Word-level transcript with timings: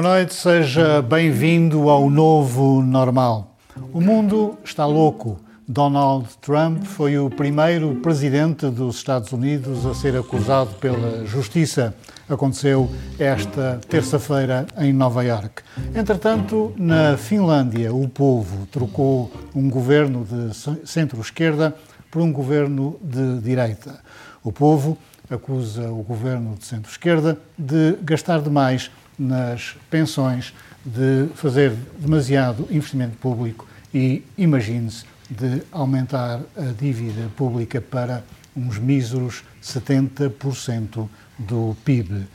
Boa 0.00 0.14
noite, 0.14 0.32
seja 0.32 1.02
bem-vindo 1.02 1.90
ao 1.90 2.08
novo 2.08 2.80
normal. 2.80 3.54
O 3.92 4.00
mundo 4.00 4.56
está 4.64 4.86
louco. 4.86 5.38
Donald 5.68 6.26
Trump 6.40 6.84
foi 6.84 7.18
o 7.18 7.28
primeiro 7.28 7.96
presidente 7.96 8.70
dos 8.70 8.96
Estados 8.96 9.30
Unidos 9.30 9.84
a 9.84 9.92
ser 9.92 10.16
acusado 10.16 10.70
pela 10.76 11.26
Justiça. 11.26 11.94
Aconteceu 12.26 12.88
esta 13.18 13.78
terça-feira 13.90 14.66
em 14.78 14.90
Nova 14.90 15.22
York. 15.22 15.62
Entretanto, 15.94 16.72
na 16.78 17.18
Finlândia, 17.18 17.92
o 17.92 18.08
povo 18.08 18.66
trocou 18.68 19.30
um 19.54 19.68
governo 19.68 20.24
de 20.24 20.88
centro-esquerda 20.88 21.76
por 22.10 22.22
um 22.22 22.32
governo 22.32 22.98
de 23.02 23.38
direita. 23.40 24.00
O 24.42 24.50
povo 24.50 24.96
acusa 25.28 25.92
o 25.92 26.02
governo 26.02 26.56
de 26.58 26.64
centro-esquerda 26.64 27.38
de 27.58 27.98
gastar 28.02 28.40
demais 28.40 28.90
nas 29.20 29.76
pensões, 29.90 30.54
de 30.84 31.28
fazer 31.34 31.74
demasiado 31.98 32.66
investimento 32.70 33.16
público 33.18 33.68
e, 33.92 34.24
imagine-se, 34.38 35.04
de 35.28 35.62
aumentar 35.70 36.40
a 36.56 36.72
dívida 36.76 37.28
pública 37.36 37.80
para 37.80 38.24
uns 38.56 38.78
míseros 38.78 39.44
70% 39.62 41.06
do 41.38 41.76
PIB. 41.84 42.26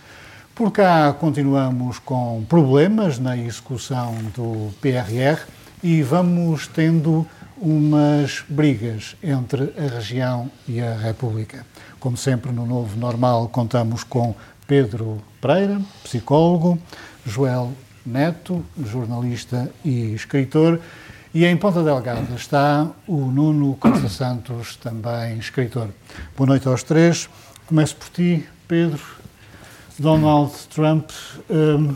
Por 0.54 0.72
cá 0.72 1.12
continuamos 1.12 2.00
com 2.00 2.46
problemas 2.48 3.20
na 3.20 3.36
execução 3.36 4.16
do 4.36 4.72
PRR 4.80 5.42
e 5.84 6.02
vamos 6.04 6.68
tendo 6.68 7.28
umas 7.58 8.44
brigas 8.48 9.16
entre 9.24 9.74
a 9.78 9.96
região 9.96 10.50
e 10.68 10.80
a 10.80 10.96
República. 10.96 11.66
Como 12.00 12.16
sempre, 12.16 12.52
no 12.52 12.66
Novo 12.66 12.96
Normal, 12.98 13.50
contamos 13.50 14.04
com 14.04 14.36
Pedro 14.68 15.22
Pereira, 15.40 15.80
psicólogo, 16.04 16.80
Joel 17.26 17.72
Neto, 18.06 18.64
jornalista 18.86 19.72
e 19.84 20.14
escritor, 20.14 20.80
e 21.34 21.46
em 21.46 21.58
Ponta 21.58 21.84
Delgada 21.84 22.34
está 22.36 22.90
o 23.08 23.18
Nuno 23.26 23.76
Costa 23.76 24.08
Santos, 24.08 24.76
também 24.78 25.38
escritor. 25.38 25.90
Boa 26.38 26.48
noite 26.48 26.68
aos 26.68 26.82
três. 26.82 27.30
Começo 27.68 27.96
por 27.96 28.10
ti, 28.10 28.48
Pedro. 28.68 29.02
Donald 30.00 30.54
Trump 30.74 31.10
um, 31.50 31.96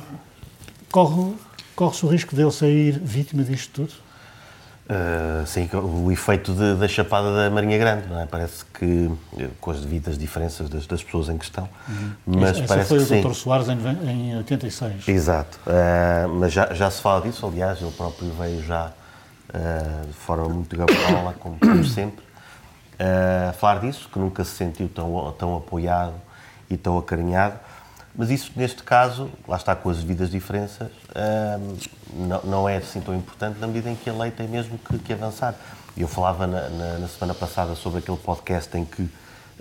corre, 0.91 1.33
corre-se 1.75 2.05
o 2.05 2.09
risco 2.09 2.35
dele 2.35 2.51
sair 2.51 2.99
vítima 2.99 3.43
disto 3.43 3.71
tudo? 3.73 4.08
Uh, 4.89 5.45
sim, 5.45 5.69
o 5.71 6.11
efeito 6.11 6.51
de, 6.51 6.73
da 6.73 6.87
chapada 6.87 7.31
da 7.35 7.49
Marinha 7.51 7.77
Grande, 7.77 8.07
não 8.07 8.19
é? 8.19 8.25
Parece 8.25 8.65
que, 8.73 9.11
com 9.61 9.69
as 9.69 9.81
devidas 9.81 10.17
diferenças 10.17 10.67
das, 10.67 10.87
das 10.87 11.03
pessoas 11.03 11.29
em 11.29 11.37
questão, 11.37 11.69
uhum. 11.87 12.11
mas 12.25 12.57
Essa 12.57 12.67
parece 12.67 12.89
foi 12.89 13.05
que 13.05 13.27
o 13.27 13.29
Dr. 13.29 13.35
Soares 13.35 13.67
em, 13.69 13.77
em 14.09 14.37
86. 14.37 15.07
Exato, 15.07 15.59
uh, 15.67 16.27
mas 16.29 16.51
já, 16.51 16.73
já 16.73 16.89
se 16.89 17.03
fala 17.03 17.21
disso, 17.21 17.45
aliás, 17.45 17.79
ele 17.79 17.91
próprio 17.91 18.31
veio 18.31 18.63
já 18.63 18.87
uh, 18.87 20.07
de 20.07 20.13
forma 20.13 20.49
muito 20.49 20.75
gabola, 20.75 21.35
como, 21.39 21.55
como 21.61 21.85
sempre, 21.85 22.25
a 23.47 23.53
falar 23.53 23.81
disso, 23.81 24.09
que 24.11 24.17
nunca 24.17 24.43
se 24.43 24.55
sentiu 24.55 24.89
tão, 24.89 25.31
tão 25.37 25.55
apoiado 25.55 26.15
e 26.67 26.75
tão 26.75 26.97
acarinhado. 26.97 27.59
Mas 28.15 28.31
isso, 28.31 28.52
neste 28.55 28.81
caso, 28.81 29.30
lá 29.47 29.55
está 29.55 29.75
com 29.75 29.87
as 29.89 29.97
devidas 29.97 30.31
diferenças, 30.31 30.89
não, 32.14 32.42
não 32.43 32.70
é 32.70 32.77
assim 32.77 32.99
tão 33.02 33.15
importante 33.15 33.59
na 33.59 33.67
medida 33.67 33.89
em 33.89 33.95
que 33.95 34.09
a 34.09 34.14
lei 34.14 34.31
tem 34.31 34.47
mesmo 34.47 34.77
que, 34.77 34.97
que 34.99 35.14
avançar. 35.14 35.55
Eu 35.97 36.08
falava 36.08 36.47
na, 36.47 36.70
na, 36.70 36.97
na, 36.99 37.08
semana 37.08 37.33
passada 37.33 37.75
sobre 37.75 37.99
aquele 37.99 38.17
podcast 38.17 38.75
em 38.77 38.86
que 38.86 39.03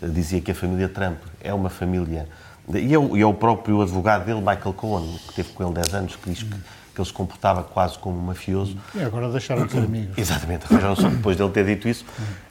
eh, 0.03 0.07
dizia 0.07 0.41
que 0.41 0.51
a 0.51 0.55
família 0.55 0.89
Trump 0.89 1.19
é 1.41 1.53
uma 1.53 1.69
família. 1.69 2.29
E 2.75 2.95
é, 2.95 2.99
o, 2.99 3.17
e 3.17 3.23
é 3.23 3.27
o 3.27 3.35
próprio 3.35 3.81
advogado 3.81 4.27
dele, 4.27 4.41
Michael 4.41 4.75
Cohen, 4.75 5.19
que 5.27 5.35
teve 5.35 5.53
com 5.53 5.65
ele 5.65 5.73
10 5.73 5.95
anos, 5.95 6.17
que 6.17 6.31
diz 6.31 6.43
que, 6.43 6.51
que 6.51 7.01
ele 7.01 7.07
se 7.07 7.13
comportava 7.13 7.63
quase 7.63 7.99
como 7.99 8.19
um 8.19 8.23
mafioso. 8.23 8.77
E 8.95 9.03
agora 9.03 9.31
deixaram 9.31 9.67
de 9.67 9.73
ser 9.73 9.79
amigos. 9.85 10.19
Exatamente, 10.19 10.67
arranjaram 10.67 10.97
só 10.97 11.09
depois 11.09 11.37
dele 11.37 11.51
ter 11.51 11.65
dito 11.65 11.89
isso, 11.89 12.05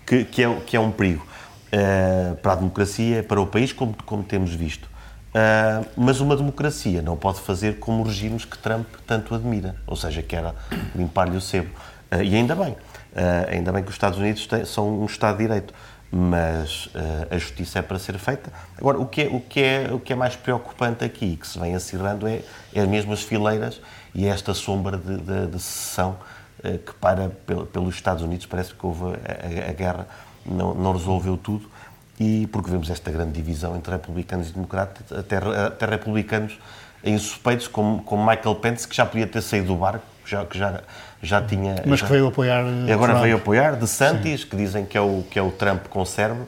que, 0.06 0.26
que, 0.26 0.44
é, 0.44 0.54
que 0.62 0.76
é 0.76 0.80
um 0.80 0.92
perigo 0.92 1.26
uh, 1.68 2.36
para 2.38 2.54
a 2.54 2.56
democracia, 2.56 3.24
para 3.24 3.40
o 3.40 3.46
país, 3.46 3.72
como, 3.72 3.96
como 4.06 4.24
temos 4.24 4.54
visto. 4.54 4.90
Uh, 5.28 5.86
mas 5.96 6.20
uma 6.20 6.36
democracia 6.36 7.02
não 7.02 7.18
pode 7.18 7.40
fazer 7.42 7.80
como 7.80 8.02
regimes 8.04 8.46
que 8.46 8.58
Trump 8.58 8.88
tanto 9.06 9.36
admira, 9.36 9.76
ou 9.86 9.96
seja, 9.96 10.24
que 10.24 10.36
era 10.36 10.56
limpar-lhe 10.96 11.36
o 11.36 11.42
sebo. 11.42 11.70
Uh, 12.12 12.24
e 12.24 12.36
ainda 12.36 12.56
bem, 12.56 12.72
uh, 12.72 13.50
ainda 13.50 13.72
bem 13.72 13.84
que 13.84 13.90
os 13.90 13.96
Estados 13.96 14.18
Unidos 14.18 14.48
têm, 14.48 14.66
são 14.66 15.02
um 15.02 15.06
Estado 15.06 15.38
de 15.38 15.44
Direito, 15.44 15.74
mas 16.10 16.88
a 17.30 17.38
justiça 17.38 17.80
é 17.80 17.82
para 17.82 18.00
ser 18.00 18.18
feita. 18.18 18.50
Agora, 18.78 18.98
o 18.98 19.06
que 19.06 19.24
é, 19.24 19.28
o 19.28 19.42
que 19.42 19.62
é, 19.62 19.90
o 19.92 20.00
que 20.00 20.14
é 20.14 20.16
mais 20.16 20.38
preocupante 20.38 21.04
aqui, 21.04 21.36
que 21.36 21.46
se 21.46 21.60
vem 21.60 21.76
acirrando, 21.76 22.26
é, 22.26 22.44
é 22.74 22.86
mesmo 22.86 23.12
as 23.12 23.22
fileiras 23.22 23.82
e 24.16 24.26
esta 24.26 24.54
sombra 24.54 24.98
de, 24.98 25.18
de, 25.18 25.48
de 25.48 25.60
secessão 25.60 26.18
que 26.64 26.94
para 26.94 27.30
pelos 27.74 27.94
Estados 27.94 28.24
Unidos, 28.24 28.46
parece 28.46 28.74
que 28.74 28.86
houve 28.86 29.04
a, 29.04 29.68
a, 29.68 29.70
a 29.70 29.74
guerra, 29.74 30.08
não, 30.46 30.74
não 30.74 30.94
resolveu 30.94 31.36
tudo 31.36 31.70
e 32.20 32.48
porque 32.48 32.70
vemos 32.70 32.90
esta 32.90 33.12
grande 33.12 33.34
divisão 33.34 33.76
entre 33.76 33.92
republicanos 33.92 34.50
e 34.50 34.54
democratas, 34.54 35.12
até, 35.12 35.38
até 35.38 35.86
republicanos 35.86 36.58
insuspeitos, 37.04 37.68
como, 37.68 38.02
como 38.04 38.28
Michael 38.28 38.56
Pence, 38.56 38.88
que 38.88 38.96
já 38.96 39.06
podia 39.06 39.28
ter 39.28 39.42
saído 39.42 39.68
do 39.68 39.76
barco, 39.76 40.04
já, 40.26 40.46
que 40.46 40.58
já, 40.58 40.82
já 41.22 41.42
tinha... 41.42 41.76
Mas 41.86 42.00
já, 42.00 42.08
que 42.08 42.12
veio 42.12 42.28
apoiar 42.28 42.66
Agora 42.92 43.12
Trump. 43.12 43.24
veio 43.24 43.38
apoiar, 43.38 43.76
de 43.76 43.88
Santis, 43.88 44.42
Sim. 44.42 44.48
que 44.48 44.56
dizem 44.56 44.86
que 44.86 44.98
é 44.98 45.02
o, 45.02 45.24
que 45.30 45.38
é 45.38 45.42
o 45.42 45.52
Trump 45.52 45.86
com 45.88 46.04
cérebro. 46.04 46.48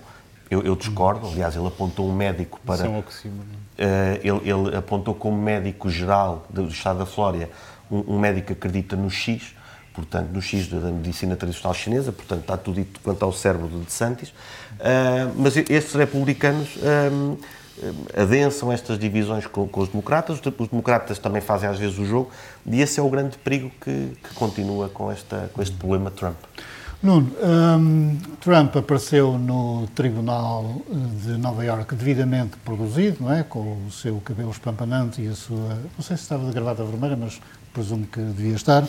Eu, 0.50 0.63
eu 0.63 0.75
discordo, 0.75 1.28
aliás, 1.28 1.56
ele 1.56 1.68
apontou 1.68 2.09
um 2.09 2.13
médico 2.13 2.59
para... 2.66 2.78
São 2.78 3.00
uh, 3.00 3.03
ele, 3.78 4.50
ele 4.50 4.75
apontou 4.75 5.13
como 5.13 5.38
médico 5.38 5.90
geral 5.90 6.46
do 6.50 6.68
Estado 6.68 7.00
da 7.00 7.06
Flórida 7.06 7.47
um, 7.90 8.16
um 8.16 8.19
médico 8.19 8.47
que 8.47 8.53
acredita 8.53 8.96
no 8.96 9.09
X, 9.09 9.56
portanto, 9.94 10.30
no 10.32 10.42
X 10.42 10.68
da 10.68 10.92
medicina 10.92 11.36
tradicional 11.36 11.74
chinesa, 11.74 12.12
portanto, 12.12 12.42
está 12.42 12.58
tudo 12.58 12.76
dito 12.76 13.00
quanto 13.02 13.24
ao 13.24 13.34
cérebro 13.34 13.68
de 13.68 13.78
DeSantis, 13.80 14.30
uh, 14.30 15.34
mas 15.36 15.58
estes 15.58 15.94
republicanos 15.94 16.70
um, 17.12 17.38
ah, 17.82 18.22
adensam 18.22 18.72
estas 18.72 19.00
divisões 19.00 19.48
com, 19.48 19.68
com, 19.68 19.82
os 19.82 19.90
democratas, 19.90 20.40
os 20.40 20.70
democratas 20.70 21.18
também 21.18 21.42
fazem 21.42 21.70
às 21.70 21.80
vezes 21.80 21.98
o 21.98 22.06
jogo, 22.06 22.30
e 22.66 22.82
esse 22.82 23.00
é 23.00 23.04
o 23.04 23.10
grande 23.10 23.38
perigo 23.38 23.72
que, 23.82 24.18
que 24.22 24.34
continua 24.36 24.90
com, 24.90 25.12
esta, 25.12 25.50
com 25.54 25.62
este 25.62 25.76
problema 25.76 26.12
Trump. 26.12 26.38
Nuno, 27.02 27.32
um, 27.42 28.18
Trump 28.42 28.76
apareceu 28.76 29.38
no 29.38 29.88
Tribunal 29.96 30.82
de 31.24 31.38
Nova 31.38 31.64
Iorque 31.64 31.96
devidamente 31.96 32.58
produzido, 32.58 33.24
não 33.24 33.34
é? 33.34 33.42
Com 33.42 33.86
o 33.88 33.90
seu 33.90 34.20
cabelo 34.20 34.52
espampanante 34.52 35.22
e 35.22 35.30
a 35.30 35.34
sua. 35.34 35.78
Não 35.98 36.04
sei 36.04 36.18
se 36.18 36.24
estava 36.24 36.46
de 36.46 36.52
gravata 36.52 36.84
vermelha, 36.84 37.16
mas 37.16 37.40
presumo 37.74 38.06
que 38.06 38.20
devia 38.20 38.54
estar. 38.54 38.86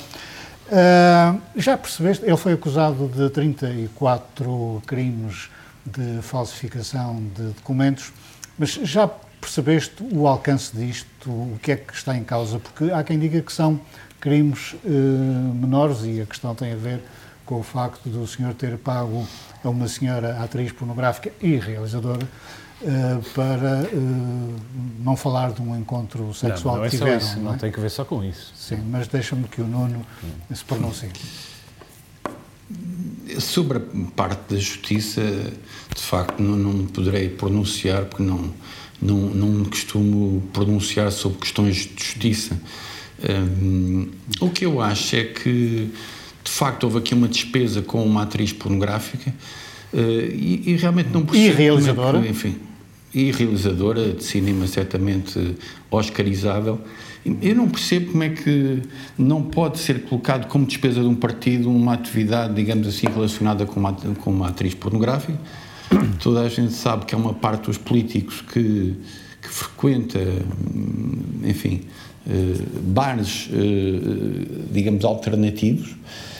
Uh, 0.70 1.40
já 1.56 1.76
percebeste, 1.76 2.24
ele 2.24 2.36
foi 2.36 2.52
acusado 2.52 3.08
de 3.08 3.28
34 3.30 4.80
crimes 4.86 5.50
de 5.84 6.22
falsificação 6.22 7.20
de 7.34 7.42
documentos, 7.48 8.12
mas 8.56 8.70
já 8.74 9.08
percebeste 9.40 9.96
o 10.12 10.28
alcance 10.28 10.76
disto, 10.76 11.28
o 11.28 11.58
que 11.60 11.72
é 11.72 11.76
que 11.76 11.92
está 11.92 12.16
em 12.16 12.22
causa? 12.22 12.60
Porque 12.60 12.92
há 12.92 13.02
quem 13.02 13.18
diga 13.18 13.40
que 13.40 13.52
são 13.52 13.80
crimes 14.20 14.74
uh, 14.84 14.88
menores 14.88 16.04
e 16.04 16.20
a 16.20 16.26
questão 16.26 16.54
tem 16.54 16.72
a 16.72 16.76
ver 16.76 17.00
com 17.44 17.58
o 17.58 17.62
facto 17.64 18.08
do 18.08 18.24
senhor 18.28 18.54
ter 18.54 18.78
pago 18.78 19.26
a 19.64 19.68
uma 19.68 19.88
senhora 19.88 20.40
atriz 20.40 20.70
pornográfica 20.70 21.32
e 21.42 21.56
realizadora 21.56 22.28
Uh, 22.82 23.22
para 23.34 23.90
uh, 23.92 24.56
não 25.04 25.14
falar 25.14 25.52
de 25.52 25.60
um 25.60 25.78
encontro 25.78 26.32
sexual 26.32 26.76
não, 26.76 26.82
não 26.82 26.88
que 26.88 26.96
é 26.96 26.98
tiveram. 26.98 27.18
Isso, 27.18 27.36
não, 27.36 27.44
não 27.44 27.54
é? 27.54 27.56
tem 27.58 27.70
que 27.70 27.78
ver 27.78 27.90
só 27.90 28.06
com 28.06 28.24
isso. 28.24 28.52
Sim, 28.54 28.78
mas 28.90 29.06
deixa-me 29.06 29.44
que 29.48 29.60
o 29.60 29.66
Nuno 29.66 30.04
hum. 30.24 30.54
se 30.54 30.64
pronuncie. 30.64 31.10
Sobre 33.38 33.78
a 33.78 33.82
parte 34.16 34.54
da 34.54 34.58
justiça, 34.58 35.20
de 35.20 36.00
facto, 36.00 36.42
não, 36.42 36.56
não 36.56 36.86
poderei 36.86 37.28
pronunciar, 37.28 38.06
porque 38.06 38.22
não, 38.22 38.50
não, 39.00 39.16
não 39.16 39.64
costumo 39.66 40.42
pronunciar 40.52 41.12
sobre 41.12 41.38
questões 41.38 41.76
de 41.76 42.02
justiça. 42.02 42.58
Um, 43.28 44.08
o 44.40 44.48
que 44.48 44.64
eu 44.64 44.80
acho 44.80 45.16
é 45.16 45.24
que, 45.24 45.90
de 46.42 46.50
facto, 46.50 46.84
houve 46.84 46.98
aqui 46.98 47.14
uma 47.14 47.28
despesa 47.28 47.82
com 47.82 48.02
uma 48.04 48.22
atriz 48.22 48.52
pornográfica 48.52 49.34
uh, 49.92 49.98
e, 49.98 50.62
e, 50.66 50.76
realmente 50.76 51.10
não 51.10 51.24
percebo. 51.24 51.52
E 51.52 51.56
realizadora? 51.56 52.18
É 52.18 52.22
que, 52.22 52.28
enfim, 52.28 52.58
e 53.12 53.30
realizadora 53.32 54.12
de 54.12 54.22
cinema 54.22 54.66
certamente 54.66 55.56
oscarizável. 55.90 56.80
Eu 57.42 57.54
não 57.54 57.68
percebo 57.68 58.12
como 58.12 58.22
é 58.22 58.30
que 58.30 58.82
não 59.18 59.42
pode 59.42 59.78
ser 59.78 60.02
colocado 60.04 60.48
como 60.48 60.64
despesa 60.64 61.00
de 61.00 61.06
um 61.06 61.14
partido 61.14 61.70
uma 61.70 61.94
atividade, 61.94 62.54
digamos 62.54 62.88
assim, 62.88 63.06
relacionada 63.08 63.66
com 63.66 63.78
uma, 63.78 63.92
com 63.92 64.30
uma 64.30 64.48
atriz 64.48 64.74
pornográfica. 64.74 65.38
Toda 66.22 66.40
a 66.40 66.48
gente 66.48 66.72
sabe 66.72 67.04
que 67.04 67.14
é 67.14 67.18
uma 67.18 67.34
parte 67.34 67.66
dos 67.66 67.76
políticos 67.76 68.40
que, 68.40 68.94
que 69.42 69.48
frequenta, 69.48 70.18
enfim, 71.44 71.82
uh, 72.26 72.80
bares, 72.82 73.48
uh, 73.48 74.72
digamos, 74.72 75.04
alternativos, 75.04 75.90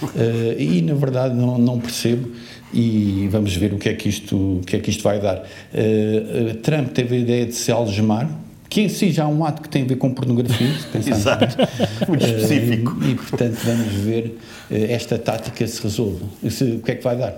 uh, 0.03 0.59
e 0.59 0.81
na 0.83 0.95
verdade 0.95 1.35
não, 1.35 1.59
não 1.59 1.81
percebo 1.81 2.31
e 2.73 3.29
vamos 3.31 3.55
ver 3.57 3.73
o 3.73 3.79
que 3.79 3.89
é 3.89 3.95
que 3.95 4.09
isto, 4.09 4.37
o 4.37 4.61
que 4.65 4.77
é 4.77 4.79
que 4.79 4.91
isto 4.91 5.03
vai 5.03 5.21
dar. 5.21 5.39
Uh, 5.39 6.51
uh, 6.51 6.55
Trump 6.57 6.93
teve 6.93 7.17
a 7.17 7.19
ideia 7.19 7.47
de 7.47 7.55
se 7.55 7.73
algemar, 7.73 8.29
que 8.69 8.83
em 8.83 8.89
si 8.89 9.11
já 9.11 9.25
é 9.25 9.27
um 9.27 9.45
ato 9.45 9.63
que 9.63 9.69
tem 9.69 9.83
a 9.83 9.87
ver 9.87 9.97
com 9.97 10.15
pornografia, 10.15 10.73
se 10.75 10.87
pensarmos 10.93 11.19
Exato. 11.21 11.57
Muito 12.09 12.25
específico. 12.25 12.97
Eh, 13.03 13.09
e, 13.09 13.15
portanto, 13.17 13.59
vamos 13.65 13.93
ver 13.95 14.39
eh, 14.71 14.93
esta 14.93 15.19
tática 15.19 15.67
se 15.67 15.83
resolve. 15.83 16.25
Se, 16.49 16.65
o 16.65 16.79
que 16.81 16.93
é 16.93 16.95
que 16.95 17.03
vai 17.03 17.17
dar? 17.17 17.35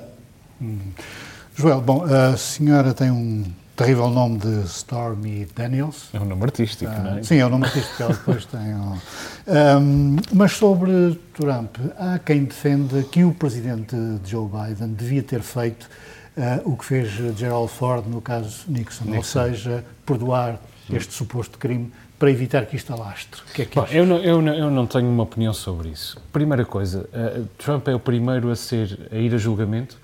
Joel, 1.57 1.81
bom, 1.81 2.05
a 2.05 2.37
senhora 2.37 2.93
tem 2.93 3.11
um 3.11 3.45
terrível 3.77 4.11
nome 4.11 4.39
de 4.39 4.65
Stormy 4.67 5.47
Daniels. 5.55 6.09
É 6.13 6.21
um 6.21 6.25
nome 6.25 6.45
artístico, 6.45 6.91
Ah, 6.95 6.99
não 7.01 7.19
é? 7.19 7.23
Sim, 7.23 7.37
é 7.37 7.47
o 7.47 7.49
nome 7.49 7.65
artístico 7.65 7.97
que 7.97 8.03
ela 8.03 8.13
depois 8.13 8.45
tem. 8.45 8.61
Ahm, 9.49 10.17
mas 10.33 10.53
sobre 10.53 11.19
Trump, 11.35 11.77
há 11.99 12.19
quem 12.19 12.45
defenda 12.45 13.03
que 13.03 13.25
o 13.25 13.33
presidente 13.33 13.97
Joe 14.25 14.49
Biden 14.49 14.89
devia 14.95 15.23
ter 15.23 15.41
feito 15.41 15.89
ah, 16.37 16.61
o 16.65 16.77
que 16.77 16.85
fez 16.85 17.11
Gerald 17.37 17.71
Ford 17.71 18.07
no 18.07 18.21
caso 18.21 18.65
Nixon, 18.69 19.15
ou 19.17 19.23
seja, 19.23 19.85
perdoar 20.05 20.61
este 20.93 21.15
suposto 21.15 21.59
crime 21.59 21.93
para 22.19 22.31
evitar 22.31 22.67
que 22.67 22.77
isto 22.77 22.93
alastre. 22.93 23.41
Que 23.53 23.63
é 23.63 23.65
que 23.65 23.75
Bom, 23.75 23.87
eu 23.91 24.07
não, 24.07 24.19
eu, 24.19 24.41
não, 24.41 24.55
eu 24.55 24.71
não 24.71 24.87
tenho 24.87 25.09
uma 25.09 25.25
opinião 25.25 25.53
sobre 25.53 25.89
isso. 25.89 26.21
Primeira 26.33 26.65
coisa, 26.65 27.09
eh, 27.13 27.43
Trump 27.59 27.89
é 27.89 27.95
o 27.95 27.99
primeiro 27.99 28.49
a 28.51 28.55
ser 28.55 29.09
a 29.11 29.17
ir 29.17 29.35
a 29.35 29.39
julgamento, 29.39 29.99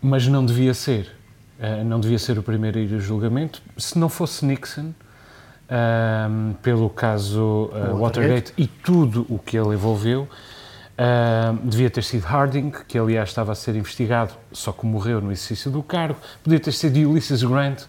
mas 0.00 0.28
não 0.28 0.44
devia 0.46 0.72
ser. 0.72 1.10
Eh, 1.58 1.82
não 1.84 1.98
devia 1.98 2.18
ser 2.18 2.38
o 2.38 2.42
primeiro 2.42 2.78
a 2.78 2.82
ir 2.82 2.94
a 2.94 2.98
julgamento. 2.98 3.62
Se 3.78 3.98
não 3.98 4.08
fosse 4.08 4.44
Nixon, 4.44 4.92
ahm, 5.70 6.52
pelo 6.62 6.90
caso 6.90 7.70
eh, 7.74 7.92
Watergate. 7.94 8.52
E 8.58 8.66
tudo 8.66 9.26
o 9.28 9.38
que 9.38 9.56
ele 9.56 9.74
envolveu, 9.74 10.28
ahm, 10.98 11.56
devia 11.64 11.88
ter 11.90 12.04
sido 12.04 12.24
Harding, 12.24 12.70
que 12.86 12.98
aliás 12.98 13.30
estava 13.30 13.52
a 13.52 13.54
ser 13.54 13.74
investigado, 13.74 14.34
só 14.52 14.72
que 14.72 14.84
morreu 14.86 15.20
no 15.20 15.32
exercício 15.32 15.70
do 15.70 15.82
cargo. 15.82 16.18
Podia 16.42 16.60
ter 16.60 16.72
sido 16.72 16.96
Ulysses 17.10 17.42
Grant, 17.42 17.80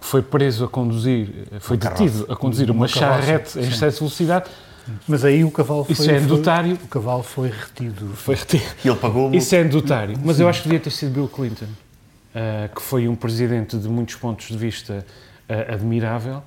que 0.00 0.06
foi 0.06 0.20
preso 0.22 0.64
a 0.64 0.68
conduzir, 0.68 1.46
eh, 1.52 1.60
foi 1.60 1.76
detido 1.76 2.26
a 2.30 2.36
conduzir 2.36 2.70
uma, 2.70 2.86
Uma 2.86 2.88
carroça, 2.88 3.22
charrete 3.22 3.58
em 3.58 3.62
excesso 3.68 3.96
de 3.96 4.00
velocidade, 4.00 4.50
Mas 5.06 5.24
aí 5.24 5.44
o 5.44 5.50
cavalo 5.50 5.84
foi... 5.84 5.92
Isso 5.92 6.10
é 6.10 6.18
foi- 6.20 6.28
notário. 6.36 6.74
O 6.82 6.88
cavalo 6.88 7.22
foi 7.22 7.48
retido. 7.50 8.08
foi 8.16 8.34
retido. 8.34 8.64
E 8.84 8.88
ele 8.88 8.96
pagou 8.98 9.30
o 9.30 9.34
Isso 9.34 9.54
é 9.54 9.62
notário, 9.64 10.18
mas 10.24 10.40
eu 10.40 10.48
acho 10.48 10.60
que 10.62 10.68
devia 10.68 10.80
ter 10.80 10.90
sido 10.90 11.12
Bill 11.12 11.28
Clinton, 11.28 11.66
ah, 12.34 12.68
que 12.74 12.80
foi 12.80 13.08
um 13.08 13.14
presidente 13.14 13.76
de 13.76 13.88
muitos 13.88 14.14
pontos 14.16 14.48
de 14.48 14.56
vista 14.56 15.04
ah, 15.48 15.74
admirável, 15.74 16.42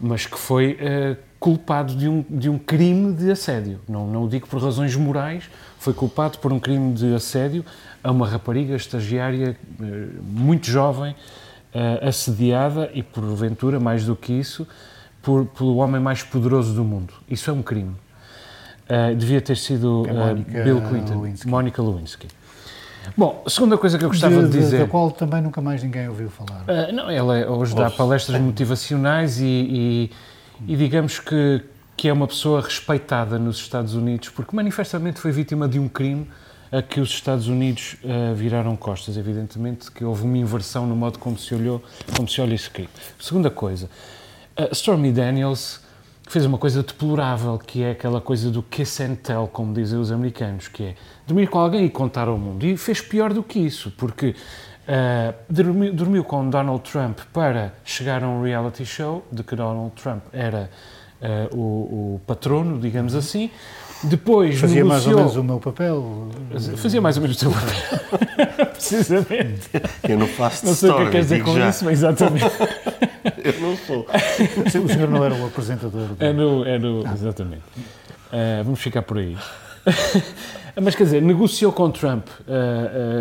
mas 0.00 0.26
que 0.26 0.38
foi 0.38 0.78
ah, 0.80 1.16
culpado 1.38 1.94
de 1.94 2.08
um, 2.08 2.24
de 2.28 2.48
um 2.48 2.58
crime 2.58 3.12
de 3.14 3.30
assédio. 3.30 3.80
Não, 3.88 4.06
não 4.06 4.24
o 4.24 4.28
digo 4.28 4.46
por 4.46 4.62
razões 4.62 4.94
morais, 4.96 5.48
foi 5.78 5.94
culpado 5.94 6.38
por 6.38 6.52
um 6.52 6.58
crime 6.58 6.92
de 6.92 7.14
assédio 7.14 7.64
a 8.02 8.10
uma 8.10 8.26
rapariga 8.26 8.74
estagiária 8.74 9.56
muito 10.22 10.66
jovem, 10.66 11.14
assediada 12.02 12.90
e, 12.92 13.02
porventura, 13.02 13.78
mais 13.78 14.04
do 14.04 14.16
que 14.16 14.32
isso, 14.32 14.66
por, 15.22 15.46
pelo 15.46 15.76
homem 15.76 16.00
mais 16.00 16.22
poderoso 16.22 16.74
do 16.74 16.82
mundo. 16.82 17.14
Isso 17.28 17.50
é 17.50 17.52
um 17.52 17.62
crime. 17.62 17.94
Ah, 18.90 19.14
devia 19.14 19.40
ter 19.40 19.56
sido 19.56 20.04
Mónica 20.12 20.64
Bill 20.64 20.80
Clinton, 20.82 21.20
Lewinsky. 21.20 21.48
Mónica 21.48 21.80
Lewinsky. 21.80 22.28
Bom, 23.16 23.42
a 23.46 23.50
segunda 23.50 23.76
coisa 23.78 23.98
que 23.98 24.04
eu 24.04 24.08
gostava 24.08 24.42
de, 24.42 24.48
de, 24.50 24.58
dizer... 24.58 24.78
Da 24.80 24.86
qual 24.86 25.10
também 25.10 25.40
nunca 25.42 25.60
mais 25.60 25.82
ninguém 25.82 26.08
ouviu 26.08 26.30
falar. 26.30 26.64
Ah, 26.68 26.92
não, 26.92 27.10
ela 27.10 27.36
é- 27.38 27.48
hoje 27.48 27.74
dá 27.74 27.90
palestras 27.90 28.40
motivacionais 28.40 29.40
e, 29.40 29.44
e- 29.44 30.10
e 30.68 30.76
digamos 30.76 31.18
que, 31.18 31.62
que 31.96 32.08
é 32.08 32.12
uma 32.12 32.26
pessoa 32.26 32.60
respeitada 32.60 33.38
nos 33.38 33.56
Estados 33.58 33.94
Unidos, 33.94 34.28
porque 34.28 34.54
manifestamente 34.54 35.18
foi 35.20 35.32
vítima 35.32 35.66
de 35.68 35.78
um 35.78 35.88
crime 35.88 36.28
a 36.72 36.80
que 36.82 37.00
os 37.00 37.10
Estados 37.10 37.48
Unidos 37.48 37.96
ah, 38.04 38.32
viraram 38.34 38.76
costas. 38.76 39.16
Evidentemente 39.16 39.90
que 39.90 40.04
houve 40.04 40.22
uma 40.24 40.38
inversão 40.38 40.86
no 40.86 40.94
modo 40.94 41.18
como 41.18 41.36
se 41.38 41.54
olhou, 41.54 41.82
como 42.16 42.28
se 42.28 42.40
olha 42.40 42.54
esse 42.54 42.70
crime. 42.70 42.88
Segunda 43.18 43.50
coisa, 43.50 43.88
a 44.56 44.72
Stormy 44.72 45.10
Daniels 45.10 45.80
fez 46.30 46.46
uma 46.46 46.58
coisa 46.58 46.84
deplorável, 46.84 47.58
que 47.58 47.82
é 47.82 47.90
aquela 47.90 48.20
coisa 48.20 48.52
do 48.52 48.62
kiss 48.62 49.02
and 49.02 49.16
tell, 49.16 49.48
como 49.52 49.74
dizem 49.74 49.98
os 49.98 50.12
americanos, 50.12 50.68
que 50.68 50.84
é 50.84 50.94
dormir 51.26 51.48
com 51.48 51.58
alguém 51.58 51.84
e 51.84 51.90
contar 51.90 52.28
ao 52.28 52.38
mundo. 52.38 52.64
E 52.64 52.76
fez 52.76 53.00
pior 53.00 53.32
do 53.32 53.42
que 53.42 53.58
isso, 53.58 53.92
porque 53.98 54.36
ah, 54.86 55.34
dormiu, 55.48 55.92
dormiu 55.92 56.22
com 56.22 56.48
Donald 56.48 56.88
Trump 56.88 57.18
para 57.32 57.74
chegar 57.84 58.22
a 58.22 58.28
um 58.28 58.44
reality 58.44 58.86
show, 58.86 59.26
de 59.32 59.42
que 59.42 59.56
Donald 59.56 59.90
Trump 60.00 60.22
era 60.32 60.70
ah, 61.20 61.48
o, 61.52 62.14
o 62.14 62.20
patrono, 62.24 62.78
digamos 62.78 63.16
assim. 63.16 63.50
Depois 64.02 64.58
Fazia 64.58 64.84
mais 64.84 65.06
ou 65.06 65.08
negociou... 65.12 65.18
menos 65.18 65.36
o 65.36 65.44
meu 65.44 65.60
papel. 65.60 66.28
Fazia 66.76 67.00
mais 67.00 67.16
ou 67.16 67.22
menos 67.22 67.36
o 67.36 67.40
seu 67.40 67.50
papel. 67.50 68.66
Precisamente. 68.72 69.68
Eu 70.08 70.18
não 70.18 70.26
faço 70.26 70.64
Não 70.66 70.74
sei 70.74 70.90
o 70.90 70.96
que 70.96 71.02
é 71.02 71.10
queres 71.10 71.26
dizer 71.28 71.44
com 71.44 71.54
já. 71.54 71.68
isso, 71.68 71.84
mas 71.84 71.92
exatamente. 71.98 72.44
Eu 73.44 73.60
não 73.60 73.76
sou. 73.76 74.06
O 74.84 74.88
senhor 74.88 75.08
não 75.08 75.24
era 75.24 75.34
o 75.34 75.46
apresentador. 75.46 76.08
do- 76.08 76.24
É 76.24 76.32
no, 76.32 76.64
é 76.66 76.78
no, 76.78 77.06
exatamente. 77.12 77.62
Ah, 78.32 78.62
vamos 78.64 78.80
ficar 78.80 79.02
por 79.02 79.18
aí. 79.18 79.36
Mas 80.80 80.94
quer 80.94 81.04
dizer, 81.04 81.20
negociou 81.20 81.72
com 81.72 81.90
Trump, 81.90 82.26
ah, 82.48 82.52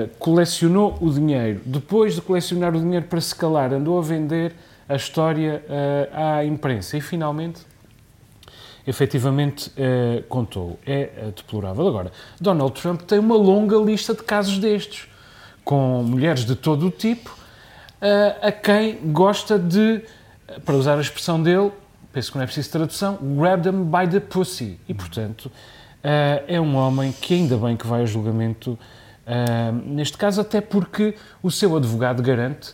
ah, 0.05 0.09
colecionou 0.19 0.97
o 1.01 1.09
dinheiro. 1.11 1.61
Depois 1.65 2.15
de 2.15 2.21
colecionar 2.21 2.75
o 2.75 2.79
dinheiro 2.79 3.05
para 3.09 3.19
se 3.19 3.35
calar, 3.35 3.73
andou 3.73 3.97
a 3.97 4.01
vender 4.01 4.53
a 4.87 4.95
história 4.95 5.63
ah, 6.13 6.37
à 6.37 6.45
imprensa 6.45 6.95
e 6.97 7.01
finalmente, 7.01 7.61
efetivamente, 8.89 9.71
ah, 9.77 10.23
contou. 10.27 10.79
É 10.85 11.09
ah, 11.17 11.25
deplorável. 11.35 11.87
Agora, 11.87 12.11
Donald 12.41 12.73
Trump 12.81 13.01
tem 13.01 13.19
uma 13.19 13.35
longa 13.35 13.77
lista 13.77 14.13
de 14.15 14.23
casos 14.23 14.57
destes, 14.57 15.07
com 15.63 16.03
mulheres 16.03 16.43
de 16.43 16.55
todo 16.55 16.87
o 16.87 16.91
tipo, 16.91 17.35
ah, 18.01 18.47
a 18.47 18.51
quem 18.51 18.97
gosta 19.11 19.59
de, 19.59 20.01
para 20.65 20.75
usar 20.75 20.97
a 20.97 21.01
expressão 21.01 21.41
dele, 21.41 21.71
penso 22.11 22.31
que 22.31 22.37
não 22.37 22.43
é 22.43 22.47
preciso 22.47 22.71
tradução, 22.71 23.17
grab 23.21 23.61
them 23.61 23.83
by 23.83 24.07
the 24.09 24.19
pussy. 24.19 24.79
E, 24.89 24.93
portanto, 24.93 25.51
é 26.47 26.59
um 26.59 26.75
homem 26.75 27.11
que 27.11 27.33
ainda 27.35 27.57
bem 27.57 27.77
que 27.77 27.85
vai 27.85 28.01
a 28.01 28.05
julgamento, 28.05 28.79
neste 29.85 30.17
caso 30.17 30.41
até 30.41 30.59
porque 30.61 31.13
o 31.43 31.51
seu 31.51 31.75
advogado 31.75 32.23
garante 32.23 32.73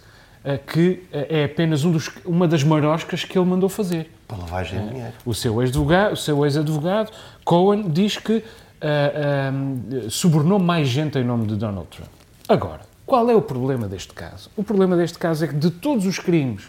que 0.68 1.04
é 1.12 1.44
apenas 1.44 1.84
um 1.84 1.92
dos- 1.92 2.10
uma 2.24 2.48
das 2.48 2.64
maroscas 2.64 3.26
que 3.26 3.38
ele 3.38 3.48
mandou 3.50 3.68
fazer. 3.68 4.12
Para 4.28 4.38
lavagem 4.38 4.82
de 4.82 4.90
dinheiro. 4.90 5.14
O 5.26 5.34
seu 5.34 5.62
ex-advogado, 5.62 6.14
o 6.14 6.18
seu 6.18 6.44
ex-advogado 6.46 7.12
Cohen, 7.44 7.90
diz 7.90 8.18
que 8.18 8.44
ah, 8.82 8.88
ah, 8.88 10.10
subornou 10.10 10.60
mais 10.60 10.88
gente 10.88 11.18
em 11.18 11.24
nome 11.24 11.46
de 11.48 11.56
Donald 11.56 11.88
Trump. 11.90 12.10
Agora, 12.48 12.82
qual 13.06 13.30
é 13.30 13.36
o 13.36 13.42
problema 13.42 13.88
deste 13.88 14.14
caso? 14.14 14.50
O 14.58 14.64
problema 14.64 14.96
deste 14.98 15.18
caso 15.20 15.46
é 15.46 15.48
que 15.48 15.56
de 15.56 15.70
todos 15.70 16.06
os 16.06 16.18
crimes 16.20 16.64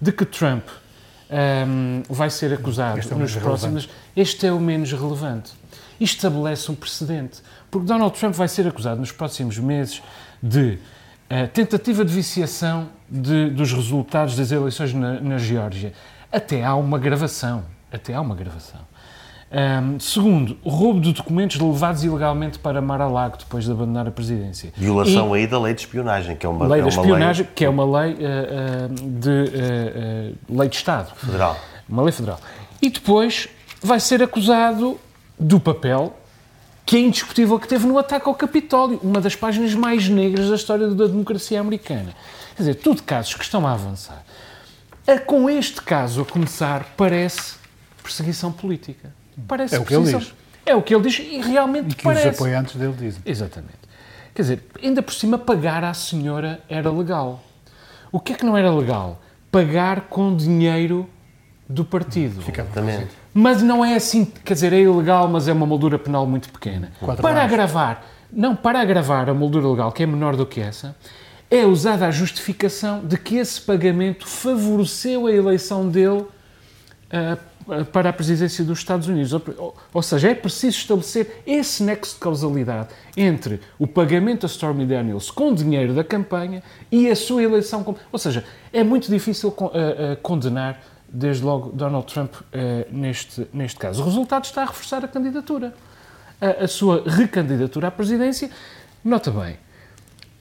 de 0.00 0.12
que 0.12 0.24
Trump 0.24 0.64
ah, 1.30 1.64
vai 2.08 2.30
ser 2.30 2.52
acusado 2.52 2.98
Este 2.98 3.12
é 3.12 3.16
nos 3.16 3.34
próximos, 3.36 3.88
este 4.16 4.46
é 4.46 4.52
o 4.52 4.60
menos 4.60 4.92
relevante. 4.92 5.52
Isto 6.00 6.16
estabelece 6.16 6.70
um 6.70 6.74
precedente, 6.74 7.40
porque 7.70 7.86
Donald 7.86 8.18
Trump 8.18 8.34
vai 8.34 8.48
ser 8.48 8.66
acusado 8.66 9.00
nos 9.00 9.12
próximos 9.12 9.58
meses 9.58 10.02
de 10.42 10.78
ah, 11.28 11.46
tentativa 11.52 12.04
de 12.04 12.12
viciação 12.12 12.88
de- 13.08 13.50
dos 13.50 13.72
resultados 13.72 14.34
das 14.36 14.50
eleições 14.50 14.94
na, 14.94 15.20
na 15.20 15.38
Geórgia. 15.38 15.92
Até 16.32 16.64
há 16.64 16.74
uma 16.74 16.98
gravação. 16.98 17.64
Até 17.92 18.14
há 18.14 18.20
uma 18.20 18.34
gravação. 18.34 18.80
Ahm, 19.52 19.98
segundo, 19.98 20.56
roubo 20.64 21.00
de 21.00 21.12
documentos 21.12 21.58
levados 21.58 22.04
ilegalmente 22.04 22.56
para 22.60 22.80
Mar-a-Lago 22.80 23.36
depois 23.36 23.64
de 23.64 23.72
abandonar 23.72 24.06
a 24.06 24.10
presidência. 24.12 24.72
Violação 24.76 25.34
aí 25.34 25.44
da 25.44 25.58
lei 25.58 25.74
de 25.74 25.80
espionagem, 25.80 26.36
que 26.36 26.46
é 26.46 26.48
uma, 26.48 26.68
Lei 26.68 26.80
é 26.80 26.84
uma 26.84 26.88
espionagem, 26.88 27.42
lei 27.42 27.52
que 27.52 27.64
é 27.64 27.68
uma 27.68 27.84
lei 27.84 28.16
ah, 28.24 28.88
de 28.88 29.30
ah, 29.30 30.36
lei 30.48 30.68
de 30.68 30.76
Estado. 30.76 31.12
federal. 31.16 31.56
Uma 31.88 32.02
lei 32.04 32.12
federal. 32.12 32.38
E 32.80 32.88
depois 32.90 33.48
vai 33.82 33.98
ser 33.98 34.22
acusado 34.22 35.00
do 35.36 35.58
papel 35.58 36.14
que 36.86 36.96
é 36.96 37.00
indiscutível 37.00 37.58
que 37.58 37.68
teve 37.68 37.86
no 37.86 37.98
ataque 37.98 38.28
ao 38.28 38.34
Capitólio, 38.34 38.98
uma 39.02 39.20
das 39.20 39.36
páginas 39.36 39.74
mais 39.74 40.08
negras 40.08 40.48
da 40.48 40.56
história 40.56 40.88
da 40.88 41.06
democracia 41.06 41.60
americana. 41.60 42.12
Quer 42.56 42.62
dizer, 42.62 42.74
tudo 42.74 43.02
casos 43.02 43.34
que 43.34 43.44
estão 43.44 43.66
a 43.66 43.72
avançar. 43.72 44.24
A, 45.12 45.18
com 45.18 45.48
este 45.50 45.80
caso 45.82 46.22
a 46.22 46.24
começar, 46.24 46.84
parece 46.96 47.54
perseguição 48.02 48.52
política. 48.52 49.12
Parece 49.48 49.74
É 49.74 49.78
o 49.78 49.84
que 49.84 49.94
ele 49.94 50.12
diz. 50.12 50.34
É 50.66 50.74
o 50.74 50.82
que 50.82 50.94
ele 50.94 51.02
diz 51.08 51.18
e 51.18 51.40
realmente 51.40 51.92
E 51.92 51.94
que 51.94 52.04
parece. 52.04 52.28
os 52.28 52.34
apoiantes 52.34 52.76
dele 52.76 52.94
dizem. 52.98 53.22
Exatamente. 53.24 53.78
Quer 54.34 54.42
dizer, 54.42 54.62
ainda 54.82 55.02
por 55.02 55.12
cima, 55.12 55.38
pagar 55.38 55.82
à 55.82 55.92
senhora 55.94 56.60
era 56.68 56.90
legal. 56.90 57.42
O 58.12 58.20
que 58.20 58.32
é 58.32 58.36
que 58.36 58.44
não 58.44 58.56
era 58.56 58.70
legal? 58.70 59.20
Pagar 59.50 60.02
com 60.02 60.34
dinheiro 60.36 61.08
do 61.68 61.84
partido. 61.84 62.42
Exatamente. 62.46 63.08
Mas 63.32 63.62
não 63.62 63.84
é 63.84 63.94
assim, 63.94 64.24
quer 64.24 64.54
dizer, 64.54 64.72
é 64.72 64.80
ilegal, 64.80 65.28
mas 65.28 65.48
é 65.48 65.52
uma 65.52 65.66
moldura 65.66 65.98
penal 65.98 66.26
muito 66.26 66.50
pequena. 66.50 66.90
Quatro 67.00 67.22
para 67.22 67.40
anos. 67.40 67.52
agravar, 67.52 68.04
não, 68.32 68.54
para 68.56 68.80
agravar 68.80 69.28
a 69.30 69.34
moldura 69.34 69.68
legal, 69.68 69.92
que 69.92 70.02
é 70.02 70.06
menor 70.06 70.36
do 70.36 70.44
que 70.44 70.60
essa, 70.60 70.96
é 71.50 71.64
usada 71.66 72.06
a 72.06 72.10
justificação 72.10 73.00
de 73.04 73.16
que 73.18 73.36
esse 73.36 73.60
pagamento 73.60 74.26
favoreceu 74.26 75.26
a 75.26 75.32
eleição 75.32 75.88
dele 75.88 76.24
ah, 77.12 77.36
para 77.92 78.08
a 78.10 78.12
presidência 78.12 78.64
dos 78.64 78.78
Estados 78.78 79.08
Unidos. 79.08 79.32
Ou, 79.32 79.76
ou 79.92 80.02
seja, 80.02 80.30
é 80.30 80.34
preciso 80.34 80.76
estabelecer 80.78 81.42
esse 81.46 81.82
nexo 81.82 82.14
de 82.14 82.20
causalidade 82.20 82.88
entre 83.16 83.60
o 83.78 83.86
pagamento 83.86 84.46
a 84.46 84.48
Stormy 84.48 84.86
Daniels 84.86 85.30
com 85.30 85.52
dinheiro 85.52 85.92
da 85.94 86.04
campanha 86.04 86.62
e 86.90 87.08
a 87.10 87.16
sua 87.16 87.42
eleição. 87.42 87.82
com- 87.84 87.94
Ou 88.12 88.18
seja, 88.18 88.44
é 88.72 88.82
muito 88.84 89.10
difícil 89.10 89.50
con- 89.50 89.70
ah, 89.74 90.12
ah, 90.12 90.16
condenar 90.22 90.80
desde 91.12 91.42
logo, 91.44 91.70
Donald 91.72 92.06
Trump 92.06 92.32
eh, 92.52 92.86
neste, 92.92 93.44
neste 93.52 93.76
caso. 93.76 94.00
O 94.00 94.04
resultado 94.04 94.44
está 94.44 94.62
a 94.62 94.66
reforçar 94.66 95.04
a 95.04 95.08
candidatura, 95.08 95.74
a, 96.40 96.64
a 96.64 96.68
sua 96.68 97.02
recandidatura 97.04 97.88
à 97.88 97.90
presidência. 97.90 98.48
Nota 99.04 99.28
bem, 99.32 99.56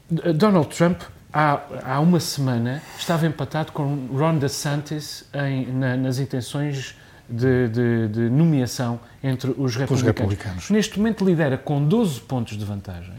Donald 0.09 0.75
Trump 0.75 1.01
há, 1.33 1.61
há 1.83 1.99
uma 1.99 2.19
semana 2.19 2.81
estava 2.97 3.27
empatado 3.27 3.71
com 3.71 4.07
Ron 4.11 4.37
DeSantis 4.37 5.25
em, 5.33 5.71
na, 5.71 5.95
nas 5.95 6.19
intenções 6.19 6.95
de, 7.29 7.67
de, 7.67 8.07
de, 8.07 8.29
nomeação 8.29 8.99
entre 9.23 9.51
os 9.51 9.75
republicanos. 9.75 10.01
republicanos. 10.03 10.69
Neste 10.71 10.97
momento 10.97 11.23
lidera 11.23 11.57
com 11.57 11.83
12 11.85 12.21
pontos 12.21 12.57
de 12.57 12.65
vantagem 12.65 13.13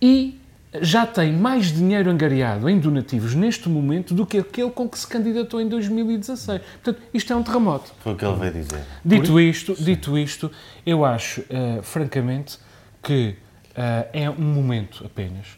e 0.00 0.40
já 0.80 1.06
tem 1.06 1.32
mais 1.32 1.72
dinheiro 1.72 2.10
angariado 2.10 2.68
em 2.68 2.78
donativos 2.78 3.34
neste 3.34 3.68
momento 3.68 4.14
do 4.14 4.26
que 4.26 4.38
aquele 4.38 4.70
com 4.70 4.88
que 4.88 4.98
se 4.98 5.06
candidatou 5.06 5.60
em 5.60 5.68
2016. 5.68 6.60
Portanto, 6.82 7.02
isto 7.12 7.32
é 7.32 7.36
um 7.36 7.42
terremoto. 7.42 7.92
Foi 8.00 8.12
o 8.12 8.16
que 8.16 8.24
ele 8.24 8.36
veio 8.36 8.52
dizer. 8.52 8.82
Dito 9.04 9.40
isto, 9.40 9.74
dito 9.74 10.18
isto, 10.18 10.50
eu 10.84 11.04
acho, 11.04 11.40
uh, 11.42 11.82
francamente, 11.82 12.58
que 13.02 13.36
uh, 13.70 14.08
é 14.12 14.28
um 14.28 14.42
momento 14.42 15.04
apenas 15.04 15.56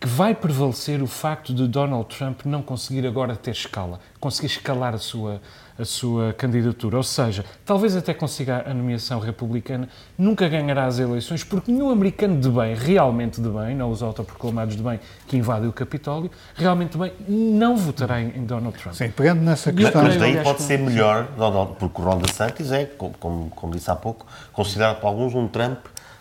que 0.00 0.08
vai 0.08 0.34
prevalecer 0.34 1.02
o 1.02 1.06
facto 1.06 1.52
de 1.52 1.68
Donald 1.68 2.06
Trump 2.16 2.46
não 2.46 2.62
conseguir 2.62 3.06
agora 3.06 3.36
ter 3.36 3.50
escala, 3.50 4.00
conseguir 4.18 4.46
escalar 4.46 4.94
a 4.94 4.98
sua, 4.98 5.42
a 5.78 5.84
sua 5.84 6.32
candidatura. 6.32 6.96
Ou 6.96 7.02
seja, 7.02 7.44
talvez 7.66 7.94
até 7.94 8.14
consiga 8.14 8.64
a 8.66 8.72
nomeação 8.72 9.20
republicana, 9.20 9.90
nunca 10.16 10.48
ganhará 10.48 10.86
as 10.86 10.98
eleições, 10.98 11.44
porque 11.44 11.70
nenhum 11.70 11.90
americano 11.90 12.40
de 12.40 12.48
bem, 12.48 12.74
realmente 12.74 13.42
de 13.42 13.48
bem, 13.50 13.76
não 13.76 13.90
os 13.90 14.02
autoproclamados 14.02 14.74
de 14.74 14.82
bem 14.82 14.98
que 15.28 15.36
invadem 15.36 15.68
o 15.68 15.72
Capitólio, 15.72 16.30
realmente 16.54 16.92
de 16.92 16.98
bem, 16.98 17.12
não 17.28 17.76
votará 17.76 18.22
em, 18.22 18.28
em 18.38 18.44
Donald 18.46 18.78
Trump. 18.78 18.94
Sim, 18.94 19.10
pegando 19.10 19.42
nessa 19.42 19.70
questão... 19.70 20.02
Mas 20.02 20.16
daí 20.16 20.42
pode 20.42 20.62
ser 20.62 20.78
melhor, 20.78 21.28
Donald, 21.36 21.74
porque 21.78 22.00
o 22.00 22.04
Ron 22.06 22.20
DeSantis 22.20 22.72
é, 22.72 22.86
como, 22.86 23.50
como 23.50 23.74
disse 23.74 23.90
há 23.90 23.96
pouco, 23.96 24.26
considerado 24.50 24.98
por 24.98 25.08
alguns 25.08 25.34
um 25.34 25.46
Trump 25.46 25.76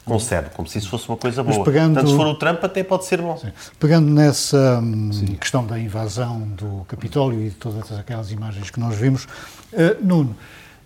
concede, 0.10 0.50
como 0.52 0.68
se 0.68 0.78
isso 0.78 0.90
fosse 0.90 1.08
uma 1.08 1.18
coisa 1.18 1.44
boa. 1.44 1.64
Pegando, 1.64 1.94
Portanto, 1.94 2.12
se 2.12 2.18
for 2.18 2.28
o 2.28 2.36
Trump, 2.36 2.64
até 2.64 2.84
pode 2.84 3.06
ser 3.06 3.22
bom. 3.22 3.38
Sim. 3.38 3.52
Pegando 3.80 4.10
nessa 4.12 4.80
hum, 4.84 5.12
questão 5.40 5.66
da 5.66 5.80
invasão 5.80 6.42
do 6.42 6.86
Capitólio 6.88 7.40
e 7.42 7.50
de 7.50 7.56
todas 7.56 7.92
aquelas 7.92 8.32
imagens 8.32 8.70
que 8.70 8.80
nós 8.80 8.96
vimos, 8.96 9.26
uh, 9.26 10.04
Nuno, 10.04 10.36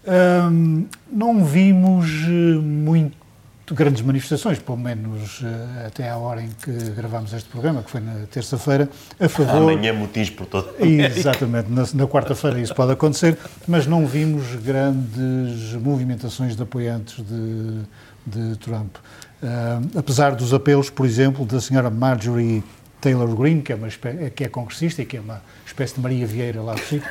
uh, 0.04 0.88
não 1.12 1.44
vimos 1.44 2.08
eh, 2.26 2.60
muito 2.60 3.24
grandes 3.72 4.02
manifestações, 4.02 4.60
pelo 4.60 4.78
menos 4.78 5.42
uh, 5.42 5.88
até 5.88 6.10
à 6.10 6.18
hora 6.18 6.42
em 6.42 6.50
que 6.50 6.72
gravámos 6.92 7.34
este 7.34 7.50
programa, 7.50 7.82
que 7.82 7.90
foi 7.90 8.02
na 8.02 8.26
terça-feira, 8.30 8.90
a 9.20 9.30
favor... 9.30 9.72
Amanhã 9.72 9.94
motins 9.94 10.30
por 10.30 10.46
todo 10.46 10.74
Exatamente, 10.80 11.72
na, 11.72 11.84
na 11.94 12.08
quarta-feira 12.08 12.60
isso 12.60 12.76
pode 12.76 12.92
acontecer, 12.92 13.38
mas 13.68 13.88
não 13.88 14.06
vimos 14.06 14.56
grandes 14.56 15.74
movimentações 15.76 16.56
de 16.56 16.64
apoiantes 16.64 17.24
de 17.26 17.84
de 18.26 18.56
Trump. 18.58 18.96
Uh, 19.42 20.00
apesar 20.00 20.36
dos 20.36 20.54
apelos, 20.54 20.90
por 20.90 21.06
exemplo, 21.06 21.46
da 21.46 21.60
senhora 21.60 21.90
Marjorie 21.90 22.64
Taylor 23.02 23.28
Greene, 23.36 23.62
que 23.62 23.74
é, 23.74 23.76
uma 23.76 23.90
que 24.34 24.44
é 24.46 24.48
congressista 24.48 25.02
e 25.02 25.06
que 25.06 25.18
é 25.18 25.20
uma 25.20 25.42
espécie 25.66 25.96
de 25.96 26.02
Maria 26.02 26.26
Vieira 26.26 26.62
lá 26.62 26.74
do 26.74 26.80
sítio, 26.80 27.10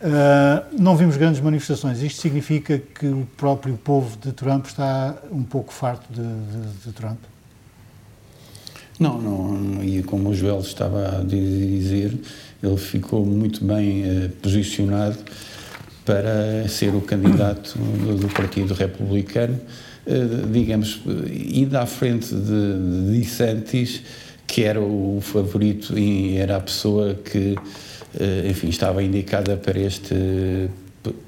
uh, 0.00 0.64
não 0.78 0.96
vimos 0.96 1.16
grandes 1.16 1.40
manifestações. 1.40 2.02
Isto 2.02 2.22
significa 2.22 2.78
que 2.78 3.06
o 3.06 3.28
próprio 3.36 3.76
povo 3.76 4.16
de 4.16 4.32
Trump 4.32 4.66
está 4.66 5.16
um 5.30 5.42
pouco 5.42 5.72
farto 5.72 6.10
de, 6.10 6.22
de, 6.22 6.86
de 6.86 6.92
Trump? 6.92 7.18
Não, 8.98 9.20
não, 9.20 9.84
e 9.84 10.02
como 10.02 10.30
o 10.30 10.34
Joel 10.34 10.58
estava 10.58 11.20
a 11.20 11.22
dizer, 11.22 12.18
ele 12.62 12.76
ficou 12.76 13.24
muito 13.24 13.64
bem 13.64 14.02
uh, 14.04 14.28
posicionado 14.42 15.18
para 16.04 16.66
ser 16.68 16.94
o 16.94 17.02
candidato 17.02 17.78
do, 17.78 18.16
do 18.16 18.28
Partido 18.28 18.72
Republicano 18.72 19.60
eh, 19.60 19.87
digamos, 20.50 21.00
indo 21.52 21.76
à 21.76 21.86
frente 21.86 22.34
de, 22.34 23.10
de 23.10 23.18
DeSantis, 23.18 24.02
que 24.46 24.64
era 24.64 24.80
o 24.80 25.20
favorito 25.20 25.98
e 25.98 26.36
era 26.36 26.56
a 26.56 26.60
pessoa 26.60 27.14
que, 27.14 27.54
eh, 28.18 28.48
enfim, 28.48 28.68
estava 28.68 29.02
indicada 29.02 29.56
para 29.56 29.78
este 29.78 30.68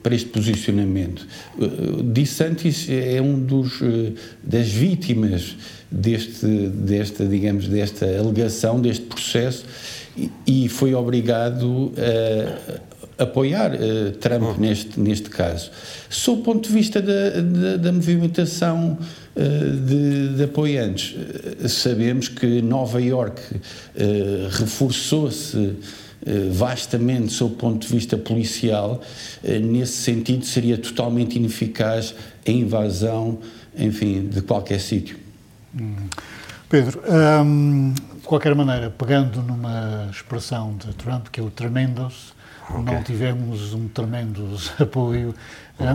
para 0.02 0.14
este 0.14 0.28
posicionamento. 0.28 1.26
Eh, 1.58 2.02
DeSantis 2.02 2.88
é 2.88 3.20
um 3.20 3.38
dos 3.38 3.80
das 4.42 4.68
vítimas 4.68 5.56
deste 5.90 6.46
desta 6.46 7.26
digamos 7.26 7.68
desta 7.68 8.06
alegação 8.06 8.80
deste 8.80 9.06
processo 9.06 9.64
e, 10.16 10.30
e 10.46 10.68
foi 10.68 10.94
obrigado 10.94 11.92
a 11.96 12.89
apoiar 13.20 13.72
uh, 13.74 14.12
Trump 14.12 14.42
uhum. 14.42 14.56
neste, 14.58 14.98
neste 14.98 15.28
caso. 15.28 15.70
Sob 16.08 16.40
o 16.40 16.44
ponto 16.44 16.68
de 16.68 16.74
vista 16.74 17.00
da, 17.00 17.40
da, 17.40 17.76
da 17.76 17.92
movimentação 17.92 18.98
uh, 19.36 19.76
de, 19.86 20.36
de, 20.36 20.42
apoiantes, 20.42 21.14
uh, 21.14 21.68
sabemos 21.68 22.28
que 22.28 22.62
Nova 22.62 23.00
York 23.00 23.40
reforçou-se 24.50 25.76
vastamente 26.50 27.32
sob 27.32 27.54
o 27.54 27.56
ponto 27.56 27.86
de 27.86 27.94
vista 27.94 28.16
policial, 28.18 29.00
nesse 29.42 30.02
sentido 30.02 30.44
seria 30.44 30.76
totalmente 30.76 31.36
ineficaz 31.36 32.14
a 32.46 32.50
invasão, 32.50 33.38
enfim, 33.74 34.28
de 34.28 34.42
qualquer 34.42 34.80
sítio. 34.80 35.16
Hum. 35.74 35.94
Pedro, 36.68 37.02
um, 37.42 37.94
de 37.94 38.26
qualquer 38.26 38.54
maneira, 38.54 38.90
pegando 38.90 39.42
numa 39.42 40.08
expressão 40.10 40.76
de 40.76 40.94
Trump, 40.94 41.28
que 41.28 41.40
é 41.40 41.42
o 41.42 41.50
tremendous, 41.50 42.34
Okay. 42.78 42.94
Não 42.94 43.02
tivemos 43.02 43.74
um 43.74 43.88
tremendo 43.88 44.56
apoio. 44.78 45.34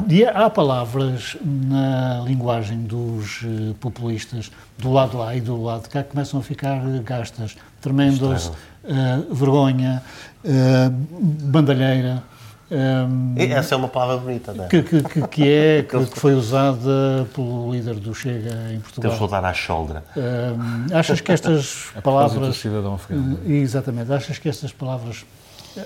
E 0.09 0.25
há 0.25 0.49
palavras 0.49 1.37
na 1.43 2.23
linguagem 2.25 2.83
dos 2.83 3.41
eh, 3.43 3.73
populistas, 3.79 4.51
do 4.79 4.91
lado 4.91 5.17
lá 5.17 5.35
e 5.35 5.41
do 5.41 5.61
lado 5.61 5.83
de 5.83 5.89
cá, 5.89 6.01
que 6.01 6.09
começam 6.09 6.39
a 6.39 6.43
ficar 6.43 6.81
gastas. 7.03 7.55
Tremendos, 7.81 8.47
uh, 8.47 9.33
vergonha, 9.33 10.01
uh, 10.43 10.89
bandalheira. 10.89 12.23
Um, 12.71 13.35
Essa 13.37 13.75
é 13.75 13.77
uma 13.77 13.87
palavra 13.87 14.17
bonita, 14.17 14.51
não 14.51 14.65
é? 14.65 14.67
Que, 14.67 14.81
que, 14.81 15.27
que, 15.27 15.47
é, 15.47 15.83
que, 15.87 16.19
foi 16.19 16.33
usada 16.33 17.27
pelo 17.35 17.71
líder 17.71 17.93
do 17.95 18.13
Chega 18.15 18.73
em 18.73 18.79
Portugal. 18.79 19.11
Que 19.11 19.19
voltar 19.19 19.45
à 19.45 19.53
choldra. 19.53 20.03
Um, 20.17 20.97
achas 20.97 21.21
que 21.21 21.31
estas 21.31 21.91
palavras... 22.03 22.47
do 22.47 22.53
cidadão 22.53 22.95
afegão. 22.95 23.37
Exatamente. 23.45 24.11
Achas 24.11 24.39
que 24.39 24.49
estas 24.49 24.71
palavras 24.71 25.23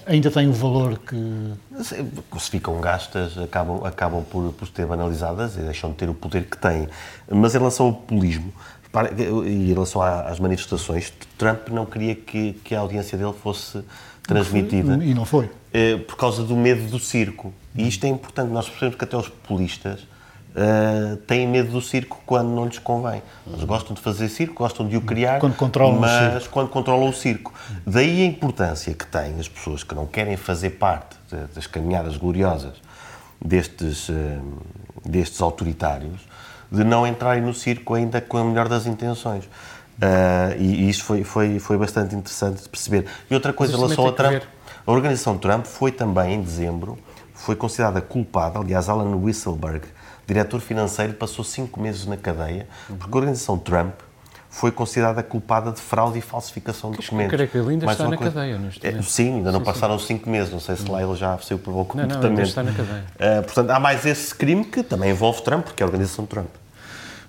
ainda 0.06 0.32
tem 0.32 0.48
o 0.48 0.54
valor 0.54 0.98
que. 1.00 1.16
Se 1.84 2.50
ficam 2.50 2.80
gastas, 2.80 3.38
acabam, 3.38 3.86
acabam 3.86 4.24
por, 4.24 4.54
por 4.54 4.68
ter 4.68 4.86
banalizadas 4.86 5.56
e 5.56 5.60
deixam 5.60 5.92
de 5.92 5.98
ter 5.98 6.10
o 6.10 6.14
poder 6.14 6.46
que 6.46 6.58
têm. 6.58 6.88
Mas 7.30 7.56
em 7.56 7.58
relação 7.58 7.88
ao 7.88 7.94
populismo 7.94 8.54
e 9.46 9.72
em 9.72 9.74
relação 9.74 10.02
às 10.02 10.40
manifestações, 10.40 11.14
Trump 11.38 11.70
não 11.70 11.86
queria 11.86 12.16
que, 12.16 12.54
que 12.64 12.74
a 12.74 12.80
audiência 12.80 13.18
dele 13.18 13.34
fosse 13.34 13.84
transmitida. 14.24 15.04
E 15.04 15.14
não 15.14 15.26
foi. 15.26 15.50
Eh, 15.72 15.98
por 15.98 16.16
causa 16.16 16.44
do 16.44 16.56
medo 16.56 16.90
do 16.90 17.00
circo. 17.00 17.54
E 17.76 17.88
isto 17.88 18.04
é 18.06 18.10
importante, 18.10 18.52
nós 18.52 18.68
percebemos 18.68 18.96
que 18.96 19.04
até 19.04 19.16
os 19.16 19.30
populistas 19.30 20.00
uh, 20.60 21.16
têm 21.18 21.48
medo 21.48 21.72
do 21.72 21.82
circo 21.82 22.22
quando 22.26 22.50
não 22.50 22.66
lhes 22.66 22.78
convém. 22.78 23.22
Eles 23.48 23.64
gostam 23.64 23.96
de 23.96 24.02
fazer 24.02 24.28
circo, 24.28 24.56
gostam 24.56 24.88
de 24.88 24.98
o 24.98 25.02
criar, 25.02 25.40
quando 25.40 25.56
controlam 25.56 26.00
mas 26.00 26.12
o 26.12 26.40
circo. 26.40 26.54
quando 26.54 26.70
controlam 26.70 27.10
o 27.10 27.14
circo. 27.14 27.54
Daí 27.88 28.24
a 28.24 28.26
importância 28.26 28.94
que 28.94 29.06
têm 29.06 29.40
as 29.40 29.48
pessoas 29.48 29.84
que 29.84 29.96
não 29.96 30.06
querem 30.06 30.36
fazer 30.36 30.72
parte 30.72 31.18
das 31.56 31.66
caminhadas 31.66 32.18
gloriosas 32.18 32.74
destes, 33.44 34.10
uh, 34.10 34.14
destes 35.06 35.42
autoritários, 35.42 36.20
de 36.72 36.84
não 36.84 37.08
entrarem 37.08 37.42
no 37.42 37.54
circo 37.54 37.94
ainda 37.94 38.20
com 38.20 38.38
a 38.38 38.44
melhor 38.44 38.68
das 38.68 38.86
intenções. 38.86 39.46
Uh, 39.46 40.56
e, 40.58 40.86
e 40.86 40.90
isso 40.90 41.04
foi, 41.04 41.24
foi, 41.24 41.60
foi 41.60 41.78
bastante 41.78 42.16
interessante 42.16 42.64
de 42.64 42.70
perceber. 42.70 43.06
E 43.30 43.34
outra 43.34 43.52
coisa 43.52 43.74
em 43.74 43.76
relação 43.76 44.08
a 44.08 44.12
Trump, 44.12 44.44
a 44.86 44.92
organização 44.92 45.38
Trump 45.38 45.66
foi 45.66 45.92
também, 45.92 46.36
em 46.36 46.42
dezembro, 46.42 46.98
foi 47.34 47.56
considerada 47.56 48.02
culpada, 48.02 48.60
aliás, 48.60 48.90
Alan 48.90 49.16
Whistleberg, 49.16 49.88
diretor 50.30 50.62
financeiro, 50.62 51.14
passou 51.14 51.44
cinco 51.44 51.82
meses 51.82 52.06
na 52.06 52.16
cadeia, 52.16 52.68
porque 52.88 53.14
a 53.14 53.18
organização 53.18 53.58
Trump 53.58 53.94
foi 54.50 54.72
considerada 54.72 55.22
culpada 55.22 55.72
de 55.72 55.80
fraude 55.80 56.18
e 56.18 56.22
falsificação 56.22 56.92
de 56.92 56.98
documentos. 56.98 57.32
Creio 57.32 57.50
que 57.50 57.58
ele 57.58 57.70
ainda 57.70 57.92
está 57.92 58.08
na 58.08 58.18
coisa... 58.18 58.34
cadeia 58.34 58.58
neste 58.58 58.86
é, 58.86 59.02
Sim, 59.02 59.36
ainda 59.38 59.52
não 59.52 59.60
sim, 59.60 59.66
passaram 59.66 60.00
sim. 60.00 60.08
cinco 60.08 60.30
meses, 60.30 60.52
não 60.52 60.60
sei 60.60 60.76
se 60.76 60.90
lá 60.90 61.02
ele 61.04 61.16
já 61.16 61.38
saiu 61.38 61.60
por 61.60 61.74
bom 61.74 61.86
comportamento. 61.86 62.24
Não, 62.24 62.32
não, 62.32 62.42
está 62.44 62.64
na 62.64 62.72
cadeia. 62.72 63.04
Uh, 63.16 63.44
portanto, 63.44 63.70
há 63.70 63.80
mais 63.80 64.06
esse 64.06 64.34
crime 64.34 64.66
que 64.66 64.82
também 64.82 65.12
envolve 65.12 65.42
Trump, 65.44 65.66
porque 65.66 65.84
é 65.84 65.86
a 65.86 65.88
organização 65.88 66.26
Trump. 66.26 66.50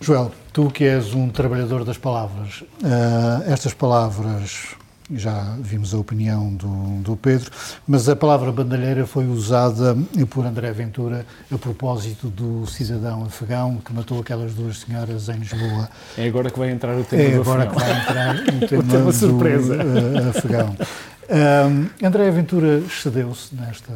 Joel, 0.00 0.33
tu 0.52 0.71
que 0.71 0.85
és 0.85 1.14
um 1.14 1.28
trabalhador 1.28 1.85
das 1.85 1.99
palavras, 1.99 2.62
uh, 2.62 3.52
estas 3.52 3.75
palavras 3.75 4.75
já 5.14 5.57
vimos 5.61 5.93
a 5.95 5.99
opinião 5.99 6.55
do, 6.55 7.02
do, 7.02 7.17
Pedro, 7.17 7.50
mas 7.87 8.09
a 8.09 8.14
palavra 8.14 8.52
bandalheira 8.52 9.07
foi 9.07 9.26
usada 9.26 9.97
por 10.29 10.47
André 10.47 10.73
Ventura 10.73 11.26
a 11.52 11.59
propósito 11.59 12.29
do 12.29 12.67
cidadão 12.67 13.25
afegão 13.25 13.79
que 13.85 13.93
matou 13.93 14.21
aquelas 14.21 14.55
duas 14.55 14.79
senhoras 14.79 15.29
em 15.29 15.38
Lisboa. 15.38 15.88
É 16.17 16.26
agora 16.26 16.50
que 16.50 16.59
vai 16.59 16.71
entrar 16.71 16.97
o 16.97 17.05
tema 17.05 17.23
é 17.23 17.31
do 17.31 17.40
agora 17.40 17.64
afegão. 17.64 17.79
que 17.79 17.85
vai 17.85 18.00
entrar 18.00 18.37
o 18.37 18.69
tema, 18.69 18.83
o 18.83 18.87
tema 18.87 19.12
surpresa. 19.12 19.76
Do, 19.76 20.26
uh, 20.26 20.29
afegão. 20.31 20.76
Um, 21.31 22.07
André 22.07 22.31
Ventura 22.31 22.79
excedeu-se 22.79 23.55
nesta 23.55 23.93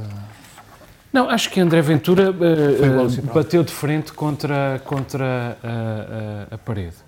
Não, 1.13 1.29
acho 1.29 1.51
que 1.51 1.61
André 1.61 1.83
Ventura 1.83 2.31
uh, 2.31 2.35
uh, 2.35 3.35
bateu 3.35 3.63
de 3.63 3.73
frente 3.73 4.13
contra, 4.13 4.81
contra 4.85 5.59
a, 5.63 6.51
a, 6.51 6.55
a 6.55 6.59
parede. 6.59 7.04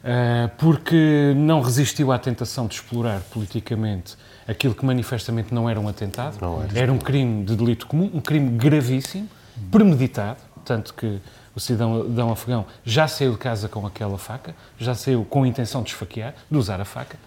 Uh, 0.00 0.48
porque 0.56 1.34
não 1.36 1.60
resistiu 1.60 2.10
à 2.10 2.18
tentação 2.18 2.66
de 2.66 2.74
explorar 2.74 3.20
politicamente 3.30 4.16
aquilo 4.48 4.74
que 4.74 4.84
manifestamente 4.84 5.52
não 5.52 5.68
era 5.68 5.78
um 5.78 5.88
atentado, 5.88 6.38
era. 6.70 6.78
era 6.84 6.92
um 6.92 6.98
crime 6.98 7.44
de 7.44 7.54
delito 7.54 7.86
comum, 7.86 8.10
um 8.14 8.20
crime 8.20 8.50
gravíssimo, 8.56 9.28
premeditado, 9.70 10.40
tanto 10.64 10.94
que 10.94 11.20
o 11.54 11.60
cidadão 11.60 12.32
afegão 12.32 12.64
já 12.82 13.06
saiu 13.06 13.32
de 13.32 13.38
casa 13.38 13.68
com 13.68 13.86
aquela 13.86 14.16
faca, 14.16 14.54
já 14.78 14.94
saiu 14.94 15.24
com 15.24 15.42
a 15.42 15.48
intenção 15.48 15.82
de 15.82 15.90
esfaquear, 15.90 16.34
de 16.50 16.56
usar 16.56 16.80
a 16.80 16.84
faca, 16.86 17.18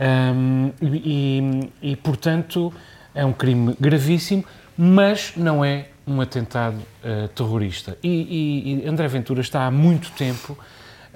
um, 0.00 0.70
e, 0.80 1.70
e, 1.82 1.96
portanto, 1.96 2.72
é 3.14 3.24
um 3.24 3.32
crime 3.32 3.74
gravíssimo, 3.80 4.44
mas 4.76 5.32
não 5.36 5.64
é 5.64 5.88
um 6.06 6.20
atentado 6.20 6.76
uh, 6.76 7.28
terrorista. 7.28 7.98
E, 8.02 8.08
e, 8.08 8.84
e, 8.84 8.88
André 8.88 9.08
Ventura 9.08 9.40
está 9.40 9.66
há 9.66 9.70
muito 9.70 10.10
tempo 10.12 10.56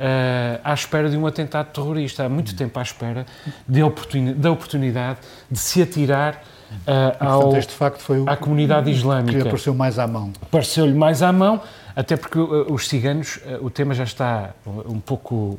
uh, 0.02 0.60
à 0.64 0.74
espera 0.74 1.08
de 1.08 1.16
um 1.16 1.26
atentado 1.26 1.72
terrorista, 1.72 2.24
há 2.24 2.28
muito 2.28 2.54
tempo 2.56 2.78
à 2.78 2.82
espera 2.82 3.24
de 3.66 3.82
oportuni 3.82 4.34
da 4.34 4.50
oportunidade 4.50 5.20
de 5.50 5.58
se 5.58 5.80
atirar 5.80 6.42
uh, 6.86 7.24
ao, 7.24 7.40
portanto, 7.40 7.58
este 7.58 7.72
facto 7.72 8.00
foi 8.00 8.20
o, 8.20 8.28
à 8.28 8.36
comunidade 8.36 8.90
islâmica. 8.90 9.38
Que 9.38 9.42
apareceu 9.46 9.74
mais 9.74 9.98
à 9.98 10.06
mão. 10.06 10.32
Apareceu-lhe 10.42 10.94
mais 10.94 11.22
à 11.22 11.32
mão, 11.32 11.60
até 11.94 12.16
porque 12.16 12.38
os 12.38 12.88
ciganos, 12.88 13.38
o 13.60 13.70
tema 13.70 13.94
já 13.94 14.04
está 14.04 14.50
um 14.66 14.98
pouco 14.98 15.58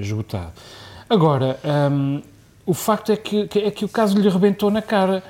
esgotado. 0.00 0.52
Agora, 1.10 1.58
um, 1.92 2.22
o 2.64 2.74
facto 2.74 3.12
é 3.12 3.16
que, 3.16 3.48
é 3.54 3.70
que 3.70 3.84
o 3.84 3.88
caso 3.88 4.18
lhe 4.18 4.28
rebentou 4.28 4.70
na 4.70 4.82
cara 4.82 5.22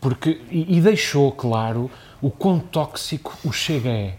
porque, 0.00 0.40
e, 0.50 0.78
e 0.78 0.80
deixou 0.80 1.30
claro 1.30 1.90
o 2.20 2.30
quão 2.30 2.58
tóxico 2.58 3.36
o 3.44 3.52
Chega 3.52 3.88
é 3.88 4.14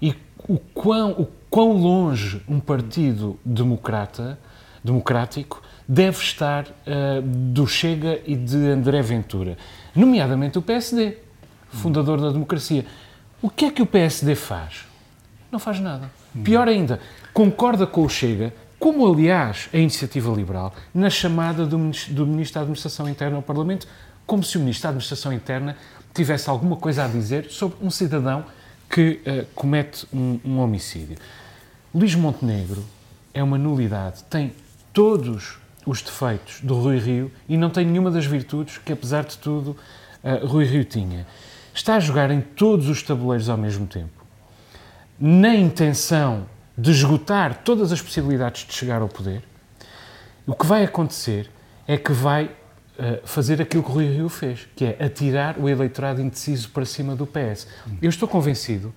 e 0.00 0.14
o 0.48 0.58
quão, 0.58 1.10
o 1.12 1.26
quão 1.54 1.70
longe 1.70 2.42
um 2.48 2.58
partido 2.58 3.38
democrata, 3.44 4.36
democrático 4.82 5.62
deve 5.86 6.18
estar 6.18 6.64
uh, 6.64 7.22
do 7.22 7.64
Chega 7.64 8.20
e 8.26 8.34
de 8.34 8.56
André 8.56 9.00
Ventura, 9.02 9.56
nomeadamente 9.94 10.58
o 10.58 10.62
PSD, 10.62 11.16
fundador 11.70 12.20
da 12.20 12.32
democracia. 12.32 12.84
O 13.40 13.48
que 13.48 13.66
é 13.66 13.70
que 13.70 13.80
o 13.80 13.86
PSD 13.86 14.34
faz? 14.34 14.84
Não 15.52 15.60
faz 15.60 15.78
nada. 15.78 16.10
Pior 16.42 16.66
ainda, 16.66 16.98
concorda 17.32 17.86
com 17.86 18.02
o 18.02 18.08
Chega, 18.08 18.52
como 18.76 19.06
aliás 19.06 19.68
a 19.72 19.76
Iniciativa 19.76 20.34
Liberal, 20.34 20.74
na 20.92 21.08
chamada 21.08 21.64
do, 21.64 21.78
do 22.08 22.26
Ministro 22.26 22.54
da 22.54 22.60
Administração 22.62 23.08
Interna 23.08 23.36
ao 23.36 23.42
Parlamento 23.42 23.86
como 24.26 24.42
se 24.42 24.56
o 24.56 24.60
Ministro 24.60 24.82
da 24.82 24.88
Administração 24.88 25.32
Interna 25.32 25.76
tivesse 26.12 26.50
alguma 26.50 26.74
coisa 26.74 27.04
a 27.04 27.06
dizer 27.06 27.48
sobre 27.48 27.76
um 27.80 27.90
cidadão 27.90 28.44
que 28.90 29.20
uh, 29.26 29.46
comete 29.54 30.06
um, 30.12 30.40
um, 30.44 30.58
homicídio. 30.58 31.16
Luís 31.94 32.16
Montenegro 32.16 32.84
é 33.32 33.40
uma 33.40 33.56
nulidade, 33.56 34.24
tem 34.24 34.52
todos 34.92 35.58
os 35.86 36.02
defeitos 36.02 36.60
do 36.60 36.74
Rui 36.74 36.98
Rio 36.98 37.30
e 37.48 37.56
não 37.56 37.70
tem 37.70 37.86
nenhuma 37.86 38.10
das 38.10 38.26
virtudes 38.26 38.78
que, 38.78 38.92
apesar 38.92 39.22
de 39.22 39.38
tudo, 39.38 39.76
uh, 40.24 40.44
Rui 40.44 40.64
Rio 40.64 40.84
tinha. 40.84 41.24
Está 41.72 41.94
a 41.94 42.00
jogar 42.00 42.32
em 42.32 42.40
todos 42.40 42.88
os 42.88 43.00
tabuleiros 43.00 43.48
ao 43.48 43.56
mesmo 43.56 43.86
tempo, 43.86 44.24
na 45.20 45.54
intenção 45.54 46.46
de 46.76 46.90
esgotar 46.90 47.62
todas 47.62 47.92
as 47.92 48.02
possibilidades 48.02 48.66
de 48.66 48.74
chegar 48.74 49.00
ao 49.00 49.08
poder. 49.08 49.44
O 50.44 50.54
que 50.54 50.66
vai 50.66 50.82
acontecer 50.82 51.48
é 51.86 51.96
que 51.96 52.12
vai 52.12 52.50
fazer 53.24 53.60
aquilo 53.60 53.82
que 53.82 53.90
o 53.90 53.92
Rui 53.92 54.08
Rio 54.08 54.28
fez, 54.28 54.68
que 54.76 54.84
é 54.84 55.04
atirar 55.04 55.58
o 55.58 55.68
eleitorado 55.68 56.20
indeciso 56.20 56.70
para 56.70 56.84
cima 56.84 57.16
do 57.16 57.26
PS. 57.26 57.66
Eu 58.00 58.08
estou 58.08 58.28
convencido 58.28 58.94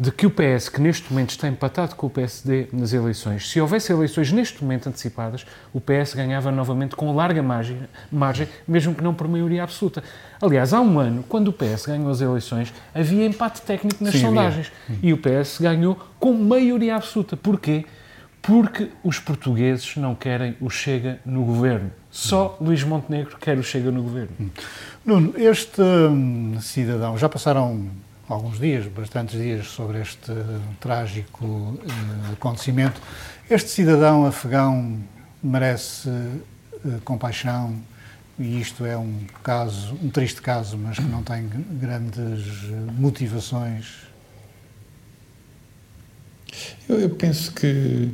de 0.00 0.12
que 0.12 0.26
o 0.26 0.30
PS, 0.30 0.68
que 0.68 0.80
neste 0.80 1.12
momento 1.12 1.30
está 1.30 1.48
empatado 1.48 1.96
com 1.96 2.06
o 2.06 2.10
PSD 2.10 2.68
nas 2.72 2.92
eleições, 2.92 3.50
se 3.50 3.60
houvesse 3.60 3.92
eleições 3.92 4.30
neste 4.30 4.62
momento 4.62 4.88
antecipadas, 4.88 5.44
o 5.72 5.80
PS 5.80 6.14
ganhava 6.14 6.52
novamente 6.52 6.94
com 6.94 7.14
larga 7.14 7.42
margem, 7.42 7.80
margem 8.10 8.46
mesmo 8.66 8.94
que 8.94 9.02
não 9.02 9.12
por 9.12 9.26
maioria 9.26 9.64
absoluta. 9.64 10.04
Aliás, 10.40 10.72
há 10.72 10.80
um 10.80 11.00
ano, 11.00 11.24
quando 11.28 11.48
o 11.48 11.52
PS 11.52 11.86
ganhou 11.86 12.10
as 12.10 12.20
eleições, 12.20 12.72
havia 12.94 13.26
empate 13.26 13.60
técnico 13.62 14.04
nas 14.04 14.14
Sim, 14.14 14.20
sondagens. 14.20 14.70
Havia. 14.88 15.10
E 15.10 15.12
o 15.12 15.18
PS 15.18 15.58
ganhou 15.60 15.98
com 16.20 16.32
maioria 16.32 16.94
absoluta. 16.94 17.36
Porquê? 17.36 17.84
Porque 18.40 18.88
os 19.02 19.18
portugueses 19.18 19.96
não 19.96 20.14
querem 20.14 20.56
o 20.60 20.70
Chega 20.70 21.18
no 21.26 21.44
governo. 21.44 21.90
Só 22.08 22.56
Luís 22.60 22.84
Montenegro 22.84 23.36
quer 23.36 23.58
o 23.58 23.64
Chega 23.64 23.90
no 23.90 24.02
governo. 24.02 24.30
Nuno, 25.04 25.34
este 25.36 25.82
hum, 25.82 26.56
cidadão, 26.60 27.18
já 27.18 27.28
passaram 27.28 27.90
alguns 28.28 28.58
dias, 28.58 28.86
bastantes 28.86 29.40
dias, 29.40 29.66
sobre 29.66 30.00
este 30.00 30.32
trágico 30.80 31.44
uh, 31.44 32.32
acontecimento. 32.32 33.00
Este 33.48 33.70
cidadão 33.70 34.26
afegão 34.26 34.98
merece 35.42 36.08
uh, 36.08 37.00
compaixão 37.04 37.76
e 38.38 38.60
isto 38.60 38.84
é 38.84 38.96
um 38.96 39.20
caso, 39.42 39.96
um 40.02 40.10
triste 40.10 40.40
caso, 40.40 40.78
mas 40.78 40.96
que 40.96 41.04
não 41.04 41.22
tem 41.22 41.48
grandes 41.80 42.70
motivações 42.96 44.08
eu, 46.88 47.00
eu, 47.00 47.10
penso 47.10 47.52
que 47.52 48.10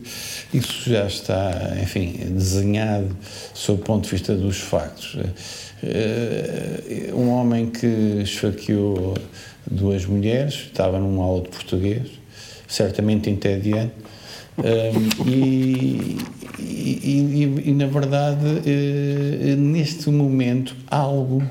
isso 0.53 0.91
já 0.91 1.07
está, 1.07 1.77
enfim, 1.81 2.13
desenhado 2.33 3.17
sob 3.55 3.81
o 3.81 3.85
ponto 3.85 4.05
de 4.05 4.11
vista 4.11 4.35
dos 4.35 4.59
factos. 4.59 5.17
Eh, 5.87 7.13
um 7.13 7.29
homem 7.29 7.67
que 7.67 7.87
esfaqueou 8.23 9.15
duas 9.71 10.07
mulheres, 10.07 10.55
estava 10.55 10.99
numa 10.99 11.23
aula 11.23 11.43
de 11.43 11.51
português, 11.51 12.09
certamente 12.67 13.29
entediante, 13.29 13.93
eh, 14.65 14.93
e, 15.27 16.17
e, 16.59 17.63
e, 17.67 17.73
na 17.73 17.87
verdade, 17.87 18.63
eh, 18.65 19.57
neste 19.57 20.09
momento, 20.09 20.75
algo, 20.91 21.43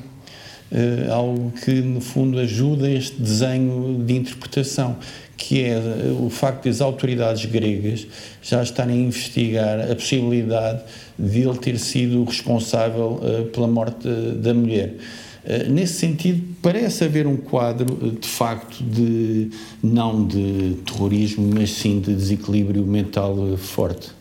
algo 1.11 1.51
que 1.63 1.71
no 1.71 2.01
fundo 2.01 2.39
ajuda 2.39 2.89
este 2.89 3.21
desenho 3.21 4.03
de 4.03 4.15
interpretação 4.15 4.97
que 5.37 5.61
é 5.61 5.77
o 6.19 6.29
facto 6.29 6.63
de 6.63 6.69
as 6.69 6.79
autoridades 6.79 7.45
gregas 7.45 8.07
já 8.41 8.63
estarem 8.63 8.95
a 8.95 9.07
investigar 9.07 9.91
a 9.91 9.93
possibilidade 9.93 10.81
de 11.17 11.41
ele 11.41 11.57
ter 11.57 11.77
sido 11.77 12.23
responsável 12.23 13.19
uh, 13.21 13.45
pela 13.45 13.67
morte 13.67 14.07
da 14.37 14.53
mulher. 14.53 14.95
Uh, 15.43 15.71
nesse 15.71 15.95
sentido, 15.95 16.55
parece 16.61 17.03
haver 17.03 17.27
um 17.27 17.37
quadro, 17.37 17.93
uh, 17.93 18.11
de 18.11 18.27
facto, 18.27 18.83
de 18.83 19.51
não 19.81 20.25
de 20.25 20.77
terrorismo, 20.85 21.49
mas 21.53 21.71
sim 21.71 21.99
de 21.99 22.15
desequilíbrio 22.15 22.85
mental 22.85 23.35
forte. 23.57 24.11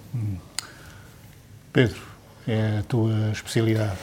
Pedro, 1.72 2.00
é 2.46 2.78
a 2.80 2.82
tua 2.82 3.30
especialidade. 3.32 3.98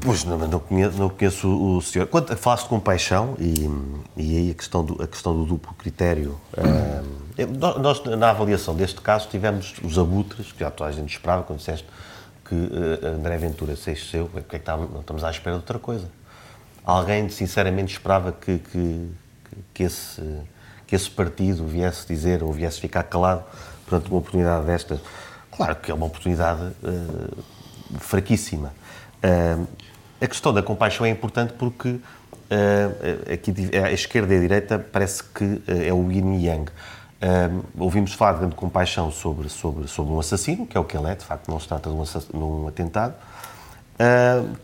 Pois, 0.00 0.24
não, 0.24 0.38
não, 0.38 0.60
conheço, 0.60 0.96
não 0.96 1.08
conheço 1.08 1.48
o 1.48 1.82
senhor. 1.82 2.06
Quando 2.06 2.36
falaste 2.36 2.68
com 2.68 2.78
paixão, 2.78 3.36
e, 3.40 3.68
e 4.16 4.36
aí 4.36 4.50
a 4.52 4.54
questão 4.54 4.84
do, 4.84 5.02
a 5.02 5.08
questão 5.08 5.34
do 5.36 5.44
duplo 5.44 5.74
critério, 5.74 6.38
uh, 6.56 7.04
nós 7.46 8.02
na 8.04 8.30
avaliação 8.30 8.74
deste 8.74 9.00
caso 9.00 9.28
tivemos 9.28 9.74
os 9.82 9.98
abutres, 9.98 10.52
que 10.52 10.60
já 10.60 10.70
toda 10.70 10.90
a 10.90 10.92
gente 10.92 11.10
esperava, 11.10 11.42
quando 11.42 11.58
disseste 11.58 11.86
que 12.44 12.54
uh, 12.54 13.06
André 13.18 13.36
Ventura 13.38 13.76
se 13.76 13.94
seu, 13.96 14.26
porque 14.26 14.56
é 14.56 14.58
que 14.58 14.70
estamos, 14.70 15.24
à 15.24 15.30
espera 15.30 15.56
de 15.56 15.62
outra 15.62 15.78
coisa? 15.78 16.08
Alguém 16.84 17.28
sinceramente 17.28 17.92
esperava 17.92 18.32
que, 18.32 18.58
que, 18.58 19.10
que, 19.72 19.82
esse, 19.84 20.22
que 20.86 20.96
esse 20.96 21.10
partido 21.10 21.66
viesse 21.66 22.06
dizer 22.06 22.42
ou 22.42 22.52
viesse 22.52 22.80
ficar 22.80 23.04
calado 23.04 23.44
perante 23.86 24.08
uma 24.08 24.18
oportunidade 24.18 24.66
desta? 24.66 25.00
Claro 25.50 25.76
que 25.76 25.90
é 25.90 25.94
uma 25.94 26.06
oportunidade 26.06 26.72
uh, 26.82 27.98
fraquíssima 27.98 28.72
Uh, 29.22 29.68
a 30.20 30.26
questão 30.26 30.52
da 30.52 30.62
compaixão 30.62 31.06
é 31.06 31.10
importante 31.10 31.52
porque 31.52 31.88
uh, 31.90 32.00
aqui 33.32 33.54
a 33.76 33.92
esquerda 33.92 34.34
e 34.34 34.36
a 34.36 34.40
direita 34.40 34.78
parece 34.78 35.22
que 35.22 35.62
é 35.66 35.92
o 35.92 36.10
yin 36.10 36.34
e 36.34 36.46
yang. 36.46 36.70
Uh, 37.22 37.64
ouvimos 37.78 38.12
falar 38.14 38.32
de 38.32 38.38
grande 38.40 38.56
compaixão 38.56 39.10
sobre, 39.12 39.48
sobre, 39.48 39.86
sobre 39.86 40.12
um 40.12 40.18
assassino, 40.18 40.66
que 40.66 40.76
é 40.76 40.80
o 40.80 40.84
que 40.84 40.96
ele 40.96 41.08
é, 41.08 41.14
de 41.14 41.24
facto 41.24 41.48
não 41.48 41.60
se 41.60 41.68
trata 41.68 41.88
de 41.88 41.94
um, 41.94 42.02
de 42.02 42.36
um 42.36 42.68
atentado, 42.68 43.14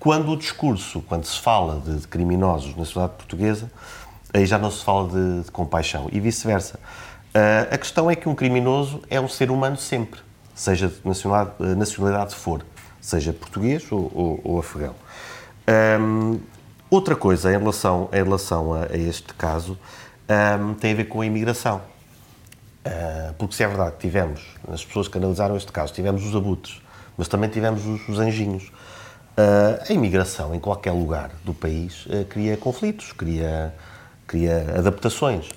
quando 0.00 0.32
o 0.32 0.36
discurso, 0.36 1.00
quando 1.02 1.24
se 1.24 1.38
fala 1.38 1.80
de, 1.80 2.00
de, 2.00 2.08
criminosos 2.08 2.74
na 2.74 2.84
sociedade 2.84 3.12
portuguesa, 3.12 3.70
aí 4.34 4.44
já 4.44 4.58
não 4.58 4.68
se 4.68 4.82
fala 4.82 5.08
de, 5.08 5.42
de 5.44 5.50
compaixão, 5.52 6.08
e 6.10 6.18
vice-versa. 6.18 6.80
a 7.70 7.78
questão 7.78 8.10
é 8.10 8.16
que 8.16 8.28
um 8.28 8.34
criminoso 8.34 9.00
é 9.08 9.20
um 9.20 9.28
ser 9.28 9.52
humano 9.52 9.76
sempre, 9.76 10.18
seja 10.56 10.88
de 10.88 10.96
nacionalidade, 11.04 11.76
nacionalidade 11.76 12.34
for 12.34 12.64
seja 13.00 13.32
português 13.32 13.90
ou, 13.90 14.10
ou, 14.14 14.40
ou 14.44 14.58
afegão. 14.58 14.94
Um, 16.00 16.40
outra 16.90 17.16
coisa 17.16 17.50
em 17.52 17.58
relação, 17.58 18.08
em 18.12 18.22
relação 18.22 18.74
a, 18.74 18.84
a 18.86 18.96
este 18.96 19.34
caso 19.34 19.78
um, 20.60 20.74
tem 20.74 20.92
a 20.92 20.96
ver 20.96 21.04
com 21.04 21.20
a 21.20 21.26
imigração. 21.26 21.80
Uh, 22.86 23.34
porque 23.34 23.54
se 23.54 23.62
é 23.62 23.68
verdade, 23.68 23.96
tivemos, 23.98 24.42
as 24.72 24.84
pessoas 24.84 25.08
que 25.08 25.18
analisaram 25.18 25.56
este 25.56 25.70
caso, 25.70 25.92
tivemos 25.92 26.24
os 26.24 26.34
abutres, 26.34 26.80
mas 27.16 27.28
também 27.28 27.50
tivemos 27.50 27.84
os, 27.84 28.08
os 28.08 28.18
anjinhos. 28.18 28.70
a 29.88 29.92
imigração 29.92 30.54
em 30.54 30.60
qualquer 30.60 30.92
lugar 30.92 31.30
do 31.44 31.52
país 31.52 32.06
cria 32.30 32.56
conflitos, 32.56 33.12
cria, 33.12 33.74
cria 34.26 34.74
adaptações. 34.76 35.48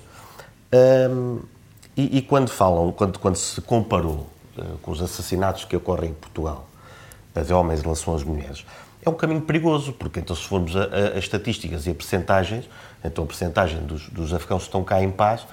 E, 1.96 2.18
e, 2.18 2.22
quando 2.22 2.48
falam, 2.48 2.90
quando, 2.92 3.18
quando 3.18 3.36
se 3.36 3.60
comparou 3.60 4.28
com 4.82 4.90
os 4.90 5.00
assassinatos 5.00 5.64
que 5.64 5.76
ocorrem 5.76 6.10
em 6.10 6.14
Portugal, 6.14 6.66
de 7.34 7.52
homens 7.52 7.80
em 7.80 7.82
relação 7.82 8.14
às 8.14 8.24
mulheres, 8.24 8.64
é 9.04 9.10
um 9.10 9.14
caminho 9.14 9.40
perigoso, 9.40 9.92
porque 9.92 10.20
então 10.20 10.34
se 10.34 10.44
formos 10.44 10.76
a, 10.76 10.84
a, 10.84 11.16
a 11.16 11.18
estatísticas 11.18 11.86
e 11.86 11.90
a 11.90 11.94
percentagens, 11.94 12.68
então 13.04 13.24
a 13.24 13.26
percentagem 13.26 13.84
dos, 13.84 14.08
dos 14.08 14.32
afegãos 14.32 14.62
que 14.62 14.68
estão 14.68 14.84
cá 14.84 15.02
em 15.02 15.10
paz 15.10 15.44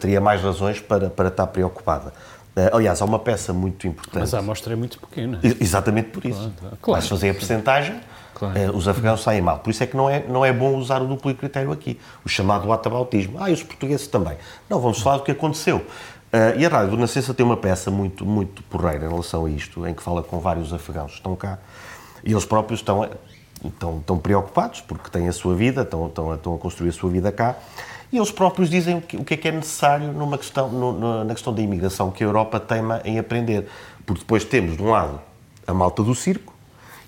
teria 0.00 0.20
mais 0.20 0.42
razões 0.42 0.80
para, 0.80 1.10
para 1.10 1.28
estar 1.28 1.46
preocupada. 1.46 2.12
Uh, 2.56 2.76
aliás, 2.76 3.00
há 3.00 3.04
uma 3.04 3.18
peça 3.18 3.52
muito 3.52 3.86
importante. 3.86 4.20
Mas 4.20 4.34
a 4.34 4.38
amostra 4.38 4.72
é 4.72 4.76
muito 4.76 4.98
pequena. 4.98 5.40
Exatamente 5.42 6.08
por 6.08 6.24
isso. 6.24 6.52
Claro, 6.58 6.76
claro. 6.80 7.06
fazer 7.06 7.30
a 7.30 7.34
percentagem, 7.34 8.00
claro. 8.34 8.72
uh, 8.72 8.76
os 8.76 8.88
afegãos 8.88 9.22
saem 9.22 9.40
mal. 9.40 9.60
Por 9.60 9.70
isso 9.70 9.82
é 9.82 9.86
que 9.86 9.96
não 9.96 10.10
é, 10.10 10.24
não 10.28 10.44
é 10.44 10.52
bom 10.52 10.74
usar 10.76 11.00
o 11.00 11.06
duplo 11.06 11.34
critério 11.34 11.70
aqui, 11.70 11.98
o 12.24 12.28
chamado 12.28 12.70
atabautismo. 12.72 13.36
Ah, 13.40 13.50
e 13.50 13.52
os 13.52 13.62
portugueses 13.62 14.06
também. 14.06 14.36
Não, 14.68 14.80
vamos 14.80 15.00
falar 15.00 15.18
do 15.18 15.22
que 15.22 15.30
aconteceu. 15.30 15.84
E 16.56 16.64
a 16.64 16.68
Rádio 16.68 16.92
do 16.92 16.96
Nascença 16.96 17.34
tem 17.34 17.44
uma 17.44 17.56
peça 17.56 17.90
muito, 17.90 18.24
muito 18.24 18.62
porreira 18.64 19.04
em 19.04 19.08
relação 19.08 19.46
a 19.46 19.50
isto, 19.50 19.84
em 19.84 19.92
que 19.92 20.00
fala 20.00 20.22
com 20.22 20.38
vários 20.38 20.72
afegãos 20.72 21.10
que 21.10 21.16
estão 21.16 21.34
cá 21.34 21.58
e 22.24 22.32
eles 22.32 22.44
próprios 22.44 22.80
estão, 22.80 23.08
estão, 23.64 23.98
estão 23.98 24.18
preocupados 24.18 24.80
porque 24.80 25.10
têm 25.10 25.28
a 25.28 25.32
sua 25.32 25.54
vida, 25.54 25.82
estão, 25.82 26.06
estão, 26.06 26.34
estão 26.34 26.54
a 26.54 26.58
construir 26.58 26.90
a 26.90 26.92
sua 26.92 27.10
vida 27.10 27.32
cá. 27.32 27.56
E 28.12 28.16
eles 28.16 28.30
próprios 28.30 28.68
dizem 28.68 28.98
o 28.98 29.00
que, 29.00 29.16
o 29.16 29.24
que 29.24 29.34
é 29.34 29.36
que 29.36 29.48
é 29.48 29.52
necessário 29.52 30.12
numa 30.12 30.36
questão, 30.36 30.68
no, 30.68 31.24
na 31.24 31.32
questão 31.34 31.54
da 31.54 31.62
imigração 31.62 32.10
que 32.10 32.24
a 32.24 32.26
Europa 32.26 32.58
teima 32.58 33.00
em 33.04 33.18
aprender. 33.18 33.68
Porque 34.04 34.20
depois 34.20 34.44
temos, 34.44 34.76
de 34.76 34.82
um 34.82 34.90
lado, 34.90 35.20
a 35.66 35.72
malta 35.72 36.02
do 36.02 36.14
circo 36.14 36.54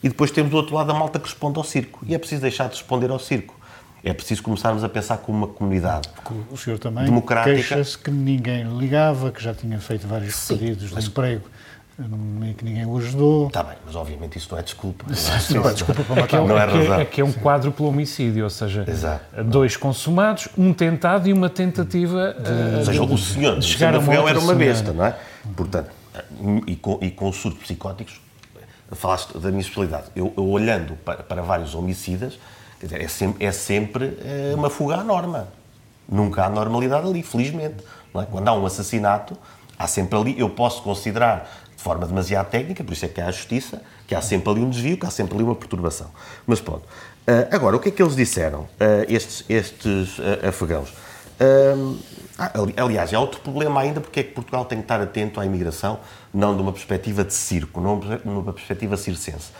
e 0.03 0.09
depois 0.09 0.31
temos, 0.31 0.51
do 0.51 0.57
outro 0.57 0.75
lado, 0.75 0.91
a 0.91 0.95
malta 0.95 1.19
que 1.19 1.27
responde 1.27 1.59
ao 1.59 1.65
circo. 1.65 2.01
E 2.07 2.15
é 2.15 2.19
preciso 2.19 2.43
deixar 2.43 2.69
de 2.69 2.75
responder 2.75 3.11
ao 3.11 3.19
circo. 3.19 3.55
É 4.05 4.13
preciso 4.13 4.43
começarmos 4.43 4.83
a 4.83 4.89
pensar 4.89 5.19
como 5.19 5.39
uma 5.39 5.47
comunidade 5.47 6.09
o 6.51 6.57
senhor 6.57 6.77
também 6.77 7.05
democrática. 7.05 7.55
queixa-se 7.55 7.97
que 7.97 8.11
ninguém 8.11 8.65
ligava, 8.77 9.31
que 9.31 9.41
já 9.41 9.55
tinha 9.55 9.79
feito 9.79 10.09
vários 10.09 10.35
Sim, 10.35 10.57
pedidos 10.57 10.91
de 10.91 11.07
emprego 11.07 11.45
e 11.99 12.55
que 12.55 12.65
ninguém 12.65 12.87
o 12.87 12.97
ajudou. 12.97 13.49
Está 13.49 13.63
bem, 13.63 13.77
mas 13.85 13.95
obviamente 13.95 14.39
isso 14.39 14.49
não 14.51 14.59
é 14.59 14.63
desculpa. 14.63 15.05
Não, 15.07 15.61
não 15.63 15.71
é 15.71 15.73
desculpa 15.73 16.03
para 16.03 16.23
matar. 16.23 16.39
É, 16.39 16.47
não 16.47 16.59
é, 16.59 16.65
razão. 16.65 17.01
É, 17.01 17.05
que 17.05 17.21
é 17.21 17.25
um 17.25 17.33
quadro 17.33 17.71
pelo 17.71 17.89
homicídio, 17.89 18.45
ou 18.45 18.51
seja, 18.51 18.85
Exato. 18.89 19.45
dois 19.45 19.77
consumados, 19.77 20.49
um 20.57 20.73
tentado 20.73 21.29
e 21.29 21.33
uma 21.33 21.51
tentativa 21.51 22.35
de, 22.35 22.51
uh, 22.51 22.79
ou 22.79 22.85
seja, 22.85 23.07
de, 23.07 23.13
o 23.13 23.19
senhor 23.19 23.59
de 23.59 23.67
chegar 23.67 23.95
a 23.95 23.99
uma 23.99 24.31
era 24.31 24.41
uma 24.41 24.55
besta, 24.55 24.93
não 24.93 25.05
é? 25.05 25.17
Portanto, 25.55 25.91
e 26.67 26.77
com, 26.77 26.99
e 27.01 27.11
com 27.11 27.33
surtos 27.33 27.63
psicóticos, 27.63 28.21
falaste 28.93 29.37
da 29.39 29.49
minha 29.51 29.61
especialidade. 29.61 30.07
Eu, 30.15 30.33
eu 30.37 30.49
olhando 30.49 30.95
para, 30.97 31.23
para, 31.23 31.43
vários 31.43 31.75
homicidas, 31.75 32.39
dizer, 32.81 33.01
é 33.01 33.09
sempre, 33.09 33.47
é 33.47 33.53
sempre 33.53 34.19
é 34.25 34.55
uma 34.55 34.71
fuga 34.71 34.97
à 34.97 35.05
norma. 35.05 35.49
Nunca 36.09 36.45
há 36.45 36.51
normalidade 36.51 37.07
ali, 37.07 37.23
felizmente. 37.23 37.77
É? 38.15 38.27
Quando 38.31 38.49
há 38.49 38.53
um 38.53 38.67
assassinato, 38.67 39.37
há 39.79 39.87
sempre 39.87 40.19
ali, 40.19 40.39
eu 40.39 40.51
posso 40.51 40.83
considerar 40.83 41.51
de 41.83 41.85
forma 41.85 42.07
demasiado 42.07 42.49
técnica, 42.49 42.85
por 42.85 42.93
isso 42.93 43.05
é 43.05 43.09
que 43.09 43.21
há 43.21 43.27
a 43.27 43.33
justiça, 43.33 43.83
que 44.07 44.15
há 44.15 44.23
sempre 44.23 44.49
ali 44.51 44.61
um 44.61 44.71
desvio, 44.71 44.97
que 44.97 45.05
há 45.05 45.11
sempre 45.11 45.35
ali 45.35 45.43
uma 45.43 45.57
perturbação. 45.57 46.07
Mas 46.47 46.61
pronto. 46.61 46.85
Uh, 47.27 47.49
agora, 47.51 47.75
o 47.75 47.81
que 47.81 47.89
é 47.89 47.93
que 47.93 48.01
eles 48.01 48.15
disseram, 48.15 48.61
uh, 48.61 48.69
estes, 49.09 49.45
estes 49.49 50.19
uh, 50.19 50.49
afegãos? 50.49 50.95
aliás, 52.77 53.13
é 53.13 53.19
outro 53.19 53.41
problema 53.41 53.81
ainda, 53.81 54.01
porque 54.01 54.21
é 54.21 54.23
que 54.23 54.31
Portugal 54.31 54.65
tem 54.65 54.79
que 54.79 54.85
estar 54.85 55.01
atento 55.01 55.41
à 55.41 55.45
imigração, 55.45 55.99
não 56.33 56.55
de 56.55 56.63
uma 56.63 56.73
perspectiva 56.73 57.25
de 57.25 57.35
circo, 57.35 57.81
não 57.81 57.97
numa 58.25 58.53
perspectiva 58.53 58.97
circense 58.97 59.51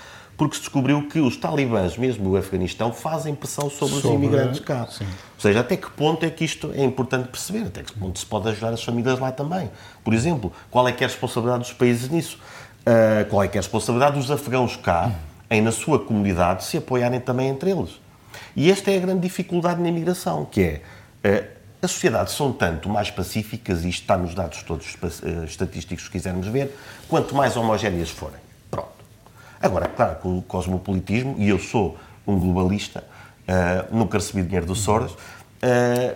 porque 0.43 0.57
se 0.57 0.63
descobriu 0.63 1.07
que 1.07 1.21
os 1.21 1.37
talibãs, 1.37 1.97
mesmo 1.97 2.31
o 2.31 2.37
Afeganistão, 2.37 2.93
fazem 2.93 3.33
pressão 3.33 3.71
sobre, 3.71 3.95
sobre 3.95 4.09
os 4.09 4.15
imigrantes 4.15 4.59
cá. 4.59 4.89
Sim. 4.91 5.05
Ou 5.05 5.41
seja, 5.41 5.61
até 5.61 5.77
que 5.77 5.89
ponto 5.89 6.27
é 6.27 6.31
que 6.31 6.45
isto 6.45 6.73
é 6.75 6.83
importante 6.83 7.29
perceber, 7.29 7.69
até 7.69 7.85
que 7.85 7.93
ponto 7.93 8.19
se 8.19 8.27
pode 8.27 8.49
ajudar 8.49 8.71
as 8.71 8.83
famílias 8.83 9.21
lá 9.21 9.31
também. 9.31 9.71
Por 10.03 10.13
exemplo, 10.13 10.53
qual 10.69 10.89
é 10.89 10.91
que 10.91 11.05
é 11.05 11.07
a 11.07 11.09
responsabilidade 11.09 11.63
dos 11.63 11.73
países 11.73 12.09
nisso? 12.09 12.41
Uh, 12.81 13.25
qual 13.31 13.45
é 13.45 13.47
que 13.47 13.57
é 13.57 13.61
a 13.61 13.63
responsabilidade 13.63 14.17
dos 14.17 14.33
afegãos 14.33 14.75
cá, 14.75 15.13
em 15.49 15.63
na 15.63 15.71
sua 15.71 16.01
comunidade, 16.01 16.65
se 16.65 16.77
apoiarem 16.77 17.21
também 17.21 17.49
entre 17.49 17.71
eles? 17.71 18.01
E 18.57 18.69
esta 18.69 18.91
é 18.91 18.97
a 18.97 19.01
grande 19.01 19.21
dificuldade 19.21 19.81
na 19.81 19.91
imigração, 19.91 20.45
que 20.45 20.61
é... 20.61 20.83
Uh, 21.25 21.63
as 21.81 21.93
sociedades 21.93 22.35
são 22.35 22.53
tanto 22.53 22.89
mais 22.89 23.13
pacíficas, 23.13 23.85
e 23.85 23.91
isto 23.91 24.03
está 24.03 24.19
nos 24.19 24.35
dados 24.35 24.61
todos 24.65 24.93
uh, 24.95 25.45
estatísticos 25.45 26.07
que 26.07 26.13
quisermos 26.13 26.49
ver, 26.49 26.77
quanto 27.09 27.33
mais 27.33 27.57
homogéneas 27.57 28.11
forem. 28.11 28.41
Agora, 29.63 29.87
claro 29.87 30.17
que 30.21 30.29
o 30.29 30.43
cosmopolitismo, 30.43 31.37
e 31.39 31.49
eu 31.49 31.59
sou 31.59 31.97
um 32.27 32.39
globalista, 32.39 33.05
uh, 33.49 33.97
nunca 33.97 34.19
recebi 34.19 34.43
dinheiro 34.43 34.67
do 34.67 34.75
Soros, 34.75 35.13
uh, 35.13 35.17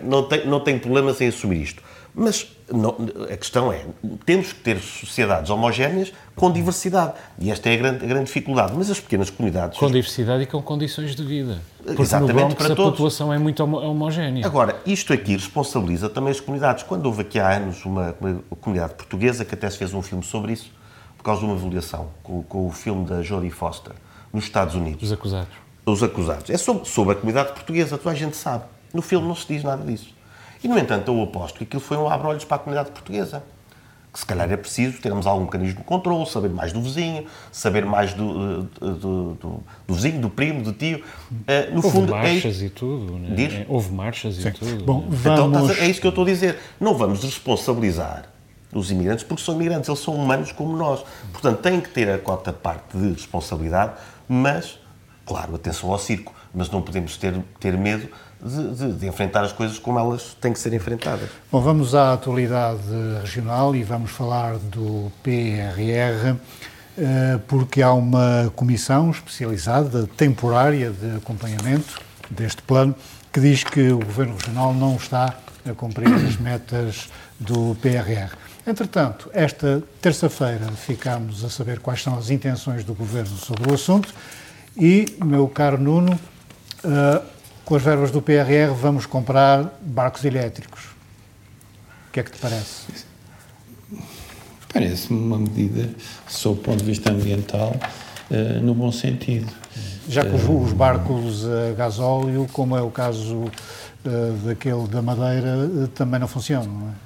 não, 0.02 0.24
tem, 0.24 0.46
não 0.46 0.60
tenho 0.60 0.80
problemas 0.80 1.20
em 1.20 1.28
assumir 1.28 1.62
isto. 1.62 1.82
Mas 2.18 2.50
não, 2.72 2.96
a 3.30 3.36
questão 3.36 3.70
é, 3.70 3.84
temos 4.24 4.50
que 4.50 4.60
ter 4.60 4.80
sociedades 4.80 5.50
homogéneas 5.50 6.14
com 6.34 6.50
diversidade. 6.50 7.12
E 7.38 7.50
esta 7.50 7.68
é 7.68 7.74
a 7.74 7.76
grande, 7.76 8.04
a 8.04 8.08
grande 8.08 8.24
dificuldade. 8.24 8.72
Mas 8.74 8.90
as 8.90 8.98
pequenas 8.98 9.28
comunidades... 9.28 9.78
Com 9.78 9.86
diversidade 9.88 10.42
e 10.44 10.46
com 10.46 10.62
condições 10.62 11.14
de 11.14 11.22
vida. 11.22 11.58
Porque 11.84 12.00
Exatamente, 12.00 12.32
no 12.32 12.40
Bronx 12.40 12.54
para 12.54 12.72
a 12.72 12.76
todos. 12.76 12.92
população 12.92 13.30
é 13.30 13.38
muito 13.38 13.62
homogénea. 13.62 14.46
Agora, 14.46 14.80
isto 14.86 15.12
aqui 15.12 15.32
responsabiliza 15.32 16.08
também 16.08 16.30
as 16.30 16.40
comunidades. 16.40 16.82
Quando 16.84 17.04
houve 17.04 17.20
aqui 17.20 17.38
há 17.38 17.54
anos 17.54 17.84
uma, 17.84 18.16
uma 18.18 18.42
comunidade 18.62 18.94
portuguesa 18.94 19.44
que 19.44 19.54
até 19.54 19.68
se 19.68 19.76
fez 19.76 19.92
um 19.92 20.00
filme 20.00 20.24
sobre 20.24 20.54
isso, 20.54 20.72
causa 21.26 21.40
de 21.40 21.46
uma 21.46 21.54
avaliação 21.54 22.08
com, 22.22 22.42
com, 22.44 22.68
o 22.68 22.70
filme 22.70 23.04
da 23.04 23.20
Jodie 23.20 23.50
Foster, 23.50 23.92
nos 24.32 24.44
Estados 24.44 24.76
Unidos. 24.76 25.02
Os 25.02 25.12
acusados. 25.12 25.48
Os 25.84 26.02
acusados. 26.02 26.50
É 26.50 26.56
sobre, 26.56 26.88
sobre 26.88 27.12
a 27.12 27.16
comunidade 27.16 27.52
portuguesa, 27.52 27.98
toda 27.98 28.10
a 28.10 28.14
gente 28.14 28.36
sabe. 28.36 28.64
No 28.94 29.02
filme 29.02 29.26
não 29.26 29.34
se 29.34 29.46
diz 29.48 29.64
nada 29.64 29.84
disso. 29.84 30.14
E, 30.62 30.68
no 30.68 30.78
entanto, 30.78 31.10
eu 31.10 31.22
aposto 31.22 31.58
que 31.58 31.64
aquilo 31.64 31.82
foi 31.82 31.96
um 31.96 32.08
abre-olhos 32.08 32.44
para 32.44 32.56
a 32.56 32.58
comunidade 32.60 32.92
portuguesa. 32.92 33.42
Que 34.12 34.20
se 34.20 34.24
calhar 34.24 34.50
é 34.50 34.56
preciso 34.56 34.98
termos 35.00 35.26
algum 35.26 35.44
mecanismo 35.44 35.80
de 35.80 35.84
controle, 35.84 36.24
saber 36.26 36.48
mais 36.48 36.72
do 36.72 36.80
vizinho, 36.80 37.26
saber 37.52 37.84
mais 37.84 38.14
do, 38.14 38.62
do, 38.62 38.94
do, 38.94 39.34
do, 39.34 39.62
do 39.86 39.94
vizinho, 39.94 40.20
do 40.20 40.30
primo, 40.30 40.62
do 40.62 40.72
tio. 40.72 40.98
Uh, 41.30 41.70
no 41.70 41.76
Houve 41.76 41.90
fundo, 41.90 42.14
é 42.14 42.22
marchas 42.22 42.62
é... 42.62 42.64
e 42.64 42.70
tudo, 42.70 43.18
né? 43.18 43.34
Diz? 43.34 43.66
Houve 43.68 43.92
marchas 43.92 44.36
Sim. 44.36 44.48
e 44.48 44.52
tudo. 44.52 44.84
Bom, 44.84 45.04
vamos... 45.08 45.70
Então, 45.70 45.84
é 45.84 45.90
isso 45.90 46.00
que 46.00 46.06
eu 46.06 46.10
estou 46.10 46.24
a 46.24 46.28
dizer. 46.28 46.58
Não 46.80 46.96
vamos 46.96 47.22
responsabilizar 47.22 48.35
dos 48.72 48.90
imigrantes, 48.90 49.24
porque 49.24 49.42
são 49.42 49.54
imigrantes, 49.54 49.88
eles 49.88 50.00
são 50.00 50.14
humanos 50.14 50.52
como 50.52 50.76
nós. 50.76 51.04
Portanto, 51.32 51.60
têm 51.60 51.80
que 51.80 51.88
ter 51.90 52.10
a 52.10 52.18
cota 52.18 52.52
parte 52.52 52.96
de 52.96 53.12
responsabilidade, 53.12 53.92
mas, 54.28 54.78
claro, 55.24 55.54
atenção 55.54 55.90
ao 55.90 55.98
circo, 55.98 56.34
mas 56.54 56.70
não 56.70 56.82
podemos 56.82 57.16
ter, 57.16 57.34
ter 57.60 57.76
medo 57.76 58.08
de, 58.42 58.74
de, 58.74 58.92
de, 58.92 59.06
enfrentar 59.06 59.44
as 59.44 59.52
coisas 59.52 59.78
como 59.78 59.98
elas 59.98 60.36
têm 60.40 60.52
que 60.52 60.58
ser 60.58 60.72
enfrentadas. 60.72 61.28
Bom, 61.50 61.60
vamos 61.60 61.94
à 61.94 62.12
atualidade 62.12 62.80
regional 63.22 63.74
e 63.74 63.82
vamos 63.82 64.10
falar 64.10 64.56
do 64.56 65.10
PRR, 65.22 66.36
eh, 66.98 67.40
porque 67.46 67.82
há 67.82 67.92
uma 67.92 68.52
comissão 68.54 69.10
especializada, 69.10 70.06
temporária, 70.16 70.90
de 70.90 71.16
acompanhamento 71.16 72.00
deste 72.30 72.62
plano, 72.62 72.94
que 73.32 73.40
diz 73.40 73.64
que 73.64 73.90
o 73.90 73.98
Governo 73.98 74.34
Regional 74.36 74.74
não 74.74 74.96
está 74.96 75.34
a 75.68 75.74
cumprir 75.74 76.12
as 76.12 76.36
metas 76.36 77.08
do 77.38 77.76
PRR. 77.82 78.34
Entretanto, 78.66 79.30
esta 79.32 79.80
terça-feira 80.02 80.66
ficámos 80.72 81.44
a 81.44 81.48
saber 81.48 81.78
quais 81.78 82.02
são 82.02 82.18
as 82.18 82.30
intenções 82.30 82.82
do 82.82 82.94
Governo 82.94 83.36
sobre 83.36 83.70
o 83.70 83.74
assunto 83.74 84.12
e, 84.76 85.06
meu 85.24 85.46
caro 85.46 85.78
Nuno, 85.78 86.12
uh, 86.12 87.24
com 87.64 87.76
as 87.76 87.82
verbas 87.82 88.10
do 88.10 88.20
PRR 88.20 88.74
vamos 88.76 89.06
comprar 89.06 89.78
barcos 89.80 90.24
elétricos. 90.24 90.82
O 92.08 92.12
que 92.12 92.18
é 92.18 92.22
que 92.24 92.32
te 92.32 92.38
parece? 92.38 92.86
Parece-me 94.72 95.20
uma 95.20 95.38
medida, 95.38 95.88
sob 96.26 96.58
o 96.58 96.62
ponto 96.62 96.78
de 96.78 96.86
vista 96.86 97.12
ambiental, 97.12 97.72
uh, 98.32 98.60
no 98.62 98.74
bom 98.74 98.90
sentido. 98.90 99.46
Já 100.08 100.22
que 100.22 100.34
uh, 100.34 100.62
os 100.64 100.72
barcos 100.72 101.46
a 101.46 101.72
gasóleo, 101.72 102.48
como 102.52 102.76
é 102.76 102.82
o 102.82 102.90
caso 102.90 103.44
daquele 104.44 104.86
da 104.88 105.02
Madeira, 105.02 105.88
também 105.94 106.18
não 106.18 106.28
funcionam, 106.28 106.72
não 106.72 106.88
é? 106.88 107.05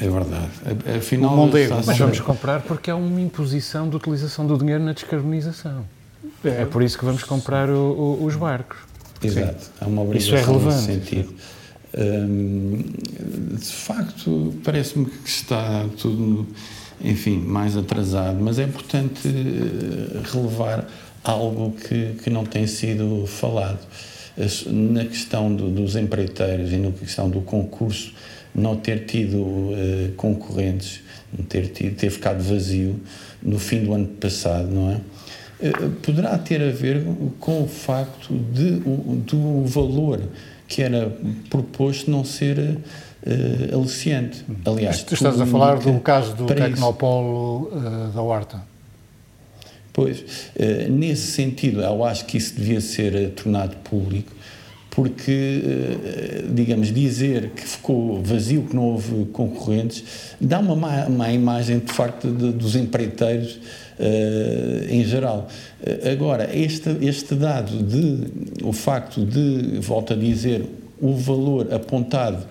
É 0.00 0.08
verdade. 0.08 0.50
Afinal, 0.96 1.36
Mondego, 1.36 1.80
mas 1.84 1.98
vamos 1.98 2.20
comprar 2.20 2.60
porque 2.62 2.90
é 2.90 2.94
uma 2.94 3.20
imposição 3.20 3.88
de 3.88 3.96
utilização 3.96 4.46
do 4.46 4.56
dinheiro 4.56 4.82
na 4.82 4.92
descarbonização. 4.92 5.84
É, 6.44 6.62
é 6.62 6.66
por 6.66 6.82
isso 6.82 6.98
que 6.98 7.04
vamos 7.04 7.24
comprar 7.24 7.68
o, 7.68 8.18
o, 8.20 8.24
os 8.24 8.36
barcos. 8.36 8.78
Exato. 9.22 9.64
Sim. 9.64 9.70
Há 9.80 9.86
uma 9.86 10.02
obrigação 10.02 10.34
isso 10.34 10.42
é 10.42 10.46
relevante. 10.46 10.74
nesse 10.74 10.86
sentido. 10.86 11.34
Hum, 11.98 12.84
de 13.58 13.72
facto, 13.72 14.54
parece-me 14.64 15.06
que 15.06 15.28
está 15.28 15.84
tudo, 15.98 16.46
enfim, 17.00 17.38
mais 17.38 17.76
atrasado, 17.76 18.38
mas 18.40 18.58
é 18.58 18.64
importante 18.64 19.28
eh, 19.28 20.20
relevar 20.32 20.86
algo 21.22 21.72
que, 21.72 22.14
que 22.22 22.30
não 22.30 22.44
tem 22.44 22.66
sido 22.66 23.26
falado. 23.26 23.80
Na 24.66 25.04
questão 25.04 25.54
do, 25.54 25.68
dos 25.68 25.94
empreiteiros 25.94 26.72
e 26.72 26.76
na 26.76 26.90
questão 26.90 27.28
do 27.28 27.42
concurso 27.42 28.14
não 28.54 28.76
ter 28.76 29.06
tido 29.06 29.38
uh, 29.38 30.12
concorrentes, 30.16 31.00
ter, 31.48 31.68
tido, 31.68 31.96
ter 31.96 32.10
ficado 32.10 32.42
vazio 32.42 33.00
no 33.42 33.58
fim 33.58 33.84
do 33.84 33.92
ano 33.94 34.06
passado, 34.06 34.68
não 34.68 34.90
é? 34.90 35.00
poderá 36.02 36.36
ter 36.38 36.60
a 36.60 36.72
ver 36.72 37.04
com 37.38 37.62
o 37.62 37.68
facto 37.68 38.34
de, 38.34 38.80
do 38.80 39.64
valor 39.64 40.20
que 40.66 40.82
era 40.82 41.16
proposto 41.48 42.10
não 42.10 42.24
ser 42.24 42.58
uh, 42.58 43.78
aliciante. 43.78 44.44
Aliás, 44.64 45.04
tu 45.04 45.14
estás 45.14 45.40
a 45.40 45.46
falar 45.46 45.78
do 45.78 46.00
caso 46.00 46.34
do 46.34 46.46
Tecnopolo 46.46 47.68
uh, 47.68 48.08
da 48.12 48.20
Horta. 48.20 48.72
Pois, 49.92 50.24
nesse 50.88 51.32
sentido, 51.32 51.82
eu 51.82 52.02
acho 52.02 52.24
que 52.24 52.38
isso 52.38 52.54
devia 52.56 52.80
ser 52.80 53.32
tornado 53.32 53.76
público, 53.84 54.32
porque, 54.94 55.62
digamos, 56.50 56.92
dizer 56.92 57.52
que 57.56 57.66
ficou 57.66 58.22
vazio, 58.22 58.64
que 58.64 58.76
não 58.76 58.82
houve 58.82 59.24
concorrentes, 59.32 60.04
dá 60.38 60.58
uma 60.58 60.76
má, 60.76 61.08
má 61.08 61.32
imagem, 61.32 61.78
de 61.78 61.90
facto, 61.90 62.28
de, 62.28 62.52
dos 62.52 62.76
empreiteiros 62.76 63.58
em 64.90 65.02
geral. 65.04 65.48
Agora, 66.10 66.54
este, 66.54 66.90
este 67.00 67.34
dado 67.34 67.82
de, 67.82 68.62
o 68.62 68.72
facto 68.72 69.24
de, 69.24 69.78
volto 69.80 70.12
a 70.12 70.16
dizer, 70.16 70.66
o 71.00 71.14
valor 71.14 71.72
apontado 71.72 72.46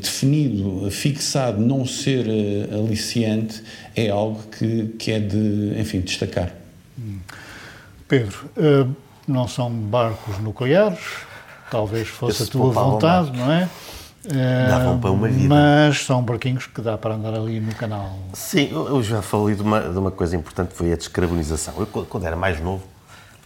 definido, 0.00 0.90
fixado, 0.90 1.60
não 1.60 1.86
ser 1.86 2.26
aliciante, 2.72 3.62
é 3.94 4.08
algo 4.08 4.42
que, 4.58 4.88
que 4.98 5.12
é 5.12 5.20
de, 5.20 5.74
enfim, 5.78 6.00
destacar. 6.00 6.52
Pedro, 8.08 8.50
não 9.28 9.46
são 9.46 9.70
barcos 9.70 10.38
nucleares, 10.40 10.98
talvez 11.70 12.08
fosse 12.08 12.44
a 12.44 12.46
tua 12.46 12.70
vontade, 12.70 13.36
não 13.36 13.50
é? 13.50 13.68
Davam 14.68 14.98
para 14.98 15.10
uma 15.10 15.28
vida. 15.28 15.48
Mas 15.48 16.04
são 16.04 16.22
barquinhos 16.22 16.66
que 16.66 16.80
dá 16.80 16.96
para 16.96 17.14
andar 17.14 17.34
ali 17.34 17.60
no 17.60 17.74
canal. 17.74 18.16
Sim, 18.32 18.70
eu 18.72 19.02
já 19.02 19.20
falei 19.20 19.54
de 19.54 19.62
uma, 19.62 19.80
de 19.80 19.98
uma 19.98 20.10
coisa 20.10 20.34
importante, 20.34 20.72
foi 20.72 20.92
a 20.92 20.96
descarbonização. 20.96 21.74
Eu, 21.78 21.86
quando 21.86 22.26
era 22.26 22.36
mais 22.36 22.60
novo, 22.60 22.94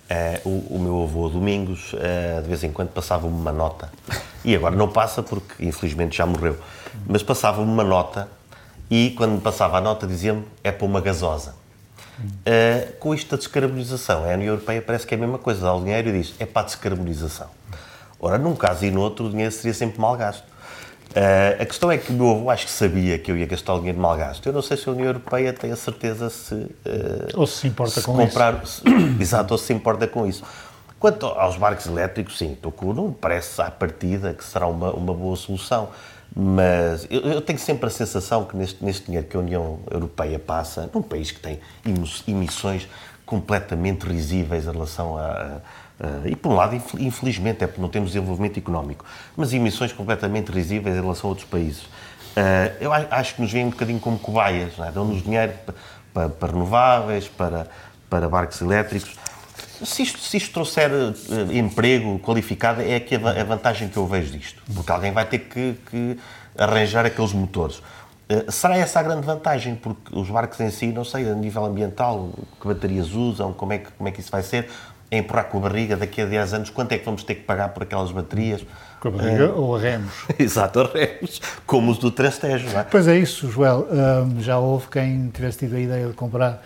Uh, 0.09 0.48
o, 0.48 0.76
o, 0.76 0.78
meu 0.78 1.02
avô 1.02 1.28
Domingos 1.28 1.92
uh, 1.92 2.40
de 2.40 2.48
vez 2.48 2.64
em 2.64 2.72
quando 2.72 2.88
passava-me 2.88 3.35
uma 3.35 3.52
nota 3.52 3.92
e 4.42 4.57
agora 4.57 4.74
não 4.74 4.88
passa 4.88 5.22
porque 5.22 5.62
infelizmente 5.62 6.16
já 6.16 6.24
morreu 6.24 6.57
mas 7.07 7.22
passava-me 7.22 7.70
uma 7.70 7.85
nota 7.85 8.26
e 8.90 9.11
quando 9.18 9.33
me 9.33 9.40
passava 9.42 9.76
a 9.76 9.83
nota 9.83 10.07
dizia-me 10.07 10.46
é 10.64 10.72
para 10.72 10.87
uma 10.87 11.02
gasosa 11.02 11.54
uh, 12.22 12.92
com 12.98 13.14
isto 13.14 13.33
da 13.33 13.37
descarbonização 13.37 14.24
a 14.24 14.33
União 14.33 14.54
Europeia 14.54 14.81
parece 14.81 15.07
que 15.07 15.14
é 15.14 15.18
a 15.18 15.20
mesma 15.20 15.37
coisa 15.37 15.61
dá 15.61 15.74
o 15.74 15.81
dinheiro 15.81 16.09
e 16.09 16.22
diz 16.22 16.35
é 16.38 16.46
para 16.46 16.62
a 16.62 16.64
descarbonização 16.64 17.48
ora 18.20 18.38
num 18.38 18.54
caso 18.54 18.85
e 18.85 18.90
no 18.90 19.00
outro 19.00 19.26
o 19.26 19.31
dinheiro 19.31 19.52
seria 19.52 19.74
sempre 19.74 20.00
mal 20.00 20.16
gasto 20.16 20.44
Uh, 21.11 21.62
a 21.62 21.64
questão 21.64 21.90
é 21.90 21.96
que 21.96 22.12
o 22.12 22.14
meu 22.14 22.31
avô 22.31 22.50
acho 22.50 22.66
que 22.66 22.72
sabia 22.72 23.18
que 23.18 23.31
eu 23.31 23.37
ia 23.37 23.46
gastar 23.46 23.74
o 23.74 23.78
dinheiro 23.78 23.98
mal 23.98 24.16
gasto. 24.16 24.46
Eu 24.46 24.52
não 24.52 24.61
sei 24.61 24.76
se 24.76 24.88
a 24.88 24.92
União 24.92 25.07
Europeia 25.07 25.52
tem 25.52 25.72
a 25.72 25.76
certeza 25.76 26.28
se. 26.28 26.54
Uh, 26.54 26.68
ou 27.35 27.46
se 27.46 27.61
se 27.61 27.66
importa 27.66 28.00
se 28.00 28.02
com 28.02 28.14
comprar, 28.14 28.62
isso. 28.62 28.83
Se, 28.83 28.88
exato, 29.22 29.54
ou 29.54 29.59
se 29.59 29.72
importa 29.72 30.07
com 30.07 30.26
isso. 30.26 30.44
Quanto 31.00 31.26
aos 31.26 31.57
barcos 31.57 31.87
elétricos, 31.87 32.37
sim, 32.37 32.54
Tocu 32.61 32.92
não 32.92 33.12
parece 33.12 33.61
à 33.62 33.70
partida 33.70 34.35
que 34.35 34.44
será 34.44 34.66
uma, 34.66 34.92
uma 34.92 35.14
boa 35.14 35.35
solução. 35.37 35.88
Mas 36.37 37.07
eu, 37.09 37.20
eu, 37.20 37.40
tenho 37.40 37.59
sempre 37.59 37.87
a 37.87 37.90
sensação 37.90 38.44
que 38.44 38.54
neste, 38.54 38.85
neste 38.85 39.07
dinheiro 39.07 39.26
que 39.26 39.37
a 39.37 39.40
União 39.40 39.78
Europeia 39.90 40.38
passa, 40.38 40.90
num 40.92 41.00
país 41.00 41.31
que 41.31 41.40
tem 41.40 41.59
emissões 42.26 42.87
completamente 43.24 44.07
risíveis 44.07 44.66
em 44.66 44.70
relação 44.70 45.16
a 45.16 45.61
Uh, 45.98 46.28
e, 46.28 46.37
por 46.37 46.52
um 46.52 46.54
lado, 46.54 46.80
infelizmente, 46.98 47.64
é 47.64 47.66
porque 47.66 47.82
não 47.82 47.88
temos 47.88 48.12
desenvolvimento 48.12 48.56
económico, 48.56 49.04
mas 49.37 49.52
emissões 49.52 49.92
completamente 49.92 50.52
risíveis 50.52 50.96
em 50.96 51.00
relação 51.00 51.28
a 51.28 51.30
outros 51.30 51.48
países. 51.48 51.82
Uh, 51.82 52.70
eu 52.80 52.92
acho 52.92 53.34
que 53.34 53.42
nos 53.42 53.50
veem 53.50 53.66
um 53.66 53.70
bocadinho 53.70 53.98
como 53.98 54.16
cobaias, 54.16 54.78
é? 54.78 54.92
dão-nos 54.92 55.24
dinheiro 55.24 55.52
para, 56.14 56.28
para, 56.28 56.52
renováveis, 56.52 57.26
para, 57.26 57.66
para 58.08 58.28
barcos 58.28 58.61
elétricos. 58.61 59.16
Se 59.82 60.02
isto, 60.02 60.20
se 60.20 60.37
isto 60.37 60.52
trouxer 60.52 60.88
uh, 60.92 61.52
emprego 61.52 62.20
qualificado, 62.20 62.80
é 62.80 62.94
aqui 62.94 63.16
a, 63.16 63.40
a, 63.40 63.44
vantagem 63.44 63.88
que 63.88 63.96
eu 63.96 64.06
vejo 64.06 64.30
disto, 64.30 64.62
porque 64.72 64.92
alguém 64.92 65.11
vai 65.11 65.24
ter 65.24 65.40
que, 65.40 65.74
que 65.90 66.16
arranjar 66.56 67.06
aqueles 67.06 67.32
motores. 67.32 67.82
será 68.50 68.76
essa 68.76 69.00
a 69.00 69.02
grande 69.02 69.26
vantagem? 69.26 69.74
Porque 69.74 70.16
os 70.16 70.30
barcos 70.30 70.61
em 70.61 70.70
si, 70.70 70.88
não 70.88 71.04
sei, 71.04 71.28
a 71.28 71.34
nível 71.34 71.64
ambiental, 71.64 72.30
que 72.61 72.68
baterias 72.68 73.14
usam, 73.14 73.52
como 73.52 73.72
é 73.72 73.78
que, 73.78 73.90
como 73.92 74.08
é 74.08 74.12
que 74.12 74.20
isso 74.20 74.30
vai 74.30 74.44
ser? 74.44 74.68
Empurrar 75.11 75.44
com 75.44 75.59
a 75.59 75.61
barriga 75.62 75.97
daqui 75.97 76.21
a 76.21 76.27
10 76.27 76.55
anos, 76.55 76.71
quanto 76.71 76.92
é 76.92 76.99
que 76.99 77.05
vamos 77.05 77.23
ter 77.23 77.37
que 77.37 77.42
pagar 77.42 77.71
por 77.71 77.83
aquelas 77.83 78.11
baterias? 78.11 78.64
Com 79.01 79.09
a 79.09 79.11
barriga 79.12 79.51
uh, 79.53 79.61
ou 79.61 79.77
a 79.77 79.81
remos? 79.81 80.12
Exato, 80.38 80.81
a 80.81 80.87
remos, 80.87 81.40
como 81.66 81.90
os 81.90 81.99
do 81.99 82.11
Trastejo, 82.11 82.68
é? 82.77 82.85
Pois 82.85 83.09
é 83.09 83.16
isso, 83.18 83.51
Joel. 83.51 83.87
Uh, 83.90 84.40
já 84.40 84.59
houve 84.59 84.88
quem 84.88 85.29
tivesse 85.29 85.59
tido 85.59 85.77
a 85.77 85.81
ideia 85.81 86.07
de 86.07 86.14
comprar 86.14 86.62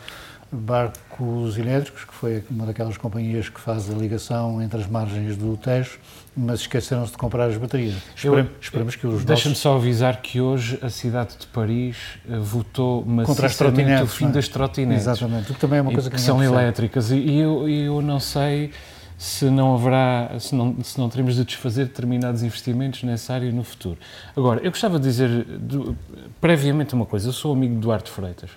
barcos 0.52 1.56
elétricos, 1.56 2.04
que 2.04 2.12
foi 2.12 2.44
uma 2.50 2.66
daquelas 2.66 2.98
companhias 2.98 3.48
que 3.48 3.58
faz 3.58 3.90
a 3.90 3.94
ligação 3.94 4.60
entre 4.60 4.78
as 4.78 4.86
margens 4.86 5.36
do 5.36 5.56
Tejo, 5.56 5.98
mas 6.36 6.60
esqueceram-se 6.60 7.12
de 7.12 7.18
comprar 7.18 7.48
as 7.48 7.56
baterias. 7.56 7.96
Esperemos, 8.14 8.52
esperemos 8.60 8.96
que 8.96 9.06
os 9.06 9.24
Deixa-me 9.24 9.54
só 9.54 9.76
avisar 9.76 10.20
que 10.20 10.40
hoje 10.40 10.78
a 10.82 10.90
cidade 10.90 11.36
de 11.38 11.46
Paris 11.46 11.96
uh, 12.28 12.40
votou 12.42 13.04
maciçamente 13.04 14.02
o 14.02 14.06
fim 14.06 14.26
é? 14.26 14.28
das 14.28 14.48
trotinetes. 14.48 15.06
Exatamente, 15.06 15.50
o 15.50 15.54
que 15.54 15.60
também 15.60 15.78
é 15.78 15.82
uma 15.82 15.92
coisa 15.92 16.10
que, 16.10 16.16
que 16.16 16.22
são 16.22 16.42
elétricas. 16.42 17.10
E, 17.10 17.16
e 17.16 17.40
eu, 17.40 17.68
eu 17.68 18.02
não 18.02 18.20
sei 18.20 18.70
se 19.16 19.46
não 19.46 19.74
haverá, 19.74 20.32
se 20.38 20.54
não, 20.54 20.76
se 20.82 20.98
não 20.98 21.08
teremos 21.08 21.36
de 21.36 21.44
desfazer 21.44 21.86
determinados 21.86 22.42
investimentos 22.42 23.04
nessa 23.04 23.32
área 23.32 23.50
no 23.52 23.62
futuro. 23.62 23.96
Agora, 24.36 24.60
eu 24.62 24.70
gostava 24.70 24.98
de 24.98 25.04
dizer 25.04 25.44
do, 25.44 25.96
previamente 26.40 26.94
uma 26.94 27.06
coisa. 27.06 27.28
Eu 27.28 27.32
sou 27.32 27.52
amigo 27.52 27.74
de 27.74 27.80
Duarte 27.80 28.10
Freitas. 28.10 28.50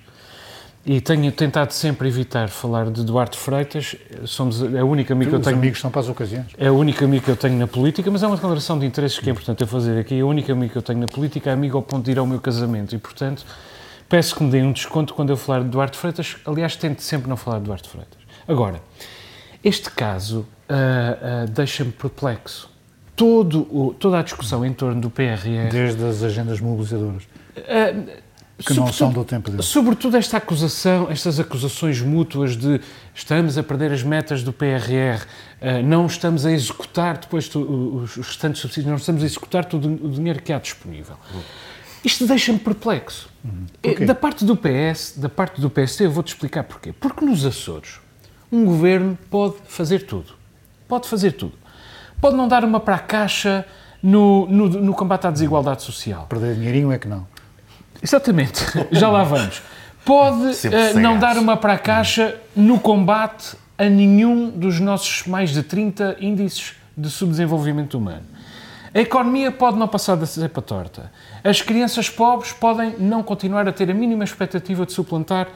E 0.85 1.01
tenho 1.01 1.31
tentado 1.31 1.73
sempre 1.73 2.07
evitar 2.07 2.47
falar 2.47 2.91
de 2.91 3.03
Duarte 3.03 3.39
Freitas. 3.39 3.95
Somos 4.25 4.61
a 4.61 4.85
única 4.85 5.13
amiga 5.13 5.31
que 5.31 5.35
eu 5.37 5.41
tenho. 5.41 5.55
Os 5.55 5.59
amigos 5.59 5.79
são 5.79 5.89
para 5.89 6.01
as 6.01 6.09
ocasiões. 6.09 6.45
É 6.59 6.67
a 6.67 6.71
única 6.71 7.03
amiga 7.03 7.25
que 7.25 7.31
eu 7.31 7.35
tenho 7.35 7.57
na 7.57 7.65
política, 7.65 8.11
mas 8.11 8.21
é 8.21 8.27
uma 8.27 8.35
declaração 8.35 8.77
de 8.77 8.85
interesses 8.85 9.17
que 9.17 9.27
é 9.27 9.31
importante 9.31 9.61
eu 9.61 9.67
fazer 9.67 9.99
aqui. 9.99 10.19
A 10.19 10.25
única 10.25 10.53
amiga 10.53 10.73
que 10.73 10.77
eu 10.77 10.83
tenho 10.83 10.99
na 10.99 11.07
política 11.07 11.49
é 11.49 11.53
amiga 11.53 11.75
ao 11.75 11.81
ponto 11.81 12.05
de 12.05 12.11
ir 12.11 12.19
ao 12.19 12.27
meu 12.27 12.39
casamento 12.39 12.93
e, 12.93 12.99
portanto, 12.99 13.43
peço 14.07 14.35
que 14.35 14.43
me 14.43 14.51
deem 14.51 14.63
um 14.63 14.71
desconto 14.71 15.15
quando 15.15 15.31
eu 15.31 15.37
falar 15.37 15.63
de 15.63 15.69
Duarte 15.69 15.97
Freitas. 15.97 16.37
Aliás, 16.45 16.75
tento 16.75 17.01
sempre 17.01 17.27
não 17.27 17.35
falar 17.35 17.57
de 17.57 17.65
Duarte 17.65 17.89
Freitas. 17.89 18.19
Agora, 18.47 18.79
este 19.63 19.89
caso 19.89 20.45
uh, 20.69 21.45
uh, 21.45 21.49
deixa-me 21.49 21.91
perplexo. 21.91 22.69
Todo 23.15 23.61
o, 23.75 23.91
toda 23.91 24.19
a 24.19 24.21
discussão 24.21 24.63
em 24.63 24.71
torno 24.71 25.01
do 25.01 25.09
PRR. 25.09 25.67
Desde 25.71 26.05
as 26.05 26.21
agendas 26.21 26.59
mobilizadoras. 26.59 27.23
Uh, 27.57 28.24
que 28.63 28.73
não 28.73 28.91
são 28.91 29.11
do 29.11 29.23
tempo 29.25 29.51
dele. 29.51 29.63
Sobretudo 29.63 30.15
esta 30.15 30.37
acusação, 30.37 31.07
estas 31.09 31.39
acusações 31.39 32.01
mútuas 32.01 32.55
de 32.55 32.79
estamos 33.13 33.57
a 33.57 33.63
perder 33.63 33.91
as 33.91 34.01
metas 34.01 34.43
do 34.43 34.53
PRR, 34.53 35.25
eh, 35.59 35.81
não 35.81 36.05
estamos 36.05 36.45
a 36.45 36.51
executar 36.51 37.17
depois 37.17 37.53
os 37.53 38.15
restantes 38.15 38.61
subsídios, 38.61 38.89
não 38.89 38.97
estamos 38.97 39.23
a 39.23 39.25
executar 39.25 39.65
todo 39.65 39.87
o 39.87 40.09
dinheiro 40.09 40.41
que 40.41 40.53
há 40.53 40.59
disponível. 40.59 41.17
Isto 42.03 42.25
deixa-me 42.27 42.59
perplexo. 42.59 43.27
Uhum. 43.43 44.05
Da 44.05 44.15
parte 44.15 44.45
do 44.45 44.55
PS, 44.55 45.15
da 45.17 45.27
parte 45.27 45.59
do 45.59 45.69
PSD, 45.69 46.05
eu 46.05 46.11
vou-te 46.11 46.29
explicar 46.29 46.63
porquê. 46.63 46.93
Porque 46.93 47.25
nos 47.25 47.45
Açores, 47.45 47.99
um 48.51 48.63
governo 48.63 49.17
pode 49.29 49.55
fazer 49.67 50.05
tudo. 50.05 50.33
Pode 50.87 51.09
fazer 51.09 51.31
tudo. 51.31 51.53
Pode 52.21 52.37
não 52.37 52.47
dar 52.47 52.63
uma 52.63 52.79
para 52.79 52.95
a 52.95 52.99
caixa 52.99 53.65
no, 54.01 54.47
no, 54.47 54.69
no 54.69 54.93
combate 54.93 55.27
à 55.27 55.31
desigualdade 55.31 55.81
social. 55.81 56.27
Perder 56.29 56.55
dinheirinho 56.55 56.91
é 56.91 56.99
que 56.99 57.07
não. 57.07 57.27
Exatamente, 58.05 58.63
já 58.91 59.09
lá 59.09 59.23
vamos. 59.23 59.63
Pode 60.05 60.67
uh, 60.67 60.99
não 60.99 61.17
dar 61.17 61.39
uma 61.39 61.57
para 61.57 61.73
a 61.73 61.77
caixa 61.79 62.35
no 62.55 62.79
combate 62.79 63.57
a 63.75 63.85
nenhum 63.85 64.51
dos 64.51 64.79
nossos 64.79 65.25
mais 65.25 65.49
de 65.49 65.63
30 65.63 66.17
índices 66.19 66.75
de 66.95 67.09
subdesenvolvimento 67.09 67.97
humano. 67.97 68.21
A 68.93 68.99
economia 68.99 69.51
pode 69.51 69.79
não 69.79 69.87
passar 69.87 70.15
da 70.15 70.27
cepa 70.27 70.61
torta. 70.61 71.11
As 71.43 71.63
crianças 71.63 72.07
pobres 72.07 72.53
podem 72.53 72.95
não 72.99 73.23
continuar 73.23 73.67
a 73.67 73.71
ter 73.71 73.89
a 73.89 73.93
mínima 73.95 74.23
expectativa 74.23 74.85
de 74.85 74.93
suplantar 74.93 75.47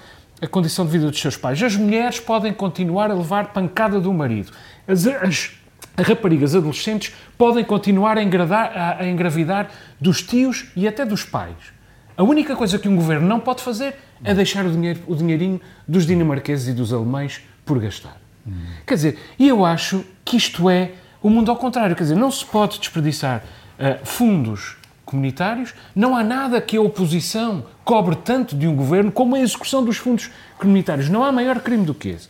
a 0.42 0.48
condição 0.48 0.88
de 0.88 0.92
vida 0.92 1.06
dos 1.06 1.22
seus 1.22 1.38
pais. 1.38 1.62
As 1.62 1.76
mulheres 1.76 2.20
podem 2.20 2.52
continuar 2.52 3.12
a 3.12 3.14
levar 3.14 3.54
pancada 3.54 4.00
do 4.00 4.12
marido. 4.12 4.52
As, 4.88 5.06
as 5.06 5.52
raparigas 5.96 6.56
adolescentes 6.56 7.14
podem 7.38 7.64
continuar 7.64 8.18
a, 8.18 8.22
a, 8.22 9.02
a 9.02 9.08
engravidar 9.08 9.70
dos 10.02 10.24
tios 10.24 10.72
e 10.76 10.88
até 10.88 11.06
dos 11.06 11.24
pais. 11.24 11.79
A 12.20 12.24
única 12.24 12.54
coisa 12.54 12.78
que 12.78 12.90
um 12.90 12.98
governo 12.98 13.26
não 13.26 13.40
pode 13.40 13.64
fazer 13.64 13.96
é 14.26 14.34
deixar 14.34 14.66
o, 14.66 14.70
dinheiro, 14.70 15.00
o 15.08 15.16
dinheirinho 15.16 15.62
dos 15.88 16.06
dinamarqueses 16.06 16.68
e 16.68 16.74
dos 16.74 16.92
alemães 16.92 17.40
por 17.66 17.80
gastar. 17.80 18.18
Hum. 18.46 18.52
Quer 18.86 18.96
dizer, 18.96 19.20
e 19.40 19.48
eu 19.48 19.64
acho 19.64 20.04
que 20.26 20.36
isto 20.36 20.70
é 20.70 20.92
o 21.24 21.30
mundo 21.30 21.50
ao 21.50 21.56
contrário. 21.56 21.96
Quer 21.96 22.04
dizer, 22.04 22.18
não 22.18 22.30
se 22.30 22.44
pode 22.44 22.78
desperdiçar 22.78 23.42
uh, 23.80 24.06
fundos 24.06 24.76
comunitários, 25.06 25.74
não 25.96 26.14
há 26.14 26.22
nada 26.22 26.60
que 26.60 26.76
a 26.76 26.82
oposição 26.82 27.66
cobre 27.86 28.18
tanto 28.18 28.54
de 28.54 28.68
um 28.68 28.76
governo 28.76 29.14
como 29.14 29.38
a 29.38 29.40
execução 29.40 29.82
dos 29.82 29.96
fundos 29.96 30.30
comunitários. 30.58 31.08
Não 31.08 31.24
há 31.24 31.32
maior 31.32 31.62
crime 31.62 31.86
do 31.86 31.94
que 31.94 32.10
esse. 32.10 32.28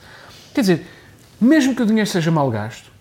Quer 0.54 0.62
dizer, 0.62 0.86
mesmo 1.41 1.73
que 1.73 1.82
o 1.82 1.86
dinheiro 1.88 2.08
seja 2.08 2.30
mal 2.30 2.52
gasto, 2.52 2.91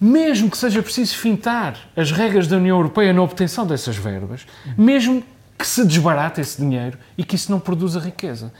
mesmo 0.00 0.50
que 0.50 0.56
seja 0.56 0.82
preciso 0.82 1.18
fintar 1.18 1.76
as 1.94 2.10
regras 2.10 2.48
da 2.48 2.56
União 2.56 2.78
Europeia 2.78 3.12
na 3.12 3.20
obtenção 3.20 3.66
dessas 3.66 3.94
verbas, 3.94 4.46
mesmo 4.74 5.22
que 5.58 5.66
se 5.66 5.84
desbarate 5.84 6.40
esse 6.40 6.60
dinheiro 6.60 6.96
e 7.16 7.24
que 7.24 7.34
isso 7.34 7.50
não 7.50 7.58
produza 7.58 7.98
riqueza. 7.98 8.52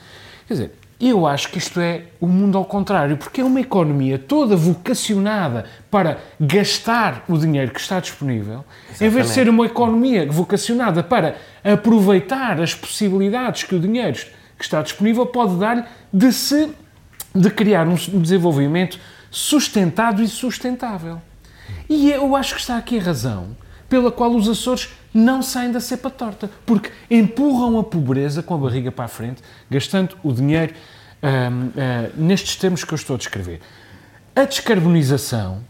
Quer 0.46 0.54
dizer, 0.54 0.72
Eu 1.00 1.28
acho 1.28 1.50
que 1.50 1.58
isto 1.58 1.78
é 1.78 2.06
o 2.20 2.26
mundo 2.26 2.58
ao 2.58 2.64
contrário, 2.64 3.16
porque 3.16 3.40
é 3.40 3.44
uma 3.44 3.60
economia 3.60 4.18
toda 4.18 4.56
vocacionada 4.56 5.64
para 5.88 6.18
gastar 6.40 7.22
o 7.28 7.38
dinheiro 7.38 7.70
que 7.70 7.78
está 7.78 8.00
disponível, 8.00 8.64
Exatamente. 8.90 9.04
em 9.04 9.08
vez 9.08 9.26
de 9.28 9.32
ser 9.32 9.48
uma 9.48 9.64
economia 9.64 10.26
vocacionada 10.28 11.04
para 11.04 11.36
aproveitar 11.62 12.60
as 12.60 12.74
possibilidades 12.74 13.62
que 13.62 13.76
o 13.76 13.78
dinheiro 13.78 14.18
que 14.58 14.64
está 14.64 14.82
disponível 14.82 15.24
pode 15.24 15.54
dar 15.56 15.88
de 16.12 16.32
se 16.32 16.68
de 17.32 17.48
criar 17.50 17.86
um 17.86 17.94
desenvolvimento 18.20 18.98
sustentado 19.30 20.20
e 20.20 20.26
sustentável. 20.26 21.22
E 21.88 22.10
eu 22.10 22.34
acho 22.34 22.54
que 22.54 22.60
está 22.60 22.76
aqui 22.76 22.98
a 22.98 23.02
razão 23.02 23.56
pela 23.88 24.10
qual 24.10 24.34
os 24.34 24.48
Açores 24.48 24.88
não 25.18 25.42
saem 25.42 25.72
da 25.72 25.80
cepa 25.80 26.08
torta, 26.08 26.48
porque 26.64 26.90
empurram 27.10 27.78
a 27.78 27.84
pobreza 27.84 28.42
com 28.42 28.54
a 28.54 28.58
barriga 28.58 28.92
para 28.92 29.06
a 29.06 29.08
frente, 29.08 29.42
gastando 29.68 30.16
o 30.22 30.32
dinheiro 30.32 30.74
hum, 31.22 31.70
nestes 32.16 32.56
termos 32.56 32.84
que 32.84 32.92
eu 32.92 32.96
estou 32.96 33.14
a 33.14 33.18
descrever. 33.18 33.60
A 34.34 34.44
descarbonização 34.44 35.60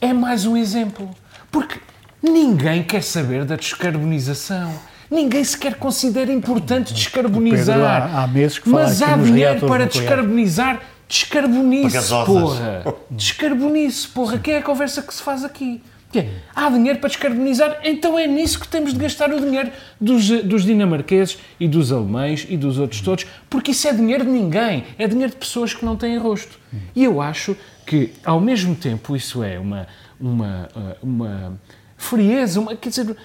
é 0.00 0.12
mais 0.12 0.46
um 0.46 0.56
exemplo, 0.56 1.10
porque 1.50 1.80
ninguém 2.22 2.84
quer 2.84 3.02
saber 3.02 3.44
da 3.44 3.56
descarbonização. 3.56 4.72
Ninguém 5.10 5.44
sequer 5.44 5.74
considera 5.74 6.32
importante 6.32 6.94
descarbonizar. 6.94 7.76
Pedro, 7.76 8.16
há, 8.16 8.22
há 8.22 8.26
meses 8.26 8.58
que 8.58 8.68
Mas 8.68 9.02
há 9.02 9.16
dinheiro 9.16 9.66
para 9.66 9.86
descarbonizar. 9.86 10.80
Descarbonize, 11.06 12.08
porra. 12.24 12.84
Descarbonize, 13.10 14.08
porra. 14.08 14.38
Que 14.38 14.52
é 14.52 14.58
a 14.58 14.62
conversa 14.62 15.02
que 15.02 15.12
se 15.12 15.22
faz 15.22 15.44
aqui. 15.44 15.82
Que 16.12 16.18
é, 16.18 16.30
há 16.54 16.68
dinheiro 16.68 16.98
para 16.98 17.08
descarbonizar, 17.08 17.80
então 17.82 18.18
é 18.18 18.26
nisso 18.26 18.60
que 18.60 18.68
temos 18.68 18.92
de 18.92 18.98
gastar 18.98 19.32
o 19.32 19.40
dinheiro 19.40 19.72
dos, 19.98 20.28
dos 20.42 20.62
dinamarqueses 20.62 21.38
e 21.58 21.66
dos 21.66 21.90
alemães 21.90 22.46
e 22.50 22.56
dos 22.56 22.78
outros 22.78 23.00
todos, 23.00 23.26
porque 23.48 23.70
isso 23.70 23.88
é 23.88 23.92
dinheiro 23.94 24.22
de 24.24 24.30
ninguém, 24.30 24.84
é 24.98 25.08
dinheiro 25.08 25.32
de 25.32 25.38
pessoas 25.38 25.72
que 25.72 25.84
não 25.84 25.96
têm 25.96 26.18
rosto. 26.18 26.60
E 26.94 27.02
eu 27.02 27.20
acho 27.20 27.56
que, 27.86 28.12
ao 28.24 28.40
mesmo 28.40 28.74
tempo, 28.74 29.16
isso 29.16 29.42
é 29.42 29.58
uma, 29.58 29.88
uma, 30.20 30.68
uma 31.02 31.60
frieza, 31.96 32.60
uma, 32.60 32.76
quer 32.76 32.90
dizer, 32.90 33.16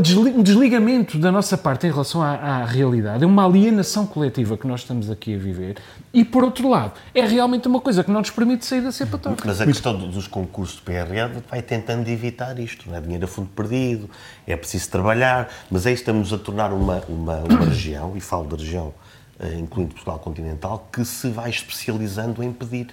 desli 0.00 0.30
um 0.30 0.42
desligamento 0.42 1.18
da 1.18 1.32
nossa 1.32 1.58
parte 1.58 1.86
em 1.86 1.90
relação 1.90 2.22
à, 2.22 2.34
à, 2.34 2.64
realidade, 2.64 3.24
é 3.24 3.26
uma 3.26 3.44
alienação 3.44 4.06
coletiva 4.06 4.56
que 4.56 4.66
nós 4.66 4.80
estamos 4.80 5.10
aqui 5.10 5.34
a 5.34 5.38
viver 5.38 5.76
e, 6.12 6.24
por 6.24 6.44
outro 6.44 6.68
lado, 6.68 6.92
é 7.14 7.26
realmente 7.26 7.66
uma 7.66 7.80
coisa 7.80 8.04
que 8.04 8.10
não 8.10 8.20
nos 8.20 8.30
permite 8.30 8.64
sair 8.64 8.82
da 8.82 8.92
cepa 8.92 9.18
torta. 9.18 9.42
Mas 9.44 9.60
a 9.60 9.66
questão 9.66 9.96
dos 9.96 10.28
concursos 10.28 10.76
de 10.76 10.82
PRR 10.82 11.40
vai 11.50 11.60
tentando 11.60 12.08
evitar 12.08 12.58
isto, 12.58 12.88
não 12.88 12.96
é? 12.96 13.00
Dinheiro 13.00 13.24
a 13.24 13.28
fundo 13.28 13.48
perdido, 13.48 14.08
é 14.46 14.56
preciso 14.56 14.90
trabalhar, 14.90 15.48
mas 15.70 15.86
aí 15.86 15.94
estamos 15.94 16.32
a 16.32 16.38
tornar 16.38 16.72
uma, 16.72 17.02
uma, 17.08 17.38
uma 17.38 17.64
região, 17.66 18.16
e 18.16 18.20
falo 18.20 18.44
da 18.46 18.56
região, 18.56 18.94
eh, 19.40 19.58
incluindo 19.58 19.94
Portugal 19.94 20.18
continental, 20.20 20.88
que 20.92 21.04
se 21.04 21.28
vai 21.28 21.50
especializando 21.50 22.42
em 22.42 22.52
pedir 22.52 22.88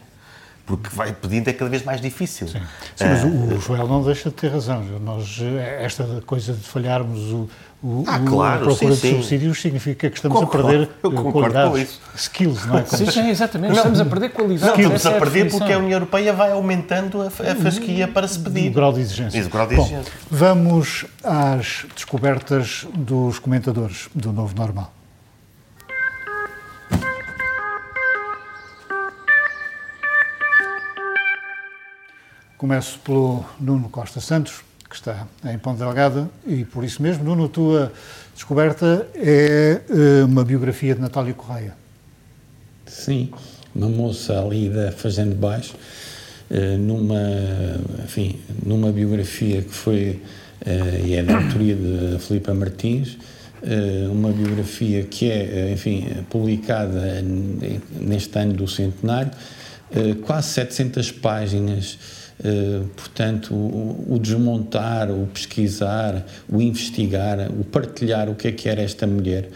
porque 0.78 0.96
vai 0.96 1.14
pedindo 1.14 1.48
é 1.50 1.54
cada 1.54 1.70
vez 1.70 1.84
mais 1.84 2.02
difícil. 2.02 2.48
Sim, 2.48 2.62
Sim 2.96 3.06
mas 3.06 3.24
o, 3.24 3.28
o 3.28 3.62
Joel 3.62 3.88
não 3.88 4.04
deixa 4.04 4.30
de 4.30 4.36
ter 4.36 4.50
razão. 4.50 4.84
Nós, 5.04 5.40
esta 5.80 6.22
coisa 6.26 6.54
de 6.54 6.64
falharmos 6.64 7.20
o, 7.32 7.50
o, 7.84 8.04
ah, 8.06 8.20
claro, 8.20 8.62
a 8.62 8.66
procura 8.66 8.96
sim, 8.96 9.10
de 9.10 9.16
subsídios 9.16 9.58
sim. 9.58 9.64
significa 9.64 10.08
que 10.08 10.16
estamos 10.16 10.40
concordo, 10.40 10.68
a 10.68 10.72
perder 10.72 11.32
qualidades, 11.32 12.00
skills, 12.16 12.66
não 12.68 12.78
é? 12.78 12.86
Sim, 12.86 13.10
sim, 13.10 13.30
exatamente. 13.30 13.72
Não, 13.72 13.78
estamos 13.78 14.00
a 14.00 14.06
perder 14.06 14.30
qualidade. 14.30 14.84
Não, 14.84 14.94
estamos 14.94 15.06
a 15.06 15.20
perder 15.20 15.50
porque 15.50 15.74
a 15.74 15.78
União 15.80 15.94
Europeia 15.94 16.32
vai 16.32 16.52
aumentando 16.52 17.24
a, 17.24 17.28
a 17.28 17.56
fasquia 17.56 18.08
para 18.08 18.28
se 18.28 18.38
pedir. 18.38 18.70
O 18.70 18.74
grau 18.74 18.94
de 18.94 19.02
exigência. 19.02 19.44
o 19.44 19.50
grau 19.50 19.66
de 19.66 19.74
exigência. 19.74 20.14
Bom, 20.30 20.38
vamos 20.38 21.06
às 21.24 21.86
descobertas 21.96 22.86
dos 22.94 23.40
comentadores 23.40 24.10
do 24.14 24.32
Novo 24.32 24.56
Normal. 24.56 24.94
Começo 32.62 33.00
pelo 33.00 33.44
Nuno 33.60 33.90
Costa 33.90 34.22
Santos, 34.22 34.62
que 34.88 34.96
está 34.96 35.26
em 35.46 35.58
Ponte 35.58 35.80
Delgada, 35.80 36.30
e 36.46 36.64
por 36.64 36.84
isso 36.84 37.02
mesmo, 37.02 37.24
Nuno, 37.24 37.46
a 37.46 37.50
tua 37.50 37.92
descoberta 38.36 39.08
é 39.16 39.82
eh, 39.90 40.24
uma 40.24 40.46
biografia 40.46 40.94
de 40.94 41.02
Natália 41.02 41.34
Correia. 41.34 41.74
Sim, 42.86 43.32
uma 43.74 43.90
moça 43.90 44.40
ali 44.40 44.70
da 44.70 44.92
Fazenda 44.92 45.34
Baixo, 45.34 45.74
eh, 46.52 46.78
numa, 46.78 47.20
enfim, 48.04 48.40
numa 48.64 48.92
biografia 48.92 49.64
que 49.64 49.74
foi, 49.74 50.22
eh, 50.64 51.02
e 51.04 51.16
é 51.16 51.24
da 51.24 51.38
autoria 51.38 51.76
de 51.76 52.20
Filipa 52.20 52.54
Martins, 52.54 53.18
uma 54.12 54.32
biografia 54.32 55.04
que 55.04 55.32
é, 55.32 55.72
enfim, 55.72 56.08
publicada 56.30 57.24
neste 58.00 58.38
ano 58.38 58.54
do 58.54 58.68
centenário, 58.68 59.32
quase 60.26 60.50
700 60.50 61.12
páginas 61.12 62.21
eh, 62.44 62.82
portanto, 62.96 63.54
o, 63.54 64.16
o, 64.16 64.20
desmontar, 64.20 65.12
o 65.12 65.28
pesquisar, 65.28 66.26
o 66.50 66.60
investigar, 66.60 67.52
o 67.52 67.64
partilhar 67.64 68.30
o 68.30 68.36
que 68.36 68.48
é 68.48 68.52
que 68.52 68.68
era 68.68 68.82
esta 68.82 69.06
mulher, 69.06 69.48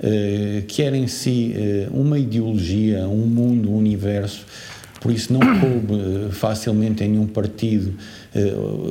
uh, 0.00 0.62
que 0.66 0.82
era 0.82 0.96
em 0.96 1.06
si 1.06 1.54
uh, 1.56 1.96
uma 1.96 2.18
ideologia, 2.18 3.06
um 3.06 3.26
mundo, 3.26 3.70
um 3.70 3.76
universo, 3.76 4.44
por 5.00 5.12
isso 5.12 5.32
não 5.32 5.38
coube 5.60 6.32
facilmente 6.32 7.04
em 7.04 7.08
nenhum 7.10 7.26
partido, 7.26 7.94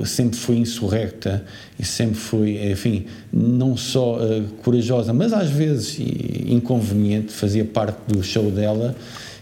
sempre 0.05 0.37
foi 0.37 0.57
insurrecta 0.57 1.43
e 1.79 1.85
sempre 1.85 2.15
foi, 2.15 2.71
enfim, 2.71 3.05
não 3.33 3.75
só 3.75 4.19
corajosa, 4.61 5.13
mas 5.13 5.33
às 5.33 5.49
vezes 5.49 5.97
inconveniente, 6.45 7.31
fazia 7.31 7.65
parte 7.65 7.97
do 8.07 8.21
show 8.21 8.51
dela. 8.51 8.95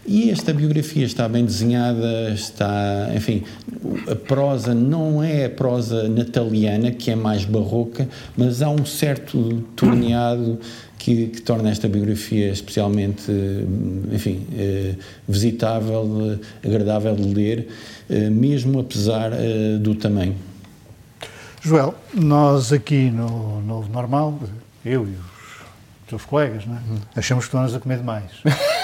E 0.05 0.29
esta 0.31 0.53
biografia 0.53 1.05
está 1.05 1.29
bem 1.29 1.45
desenhada, 1.45 2.31
está, 2.31 3.09
enfim, 3.15 3.43
a 4.09 4.15
prosa 4.15 4.73
não 4.73 5.21
é 5.21 5.45
a 5.45 5.49
prosa 5.49 6.07
nataliana, 6.09 6.91
que 6.91 7.11
é 7.11 7.15
mais 7.15 7.45
barroca, 7.45 8.07
mas 8.35 8.61
há 8.61 8.69
um 8.69 8.85
certo 8.85 9.63
torneado 9.75 10.59
que, 10.97 11.27
que 11.27 11.41
torna 11.41 11.69
esta 11.69 11.87
biografia 11.87 12.51
especialmente, 12.51 13.31
enfim, 14.11 14.45
eh, 14.57 14.95
visitável, 15.27 16.39
agradável 16.63 17.15
de 17.15 17.33
ler, 17.33 17.67
eh, 18.09 18.29
mesmo 18.29 18.79
apesar 18.79 19.31
eh, 19.33 19.77
do 19.79 19.95
tamanho. 19.95 20.35
Joel, 21.61 21.93
nós 22.13 22.71
aqui 22.71 23.11
no 23.11 23.61
Novo 23.61 23.91
Normal, 23.91 24.39
eu 24.85 25.07
e 25.07 25.11
os 25.11 26.07
teus 26.07 26.25
colegas, 26.25 26.63
é? 26.63 27.19
achamos 27.19 27.45
que 27.45 27.49
estão-nos 27.49 27.75
a 27.75 27.79
comer 27.79 27.97
demais. 27.97 28.31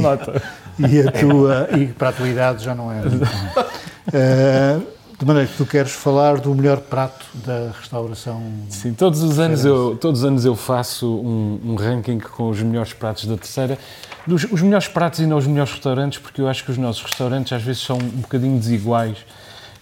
Nota. 0.00 0.42
E, 0.88 1.00
a 1.06 1.12
tua, 1.12 1.68
e 1.76 1.86
para 1.88 2.08
a 2.08 2.12
tua 2.12 2.26
idade 2.26 2.64
já 2.64 2.74
não 2.74 2.90
é. 2.90 3.00
Uh, 3.02 4.82
de 5.18 5.26
maneira 5.26 5.46
que 5.46 5.54
tu 5.58 5.66
queres 5.66 5.92
falar 5.92 6.40
do 6.40 6.54
melhor 6.54 6.78
prato 6.78 7.26
da 7.34 7.70
restauração. 7.78 8.42
Sim, 8.70 8.94
todos 8.94 9.22
os 9.22 9.38
anos 9.38 9.62
eu, 9.62 9.98
todos 10.00 10.20
os 10.20 10.26
anos 10.26 10.46
eu 10.46 10.56
faço 10.56 11.06
um, 11.06 11.60
um 11.62 11.74
ranking 11.74 12.18
com 12.18 12.48
os 12.48 12.62
melhores 12.62 12.94
pratos 12.94 13.26
da 13.26 13.36
terceira. 13.36 13.78
Dos, 14.26 14.44
os 14.44 14.62
melhores 14.62 14.88
pratos 14.88 15.20
e 15.20 15.26
não 15.26 15.36
os 15.36 15.46
melhores 15.46 15.72
restaurantes, 15.72 16.18
porque 16.18 16.40
eu 16.40 16.48
acho 16.48 16.64
que 16.64 16.70
os 16.70 16.78
nossos 16.78 17.02
restaurantes 17.02 17.52
às 17.52 17.62
vezes 17.62 17.82
são 17.82 17.98
um 17.98 18.20
bocadinho 18.22 18.58
desiguais 18.58 19.18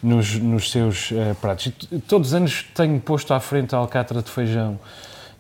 nos, 0.03 0.35
nos 0.35 0.73
seus 0.73 1.13
uh, 1.13 1.37
pratos. 1.41 1.73
E 1.93 1.99
todos 2.01 2.29
os 2.29 2.35
anos 2.35 2.65
tenho 2.75 2.99
posto 2.99 3.33
à 3.33 3.39
frente 3.39 3.77
a 3.77 3.79
alcatra 3.79 4.21
de 4.21 4.31
feijão 4.33 4.81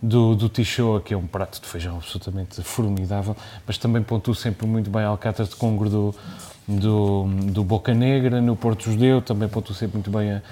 do, 0.00 0.34
do 0.34 0.48
Tichoa, 0.48 1.00
que 1.00 1.12
é 1.12 1.16
um 1.16 1.26
prato 1.26 1.60
de 1.60 1.66
feijão 1.66 1.96
absolutamente 1.96 2.62
formidável, 2.62 3.36
mas 3.66 3.78
também 3.78 4.02
pontuo 4.02 4.34
sempre 4.34 4.66
muito 4.66 4.90
bem 4.90 5.02
a 5.02 5.08
alcatra 5.08 5.44
de 5.44 5.56
congro 5.56 5.90
do, 5.90 6.14
do, 6.66 7.24
do 7.52 7.64
Boca 7.64 7.92
Negra, 7.92 8.40
no 8.40 8.54
Porto 8.54 8.90
Judeu, 8.90 9.20
também 9.20 9.48
pontuo 9.48 9.74
sempre 9.74 9.96
muito 9.96 10.10
bem 10.10 10.32
a, 10.32 10.42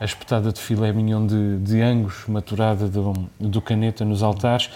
a 0.00 0.04
espetada 0.04 0.52
de 0.52 0.60
filé 0.60 0.92
mignon 0.92 1.26
de, 1.26 1.58
de 1.58 1.80
angus, 1.80 2.24
maturada 2.26 2.88
do, 2.88 3.12
do 3.38 3.60
caneta 3.60 4.04
nos 4.04 4.22
altares. 4.22 4.70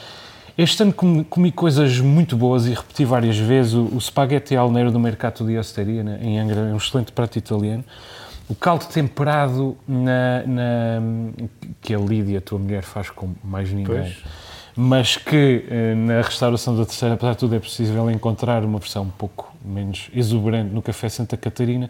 Este 0.57 0.83
ano 0.83 0.93
comi, 0.93 1.25
comi, 1.25 1.51
coisas 1.51 1.99
muito 2.01 2.37
boas 2.37 2.67
e 2.67 2.71
repeti 2.71 3.05
várias 3.05 3.37
vezes. 3.37 3.73
O, 3.73 3.97
o 3.97 4.01
spaghetti 4.01 4.55
alneiro 4.55 4.93
do 4.93 5.01
Mercato 5.01 5.45
di 5.45 5.57
Osteria, 5.57 6.03
né, 6.03 6.19
em 6.23 6.39
Angra, 6.39 6.61
é 6.61 6.75
um 6.75 6.77
excelente 6.77 7.13
prato 7.13 7.39
italiano 7.39 7.85
o 8.51 8.55
caldo 8.57 8.85
temperado 8.87 9.77
na, 9.87 10.43
na, 10.45 11.03
que 11.81 11.95
a 11.95 11.99
Lídia, 11.99 12.39
a 12.39 12.41
tua 12.41 12.59
mulher, 12.59 12.83
faz 12.83 13.09
com 13.09 13.33
mais 13.45 13.71
ninguém. 13.71 14.03
Pois. 14.03 14.19
Mas 14.77 15.17
que 15.17 15.65
eh, 15.71 15.95
na 15.95 16.21
restauração 16.21 16.77
da 16.77 16.85
terceira, 16.85 17.15
apesar 17.15 17.33
de 17.33 17.39
tudo, 17.39 17.55
é 17.55 17.61
possível 17.61 18.11
encontrar 18.11 18.65
uma 18.65 18.81
versão 18.81 19.05
um 19.05 19.11
pouco 19.11 19.55
menos 19.65 20.11
exuberante 20.13 20.75
no 20.75 20.83
Café 20.83 21.09
Santa 21.09 21.37
Catarina. 21.37 21.89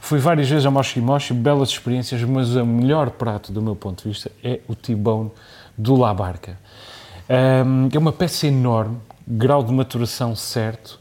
Fui 0.00 0.18
várias 0.18 0.50
vezes 0.50 0.66
a 0.66 0.70
Moshi 0.70 1.00
Moshi, 1.00 1.32
belas 1.32 1.70
experiências, 1.70 2.22
mas 2.24 2.56
o 2.56 2.66
melhor 2.66 3.10
prato, 3.10 3.50
do 3.50 3.62
meu 3.62 3.74
ponto 3.74 4.02
de 4.02 4.10
vista, 4.10 4.30
é 4.44 4.60
o 4.68 4.74
T-Bone 4.74 5.30
do 5.78 5.96
La 5.96 6.12
Barca. 6.12 6.58
É 7.28 7.98
uma 7.98 8.12
peça 8.12 8.46
enorme, 8.46 8.98
grau 9.26 9.62
de 9.62 9.72
maturação 9.72 10.36
certo, 10.36 11.00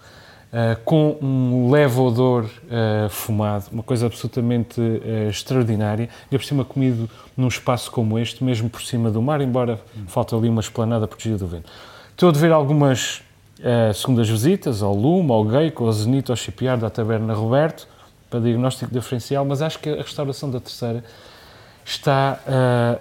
Uh, 0.51 0.77
com 0.83 1.17
um 1.21 1.71
leve 1.71 1.97
odor 1.97 2.43
uh, 2.43 3.09
fumado, 3.09 3.67
uma 3.71 3.81
coisa 3.81 4.05
absolutamente 4.05 4.81
uh, 4.81 5.29
extraordinária, 5.29 6.09
e 6.29 6.37
por 6.37 6.43
cima 6.43 6.65
comido 6.65 7.09
num 7.37 7.47
espaço 7.47 7.89
como 7.89 8.19
este, 8.19 8.43
mesmo 8.43 8.69
por 8.69 8.81
cima 8.81 9.09
do 9.09 9.21
mar, 9.21 9.39
embora 9.39 9.79
falta 10.07 10.35
ali 10.35 10.49
uma 10.49 10.59
esplanada 10.59 11.07
protegida 11.07 11.37
do 11.37 11.47
vento. 11.47 11.71
Estou 12.11 12.27
a 12.27 12.31
ver 12.33 12.51
algumas 12.51 13.23
segundas 13.95 14.27
visitas 14.27 14.83
ao 14.83 14.93
Lume, 14.93 15.31
ao 15.31 15.47
Geico, 15.47 15.85
ao 15.85 15.91
Zenito, 15.93 16.33
ao 16.33 16.35
Shipyard, 16.35 16.83
à 16.83 16.89
Taberna 16.89 17.33
Roberto, 17.33 17.87
para 18.29 18.41
diagnóstico 18.41 18.91
diferencial, 18.93 19.45
mas 19.45 19.61
acho 19.61 19.79
que 19.79 19.89
a 19.89 20.01
restauração 20.01 20.51
da 20.51 20.59
terceira 20.59 21.03
está 21.85 22.39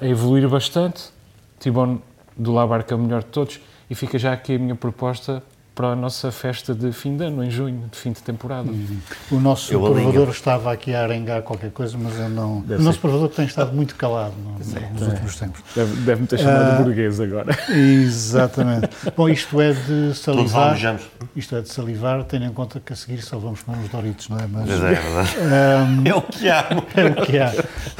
a 0.00 0.06
evoluir 0.06 0.48
bastante. 0.48 1.10
Tibone 1.58 2.00
do 2.36 2.52
Labarca 2.52 2.94
é 2.94 2.96
o 2.96 3.00
melhor 3.00 3.22
de 3.22 3.30
todos 3.30 3.58
e 3.88 3.94
fica 3.94 4.18
já 4.18 4.32
aqui 4.32 4.54
a 4.54 4.58
minha 4.58 4.76
proposta 4.76 5.42
para 5.80 5.92
a 5.92 5.96
nossa 5.96 6.30
festa 6.30 6.74
de 6.74 6.92
fim 6.92 7.16
de 7.16 7.24
ano, 7.24 7.42
em 7.42 7.50
junho, 7.50 7.88
de 7.90 7.96
fim 7.96 8.12
de 8.12 8.22
temporada. 8.22 8.70
Uhum. 8.70 8.98
O 9.30 9.40
nosso 9.40 9.72
eu 9.72 9.80
provador 9.80 10.28
estava 10.28 10.70
aqui 10.70 10.94
a 10.94 11.02
arengar 11.02 11.40
qualquer 11.40 11.70
coisa, 11.70 11.96
mas 11.96 12.18
eu 12.18 12.28
não. 12.28 12.60
Deve 12.60 12.82
o 12.82 12.84
nosso 12.84 12.96
ser. 12.96 13.00
provador 13.00 13.30
tem 13.30 13.46
estado 13.46 13.74
muito 13.74 13.94
calado 13.94 14.34
no, 14.36 14.58
nos 14.58 15.08
últimos 15.08 15.36
tempos. 15.36 15.62
Deve-me 15.74 16.02
deve 16.02 16.26
ter 16.26 16.38
chamado 16.38 16.82
uh, 16.82 16.84
burguês 16.84 17.18
agora. 17.18 17.56
Exatamente. 17.72 18.90
Bom, 19.16 19.26
isto 19.30 19.58
é 19.58 19.72
de 19.72 20.14
salivar. 20.14 21.00
Isto 21.34 21.56
é 21.56 21.62
de 21.62 21.70
salivar, 21.70 22.24
tendo 22.24 22.44
em 22.44 22.52
conta 22.52 22.78
que 22.78 22.92
a 22.92 22.96
seguir 22.96 23.22
só 23.22 23.38
vamos 23.38 23.62
comer 23.62 23.78
uns 23.78 23.88
Doritos, 23.88 24.28
não 24.28 24.36
é? 24.36 24.46
Mas, 24.46 24.68
mas 24.68 24.82
é, 24.82 24.92
é 24.92 24.94
verdade. 24.96 25.36
Um, 25.38 26.04
é 26.06 26.14
o 26.14 26.20
que 26.20 26.48
há. 26.50 26.66
É 26.94 27.04
o 27.06 27.24
que 27.24 27.38
há. 27.38 27.54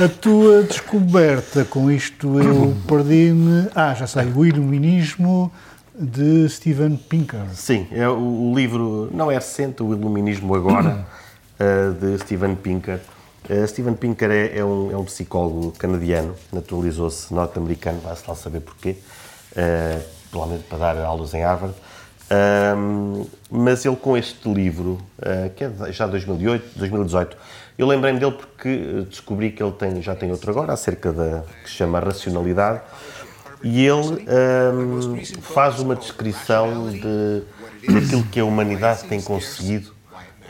A 0.04 0.08
tua 0.08 0.64
descoberta, 0.64 1.64
com 1.64 1.90
isto 1.90 2.38
eu 2.42 2.76
perdi-me. 2.86 3.68
Ah, 3.74 3.94
já 3.94 4.06
sei, 4.06 4.26
o 4.26 4.44
iluminismo 4.44 5.50
de 6.00 6.48
Steven 6.48 6.96
Pinker. 6.96 7.44
Sim, 7.52 7.86
é 7.92 8.08
o, 8.08 8.50
o 8.50 8.54
livro, 8.54 9.10
não 9.12 9.30
é 9.30 9.34
recente, 9.34 9.82
o 9.82 9.92
Iluminismo 9.92 10.54
Agora, 10.54 11.06
uh, 11.60 11.92
de 12.00 12.18
Steven 12.22 12.54
Pinker. 12.56 13.00
Uh, 13.48 13.66
Steven 13.66 13.94
Pinker 13.94 14.30
é, 14.30 14.58
é, 14.58 14.64
um, 14.64 14.90
é, 14.90 14.96
um, 14.96 15.04
psicólogo 15.04 15.72
canadiano, 15.72 16.34
naturalizou-se 16.50 17.32
norte-americano, 17.34 18.00
vai-se 18.00 18.22
lá 18.26 18.34
saber 18.34 18.60
porquê, 18.60 18.96
uh, 19.52 20.02
provavelmente 20.30 20.64
para 20.68 20.78
dar 20.78 21.04
aulas 21.04 21.34
em 21.34 21.42
Harvard. 21.42 21.74
Uh, 22.30 23.28
mas 23.50 23.84
ele 23.84 23.96
com 23.96 24.16
este 24.16 24.48
livro, 24.48 24.98
uh, 25.18 25.50
que 25.54 25.64
é 25.64 25.92
já 25.92 26.06
2008, 26.06 26.78
2018, 26.78 27.36
eu 27.76 27.86
lembrei-me 27.86 28.18
dele 28.18 28.32
porque 28.32 29.04
descobri 29.08 29.50
que 29.50 29.62
ele 29.62 29.72
tem, 29.72 30.00
já 30.00 30.14
tem 30.14 30.30
outro 30.30 30.50
agora, 30.50 30.72
acerca 30.72 31.12
da 31.12 31.42
que 31.62 31.68
se 31.68 31.76
chama 31.76 31.98
Racionalidade, 31.98 32.80
e 33.62 33.86
ele 33.86 34.26
um, 34.74 35.24
faz 35.42 35.78
uma 35.80 35.94
descrição 35.94 36.90
de, 36.90 37.42
daquilo 37.92 38.24
que 38.24 38.40
a 38.40 38.44
humanidade 38.44 39.04
tem 39.04 39.20
conseguido 39.20 39.92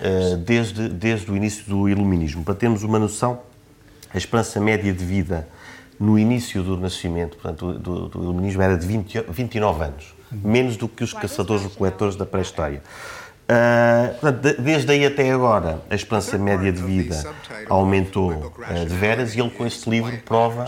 uh, 0.01 0.37
desde, 0.37 0.89
desde 0.89 1.31
o 1.31 1.37
início 1.37 1.65
do 1.67 1.89
Iluminismo. 1.89 2.45
Para 2.45 2.55
termos 2.55 2.83
uma 2.83 2.99
noção, 2.99 3.41
a 4.13 4.19
esperança 4.19 4.61
média 4.61 4.93
de 4.93 5.05
vida 5.05 5.49
no 5.99 6.19
início 6.19 6.63
do 6.63 6.77
nascimento, 6.77 7.37
portanto, 7.37 7.75
do, 7.75 8.09
do 8.09 8.23
Iluminismo 8.23 8.63
era 8.63 8.77
de 8.77 8.87
20, 8.87 9.25
29 9.29 9.85
anos, 9.85 10.15
menos 10.31 10.77
do 10.77 10.89
que 10.89 11.03
os 11.03 11.13
caçadores-coletores 11.13 12.17
da 12.17 12.25
pré-história. 12.25 12.83
Uh, 13.51 14.63
desde 14.63 14.93
aí 14.93 15.05
até 15.05 15.29
agora, 15.33 15.83
a 15.91 15.95
esperança 15.97 16.39
média 16.39 16.73
de 16.73 16.81
vida 16.81 17.21
aumentou 17.69 18.31
uh, 18.31 18.87
de 18.87 18.95
veras 18.95 19.35
e 19.35 19.41
ele, 19.41 19.51
com 19.51 19.67
este 19.67 19.91
livro, 19.91 20.17
prova 20.25 20.67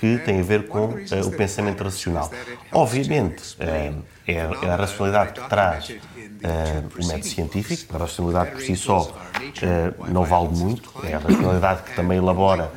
que 0.00 0.16
tem 0.24 0.40
a 0.40 0.42
ver 0.42 0.66
com 0.66 0.86
uh, 0.86 1.26
o 1.26 1.30
pensamento 1.30 1.84
racional. 1.84 2.30
Obviamente, 2.72 3.54
uh, 3.56 4.02
é, 4.26 4.40
a 4.40 4.76
racionalidade 4.76 5.32
que 5.34 5.48
traz 5.48 5.90
uh, 5.90 5.94
o 6.98 7.06
método 7.06 7.26
científico, 7.26 7.94
a 7.94 7.98
racionalidade 7.98 8.52
por 8.52 8.62
si 8.62 8.76
só 8.76 9.14
não 10.08 10.24
vale 10.24 10.48
muito, 10.48 10.90
é 11.04 11.14
a 11.14 11.18
racionalidade 11.18 11.82
que 11.82 11.94
também 11.94 12.16
elabora 12.16 12.72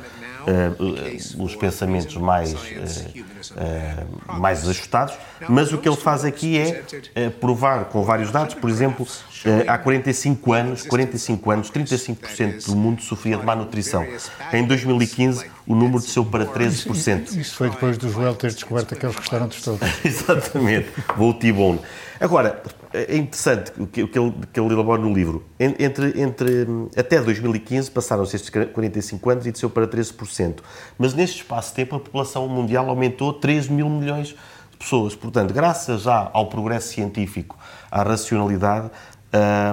os 1.38 1.54
pensamentos 1.56 2.16
mais, 2.16 2.52
uh, 2.52 4.32
mais 4.38 4.68
ajustados, 4.68 5.14
mas 5.48 5.72
o 5.72 5.78
que 5.78 5.88
ele 5.88 5.96
faz 5.96 6.24
aqui 6.24 6.58
é 7.14 7.30
provar 7.30 7.86
com 7.86 8.02
vários 8.02 8.30
dados, 8.30 8.54
por 8.54 8.70
exemplo, 8.70 9.06
há 9.66 9.78
45 9.78 10.52
anos, 10.52 10.82
45 10.82 11.50
anos, 11.50 11.70
35% 11.70 12.66
do 12.66 12.76
mundo 12.76 13.02
sofria 13.02 13.36
de 13.36 13.44
má 13.44 13.54
nutrição. 13.54 14.06
Em 14.52 14.64
2015, 14.64 15.46
o 15.66 15.74
número 15.74 16.00
desceu 16.00 16.24
para 16.24 16.46
13%. 16.46 17.36
Isso 17.36 17.56
foi 17.56 17.70
depois 17.70 17.98
do 17.98 18.08
Joel 18.08 18.34
ter 18.34 18.52
descoberto 18.52 18.94
aqueles 18.94 19.16
restaurantes 19.16 19.62
todos. 19.62 19.80
Exatamente, 20.04 20.88
vou 21.16 21.32
T-Bone. 21.34 21.80
Agora, 22.20 22.62
é 22.94 23.16
interessante 23.16 23.72
o 23.76 23.86
que, 23.86 24.06
que, 24.06 24.18
ele, 24.18 24.32
que 24.52 24.60
ele 24.60 24.72
elabora 24.72 25.02
no 25.02 25.12
livro. 25.12 25.44
Entre, 25.58 26.20
entre, 26.20 26.66
até 26.96 27.20
2015 27.20 27.90
passaram-se 27.90 28.36
estes 28.36 28.50
45 28.50 29.30
anos 29.30 29.46
e 29.46 29.52
desceu 29.52 29.68
para 29.68 29.86
13%. 29.86 30.58
Mas 30.96 31.12
neste 31.12 31.38
espaço 31.38 31.70
de 31.70 31.76
tempo 31.76 31.96
a 31.96 32.00
população 32.00 32.46
mundial 32.48 32.88
aumentou 32.88 33.32
3 33.32 33.66
mil 33.68 33.90
milhões 33.90 34.28
de 34.28 34.76
pessoas. 34.78 35.16
Portanto, 35.16 35.52
graças 35.52 36.02
já 36.02 36.30
ao 36.32 36.46
progresso 36.46 36.88
científico, 36.88 37.58
à 37.90 38.04
racionalidade, 38.04 38.90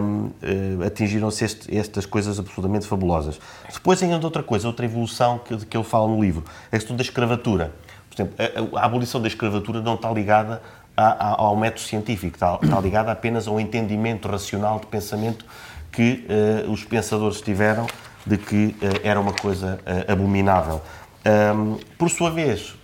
um, 0.01 0.25
uh, 0.25 0.83
atingiram-se 0.87 1.45
estas 1.69 2.07
coisas 2.07 2.39
absolutamente 2.39 2.87
fabulosas. 2.87 3.39
Depois 3.71 4.01
ainda 4.01 4.25
outra 4.25 4.41
coisa, 4.41 4.67
outra 4.67 4.85
evolução 4.85 5.37
que, 5.37 5.55
que 5.65 5.77
ele 5.77 5.83
fala 5.83 6.07
no 6.07 6.19
livro, 6.19 6.43
é 6.71 6.75
a 6.75 6.79
questão 6.79 6.95
da 6.95 7.03
escravatura. 7.03 7.71
Por 8.09 8.15
exemplo, 8.15 8.35
a, 8.73 8.81
a 8.81 8.85
abolição 8.85 9.21
da 9.21 9.27
escravatura 9.27 9.79
não 9.79 9.93
está 9.93 10.11
ligada 10.11 10.61
ao 11.01 11.55
método 11.55 11.81
científico, 11.81 12.35
está, 12.35 12.59
está 12.61 12.79
ligada 12.79 13.11
apenas 13.11 13.47
ao 13.47 13.59
entendimento 13.59 14.27
racional 14.27 14.79
de 14.79 14.87
pensamento 14.87 15.45
que 15.91 16.25
uh, 16.67 16.71
os 16.71 16.83
pensadores 16.83 17.41
tiveram 17.41 17.85
de 18.25 18.37
que 18.37 18.67
uh, 18.67 19.01
era 19.03 19.19
uma 19.19 19.33
coisa 19.33 19.79
uh, 19.85 20.11
abominável. 20.11 20.81
Um, 21.25 21.77
por 21.97 22.09
sua 22.09 22.31
vez, 22.31 22.75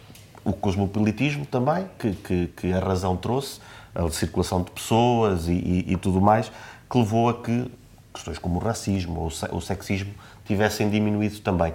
o 0.43 0.53
cosmopolitismo 0.53 1.45
também, 1.45 1.85
que, 1.97 2.11
que, 2.13 2.47
que, 2.55 2.73
a 2.73 2.79
razão 2.79 3.15
trouxe, 3.15 3.59
a 3.95 4.09
circulação 4.09 4.61
de 4.61 4.71
pessoas 4.71 5.47
e, 5.47 5.53
e, 5.53 5.93
e, 5.93 5.97
tudo 5.97 6.21
mais, 6.21 6.51
que 6.89 6.97
levou 6.97 7.29
a 7.29 7.33
que 7.41 7.71
questões 8.13 8.37
como 8.37 8.59
o 8.59 8.63
racismo 8.63 9.19
ou 9.19 9.57
o 9.57 9.61
sexismo 9.61 10.11
tivessem 10.45 10.89
diminuído 10.89 11.39
também. 11.39 11.73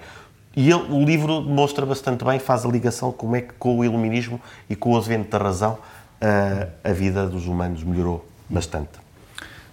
E 0.54 0.70
ele, 0.70 0.82
o 0.90 1.04
livro 1.04 1.40
mostra 1.40 1.84
bastante 1.86 2.24
bem, 2.24 2.38
faz 2.38 2.64
a 2.64 2.68
ligação 2.68 3.10
como 3.10 3.36
é 3.36 3.40
que 3.40 3.54
com 3.54 3.78
o 3.78 3.84
iluminismo 3.84 4.40
e 4.68 4.76
com 4.76 4.92
o 4.92 4.96
advento 4.96 5.30
da 5.30 5.38
razão 5.38 5.78
a 6.84 6.92
vida 6.92 7.26
dos 7.26 7.46
humanos 7.46 7.82
melhorou 7.82 8.26
bastante. 8.48 9.02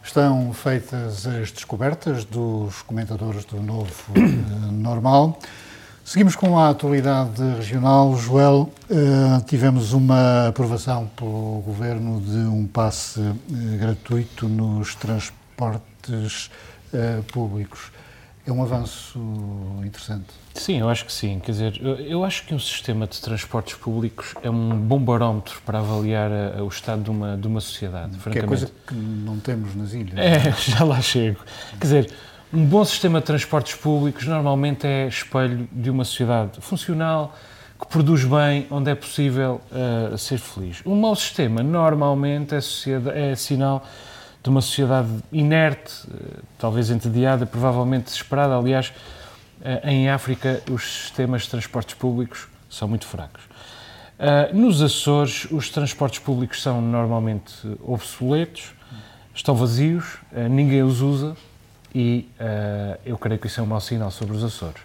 Estão 0.03 0.51
feitas 0.53 1.27
as 1.27 1.51
descobertas 1.51 2.23
dos 2.25 2.81
comentadores 2.81 3.45
do 3.45 3.61
novo 3.61 3.93
uh, 4.17 4.71
normal. 4.71 5.37
Seguimos 6.03 6.35
com 6.35 6.57
a 6.57 6.69
atualidade 6.69 7.39
regional. 7.57 8.17
Joel, 8.17 8.71
uh, 8.89 9.41
tivemos 9.45 9.93
uma 9.93 10.47
aprovação 10.47 11.05
pelo 11.15 11.61
Governo 11.63 12.19
de 12.21 12.37
um 12.37 12.65
passe 12.65 13.19
uh, 13.19 13.35
gratuito 13.77 14.49
nos 14.49 14.95
transportes 14.95 16.49
públicos. 17.31 17.91
É 18.49 18.51
um 18.51 18.63
avanço 18.63 19.19
interessante. 19.85 20.25
Sim, 20.55 20.79
eu 20.79 20.89
acho 20.89 21.05
que 21.05 21.13
sim. 21.13 21.39
Quer 21.39 21.51
dizer, 21.51 21.79
eu, 21.79 21.95
eu 21.97 22.23
acho 22.25 22.43
que 22.47 22.55
um 22.55 22.57
sistema 22.57 23.05
de 23.05 23.21
transportes 23.21 23.75
públicos 23.75 24.33
é 24.41 24.49
um 24.49 24.75
bom 24.75 24.97
barómetro 24.97 25.61
para 25.63 25.77
avaliar 25.77 26.31
a, 26.31 26.57
a, 26.57 26.63
o 26.63 26.67
estado 26.67 27.03
de 27.03 27.11
uma, 27.11 27.37
de 27.37 27.45
uma 27.45 27.61
sociedade. 27.61 28.13
Que 28.13 28.19
francamente. 28.19 28.45
é 28.45 28.47
coisa 28.47 28.71
que 28.87 28.95
não 28.95 29.39
temos 29.39 29.75
nas 29.75 29.93
ilhas. 29.93 30.17
É, 30.17 30.51
já 30.71 30.83
lá 30.83 30.99
chego. 30.99 31.39
Quer 31.73 31.79
dizer, 31.79 32.11
um 32.51 32.65
bom 32.65 32.83
sistema 32.83 33.19
de 33.19 33.27
transportes 33.27 33.75
públicos 33.75 34.25
normalmente 34.25 34.87
é 34.87 35.07
espelho 35.07 35.69
de 35.71 35.91
uma 35.91 36.03
sociedade 36.03 36.59
funcional, 36.59 37.35
que 37.79 37.85
produz 37.85 38.25
bem, 38.25 38.65
onde 38.71 38.89
é 38.89 38.95
possível 38.95 39.61
uh, 39.71 40.17
ser 40.17 40.39
feliz. 40.39 40.81
Um 40.83 40.95
mau 40.95 41.15
sistema 41.15 41.61
normalmente 41.61 42.55
é, 42.55 43.31
é 43.31 43.35
sinal 43.35 43.85
de 44.41 44.49
uma 44.49 44.61
sociedade 44.61 45.09
inerte, 45.31 46.07
uh, 46.07 46.43
talvez 46.57 46.89
entediada, 46.89 47.45
provavelmente 47.45 48.05
desesperada. 48.05 48.55
Aliás, 48.55 48.93
uh, 49.61 49.87
em 49.87 50.09
África 50.09 50.61
os 50.71 50.83
sistemas 50.83 51.43
de 51.43 51.49
transportes 51.49 51.95
públicos 51.95 52.47
são 52.69 52.87
muito 52.87 53.05
fracos. 53.05 53.41
nos 54.53 54.79
Açores, 54.81 55.47
os 55.49 55.69
transportes 55.69 56.19
públicos 56.19 56.61
são 56.61 56.79
normalmente 56.81 57.55
obsoletos, 57.81 58.73
estão 59.33 59.55
vazios, 59.55 60.17
ninguém 60.51 60.83
os 60.83 61.01
usa 61.01 61.35
e 61.95 62.29
eu 63.03 63.17
creio 63.17 63.39
que 63.39 63.47
isso 63.47 63.59
é 63.59 63.63
um 63.63 63.65
mau 63.65 63.81
sinal 63.81 64.11
sobre 64.11 64.35
os 64.35 64.43
Açores. 64.43 64.83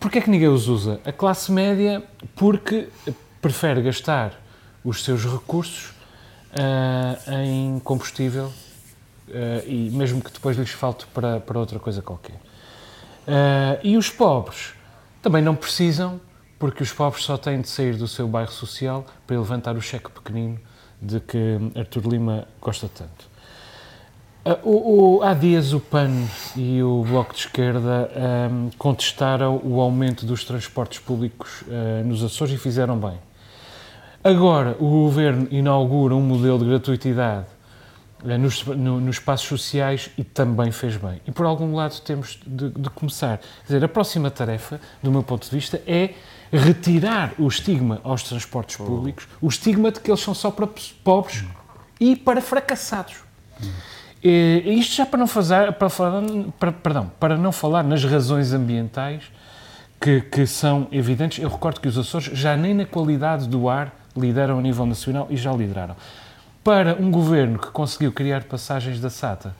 Porquê 0.00 0.18
é 0.18 0.20
que 0.22 0.30
ninguém 0.30 0.48
os 0.48 0.68
usa? 0.68 1.00
A 1.04 1.12
classe 1.12 1.52
média, 1.52 2.02
porque 2.34 2.88
prefere 3.42 3.82
gastar 3.82 4.32
os 4.82 5.04
seus 5.04 5.26
recursos 5.26 5.92
em 7.28 7.78
combustível 7.80 8.50
e 9.66 9.90
mesmo 9.92 10.22
que 10.22 10.30
depois 10.30 10.56
lhes 10.56 10.70
falte 10.70 11.06
para, 11.06 11.40
para 11.40 11.58
outra 11.58 11.78
coisa 11.78 12.02
qualquer. 12.02 12.40
e 13.82 13.96
os 13.96 14.10
pobres 14.10 14.74
também 15.22 15.42
não 15.42 15.54
precisam, 15.54 16.20
porque 16.58 16.82
os 16.82 16.92
pobres 16.92 17.24
só 17.24 17.36
têm 17.36 17.60
de 17.60 17.68
sair 17.68 17.96
do 17.96 18.06
seu 18.06 18.28
bairro 18.28 18.52
social 18.52 19.04
para 19.26 19.36
levantar 19.36 19.76
o 19.76 19.80
cheque 19.80 20.10
pequenino 20.10 20.60
de 21.00 21.18
que 21.18 21.58
Artur 21.74 22.06
Lima 22.06 22.46
gosta 22.60 22.88
tanto. 22.88 23.32
Uh, 24.44 24.68
o, 24.68 25.18
o, 25.18 25.22
há 25.22 25.34
dias 25.34 25.72
o 25.72 25.78
PAN 25.78 26.10
e 26.56 26.82
o 26.82 27.04
Bloco 27.04 27.32
de 27.32 27.40
Esquerda 27.40 28.10
um, 28.50 28.70
contestaram 28.76 29.60
o 29.62 29.80
aumento 29.80 30.26
dos 30.26 30.44
transportes 30.44 30.98
públicos 30.98 31.62
uh, 31.62 32.04
nos 32.04 32.24
Açores 32.24 32.54
e 32.54 32.58
fizeram 32.58 32.98
bem. 32.98 33.18
Agora 34.24 34.76
o 34.80 35.04
Governo 35.04 35.46
inaugura 35.50 36.16
um 36.16 36.20
modelo 36.20 36.58
de 36.58 36.64
gratuitidade 36.64 37.46
nos, 38.24 38.64
no, 38.64 39.00
nos 39.00 39.16
espaços 39.16 39.46
sociais 39.46 40.10
e 40.16 40.24
também 40.24 40.70
fez 40.70 40.96
bem. 40.96 41.20
E 41.26 41.32
por 41.32 41.46
algum 41.46 41.74
lado 41.74 42.00
temos 42.00 42.38
de, 42.46 42.70
de, 42.70 42.90
começar. 42.90 43.38
Quer 43.38 43.74
dizer, 43.74 43.84
a 43.84 43.88
próxima 43.88 44.30
tarefa, 44.30 44.80
do 45.02 45.10
meu 45.10 45.22
ponto 45.22 45.48
de 45.48 45.54
vista, 45.54 45.82
é 45.86 46.14
retirar 46.52 47.32
o 47.38 47.48
estigma 47.48 48.00
aos 48.04 48.22
transportes 48.22 48.76
públicos, 48.76 49.26
o 49.40 49.48
estigma 49.48 49.90
de 49.90 50.00
que 50.00 50.10
eles 50.10 50.20
são 50.20 50.34
só 50.34 50.50
para 50.50 50.68
pobres 51.02 51.44
e 51.98 52.14
para 52.14 52.40
fracassados. 52.40 53.16
E, 54.22 54.62
isto 54.78 54.94
já 54.94 55.06
para 55.06 55.18
não 55.18 55.26
fazer, 55.26 55.72
para 55.72 55.88
falar, 55.88 56.22
para, 56.58 56.72
perdão, 56.72 57.10
para 57.18 57.36
não 57.36 57.52
falar 57.52 57.82
nas 57.82 58.04
razões 58.04 58.52
ambientais 58.52 59.24
que, 60.00 60.20
que 60.20 60.46
são 60.46 60.88
evidentes. 60.92 61.42
Eu 61.42 61.48
recordo 61.48 61.80
que 61.80 61.88
os 61.88 61.96
Açores 61.96 62.30
já 62.38 62.56
nem 62.56 62.74
na 62.74 62.84
qualidade 62.84 63.48
do 63.48 63.68
ar 63.68 63.92
lideram 64.16 64.58
a 64.58 64.62
nível 64.62 64.84
nacional 64.84 65.26
e 65.30 65.36
já 65.36 65.52
lideraram. 65.52 65.96
Para 66.64 66.94
um 66.94 67.10
governo 67.10 67.58
que 67.58 67.72
conseguiu 67.72 68.12
criar 68.12 68.44
passagens 68.44 69.00
da 69.00 69.10
SATA 69.10 69.52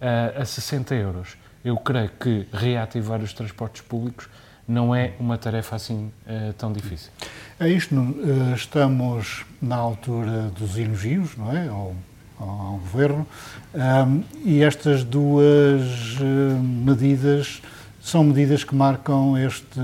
a, 0.00 0.42
a 0.42 0.44
60 0.44 0.96
euros, 0.96 1.36
eu 1.64 1.76
creio 1.76 2.10
que 2.18 2.48
reativar 2.52 3.20
os 3.20 3.32
transportes 3.32 3.82
públicos 3.82 4.28
não 4.66 4.92
é 4.92 5.12
uma 5.20 5.38
tarefa 5.38 5.76
assim 5.76 6.10
uh, 6.26 6.52
tão 6.54 6.72
difícil. 6.72 7.12
É 7.58 7.68
isto, 7.68 7.94
uh, 7.94 8.54
estamos 8.54 9.44
na 9.62 9.76
altura 9.76 10.50
dos 10.58 10.76
elogios, 10.76 11.36
não 11.36 11.56
é? 11.56 11.68
Ao, 11.68 11.94
ao 12.40 12.78
governo, 12.78 13.26
um, 13.72 14.24
e 14.44 14.64
estas 14.64 15.04
duas 15.04 16.16
uh, 16.18 16.24
medidas 16.60 17.62
são 18.00 18.24
medidas 18.24 18.64
que 18.64 18.74
marcam 18.74 19.38
este 19.38 19.78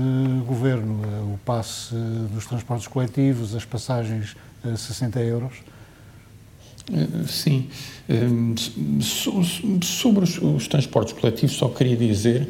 governo: 0.45 1.01
o 1.33 1.39
passe 1.45 1.95
dos 2.33 2.45
transportes 2.45 2.87
coletivos, 2.87 3.55
as 3.55 3.63
passagens 3.63 4.35
a 4.65 4.75
60 4.75 5.19
euros. 5.21 5.61
Sim. 7.27 7.65
Hum, 8.09 8.55
sobre 9.81 10.23
os, 10.23 10.67
transportes 10.67 11.13
coletivos, 11.13 11.55
só 11.55 11.67
queria 11.67 11.97
dizer, 11.97 12.47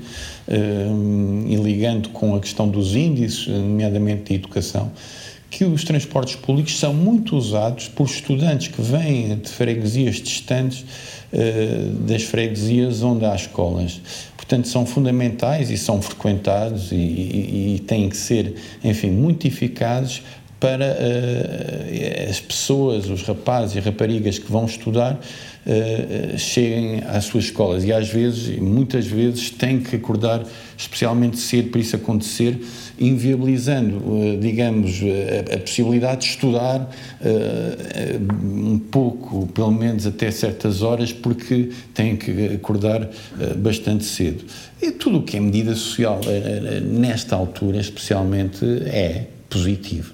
hum, 0.47 1.45
e 1.47 1.55
ligando 1.55 2.09
com 2.09 2.35
a 2.35 2.39
questão 2.39 2.69
dos 2.69 2.95
índices, 2.95 3.47
nomeadamente 3.47 4.25
de 4.25 4.35
educação, 4.35 4.91
que 5.49 5.63
os 5.63 5.83
transportes 5.83 6.35
públicos 6.35 6.77
são 6.77 6.93
muito 6.93 7.35
usados 7.35 7.87
por 7.87 8.05
estudantes 8.05 8.67
que 8.67 8.81
vêm 8.81 9.37
de 9.37 9.49
freguesias 9.49 10.17
distantes 10.17 10.85
das 12.05 12.23
freguesias 12.23 13.01
onde 13.01 13.25
há 13.25 13.33
escolas. 13.33 14.01
Portanto, 14.35 14.67
são 14.69 14.85
fundamentais 14.85 15.69
e 15.69 15.77
são 15.77 16.01
frequentados 16.01 16.93
e, 16.93 16.95
e, 16.95 17.75
e 17.75 17.79
têm 17.79 18.07
que 18.07 18.15
ser, 18.15 18.55
enfim, 18.81 19.09
muito 19.09 19.45
eficazes 19.45 20.21
para 20.59 20.85
uh, 20.85 22.29
as 22.29 22.39
pessoas, 22.39 23.09
os 23.09 23.21
rapazes 23.23 23.75
e 23.75 23.79
raparigas 23.79 24.39
que 24.39 24.51
vão 24.51 24.65
estudar 24.65 25.13
uh, 25.13 26.37
cheguem 26.37 27.03
às 27.07 27.25
suas 27.25 27.45
escolas 27.45 27.83
e 27.83 27.93
às 27.93 28.09
vezes, 28.09 28.57
muitas 28.59 29.05
vezes, 29.05 29.51
têm 29.51 29.79
que 29.79 29.95
acordar 29.95 30.43
especialmente 30.75 31.37
cedo 31.37 31.69
para 31.69 31.81
isso 31.81 31.95
acontecer, 31.95 32.59
inviabilizando, 32.99 33.97
uh, 33.97 34.37
digamos, 34.39 34.99
a, 35.51 35.55
a, 35.55 35.59
possibilidade 35.59 36.21
de 36.21 36.27
estudar 36.27 36.89
um 38.43 38.79
pouco, 38.79 39.47
pelo 39.47 39.71
menos 39.71 40.07
até 40.07 40.31
certas 40.31 40.81
horas, 40.81 41.11
porque 41.11 41.69
têm 41.93 42.15
que 42.15 42.55
acordar 42.55 43.09
bastante 43.57 44.05
cedo. 44.05 44.45
E 44.81 44.91
tudo 44.91 45.19
o 45.19 45.23
que 45.23 45.37
é 45.37 45.39
medida 45.39 45.75
social 45.75 46.21
nesta 46.83 47.35
altura, 47.35 47.79
especialmente, 47.79 48.63
é 48.85 49.25
positivo. 49.49 50.13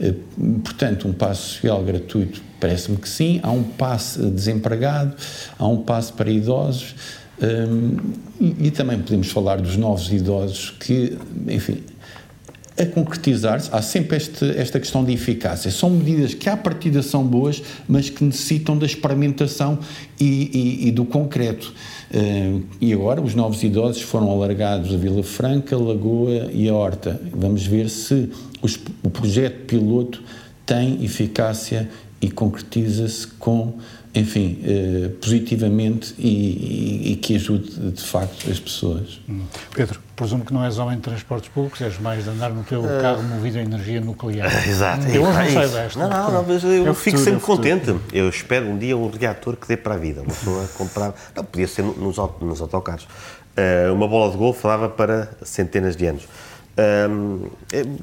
É? 0.00 0.14
Uhum. 0.38 0.60
Portanto, 0.60 1.08
um 1.08 1.12
passo 1.12 1.54
social 1.54 1.82
gratuito 1.82 2.42
parece-me 2.60 2.96
que 2.96 3.08
sim. 3.08 3.40
Há 3.42 3.50
um 3.50 3.62
passe 3.62 4.20
desempregado, 4.30 5.14
há 5.58 5.66
um 5.66 5.82
passe 5.82 6.12
para 6.12 6.30
idosos 6.30 6.94
um, 7.40 7.96
e, 8.40 8.68
e, 8.68 8.70
também 8.70 8.98
podemos 8.98 9.30
falar 9.30 9.60
dos 9.60 9.76
novos 9.76 10.10
idosos 10.10 10.70
que, 10.70 11.18
enfim, 11.46 11.82
a 12.78 12.84
concretizar-se, 12.84 13.70
há 13.72 13.80
sempre 13.80 14.16
este, 14.16 14.44
esta 14.56 14.78
questão 14.78 15.04
de 15.04 15.12
eficácia. 15.12 15.70
São 15.70 15.90
medidas 15.90 16.34
que, 16.34 16.48
à 16.48 16.56
partida, 16.56 17.02
são 17.02 17.24
boas, 17.24 17.62
mas 17.88 18.10
que 18.10 18.22
necessitam 18.22 18.76
da 18.76 18.84
experimentação 18.84 19.78
e, 20.20 20.84
e, 20.84 20.88
e 20.88 20.90
do 20.90 21.04
concreto. 21.04 21.72
Uh, 22.10 22.62
e 22.80 22.92
agora 22.92 23.20
os 23.20 23.34
novos 23.34 23.62
idosos 23.62 24.02
foram 24.02 24.30
alargados 24.30 24.94
a 24.94 24.96
Vila 24.96 25.22
Franca, 25.22 25.76
Lagoa 25.76 26.50
e 26.52 26.68
a 26.68 26.74
Horta. 26.74 27.20
Vamos 27.32 27.66
ver 27.66 27.88
se 27.88 28.30
os, 28.60 28.78
o 29.02 29.10
projeto 29.10 29.64
piloto 29.66 30.22
tem 30.64 31.02
eficácia 31.04 31.88
e 32.20 32.30
concretiza-se 32.30 33.26
com 33.26 33.74
enfim, 34.16 34.58
eh, 34.64 35.10
positivamente 35.20 36.14
e, 36.16 36.28
e, 36.28 37.12
e, 37.12 37.16
que 37.16 37.36
ajude 37.36 37.92
de 37.92 38.02
facto 38.02 38.50
as 38.50 38.58
pessoas. 38.58 39.20
Hum. 39.28 39.42
Pedro, 39.74 40.00
presumo 40.16 40.42
que 40.42 40.54
não 40.54 40.64
és 40.64 40.78
homem 40.78 40.96
de 40.96 41.02
transportes 41.02 41.50
públicos, 41.50 41.82
és 41.82 41.98
mais 41.98 42.24
de 42.24 42.30
andar 42.30 42.48
no 42.48 42.64
teu 42.64 42.80
uh... 42.80 43.00
carro 43.02 43.22
movido 43.22 43.58
a 43.58 43.60
energia 43.60 44.00
nuclear. 44.00 44.66
Exato. 44.66 45.06
Eu 45.08 45.22
hoje 45.22 45.38
não 45.38 45.62
sei 45.62 45.68
desta. 45.68 45.98
Não, 45.98 46.08
não, 46.08 46.32
não, 46.32 46.44
mas 46.48 46.64
eu 46.64 46.88
é 46.88 46.94
fico 46.94 47.18
sempre 47.18 47.42
é 47.42 47.46
contente. 47.46 47.94
Eu 48.10 48.28
espero 48.30 48.66
um 48.66 48.78
dia 48.78 48.96
um 48.96 49.10
reator 49.10 49.54
que 49.54 49.68
dê 49.68 49.76
para 49.76 49.94
a 49.94 49.98
vida. 49.98 50.22
Uma 50.22 50.32
pessoa 50.32 50.66
comprar. 50.78 51.14
Não, 51.34 51.44
podia 51.44 51.68
ser 51.68 51.82
nos, 51.82 52.16
nos 52.16 52.60
autocarros. 52.62 53.04
Uh, 53.04 53.92
uma 53.92 54.08
bola 54.08 54.32
de 54.32 54.38
golfe 54.38 54.62
dava 54.62 54.88
para 54.88 55.30
centenas 55.42 55.94
de 55.94 56.06
anos. 56.06 56.24
Uh, 56.24 57.50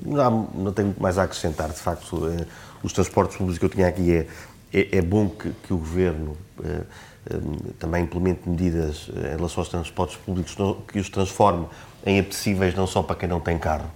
não, 0.06 0.50
não 0.54 0.72
tenho 0.72 0.90
muito 0.90 1.02
mais 1.02 1.18
a 1.18 1.24
acrescentar, 1.24 1.70
de 1.70 1.80
facto. 1.80 2.18
Uh, 2.18 2.46
os 2.84 2.92
transportes 2.92 3.38
públicos 3.38 3.58
que 3.58 3.66
eu 3.66 3.70
tinha 3.70 3.88
aqui 3.88 4.12
é 4.12 4.28
é, 4.74 4.98
é 4.98 5.02
bom 5.02 5.30
que, 5.30 5.52
que, 5.52 5.74
o 5.74 5.78
Governo 5.78 6.36
eh, 6.64 6.82
eh, 7.30 7.38
também 7.78 8.04
implemente 8.04 8.50
medidas 8.50 9.10
eh, 9.16 9.34
em 9.34 9.38
relação 9.38 9.62
aos 9.62 9.70
transportes 9.70 10.18
públicos 10.18 10.56
que 10.88 11.00
os 11.00 11.10
transforme 11.10 11.68
em 12.06 12.20
apetecíveis 12.20 12.74
não 12.74 12.88
só 12.88 13.04
para 13.04 13.16
quem 13.16 13.30
não 13.30 13.40
tem 13.40 13.58
carro, 13.58 13.90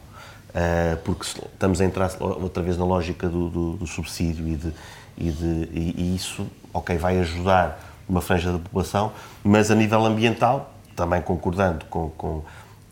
porque 1.04 1.24
estamos 1.24 1.82
a 1.82 1.86
entrar 1.86 2.10
outra 2.20 2.64
vez 2.64 2.78
na 2.78 2.86
lógica 2.86 3.28
do, 3.28 3.50
do, 3.50 3.74
do 3.74 3.86
subsídio 3.86 4.48
e, 4.48 4.56
de, 4.56 4.74
e, 5.18 5.30
de, 5.30 5.70
e, 5.74 6.16
isso, 6.16 6.48
ok, 6.74 6.98
vai 6.98 7.20
ajudar 7.20 7.80
uma 8.08 8.22
franja 8.22 8.52
da 8.52 8.58
população, 8.58 9.12
mas 9.44 9.70
a 9.70 9.76
nível 9.76 10.04
ambiental, 10.06 10.74
também 10.96 11.22
concordando 11.22 11.86
com, 11.86 12.10
com 12.12 12.44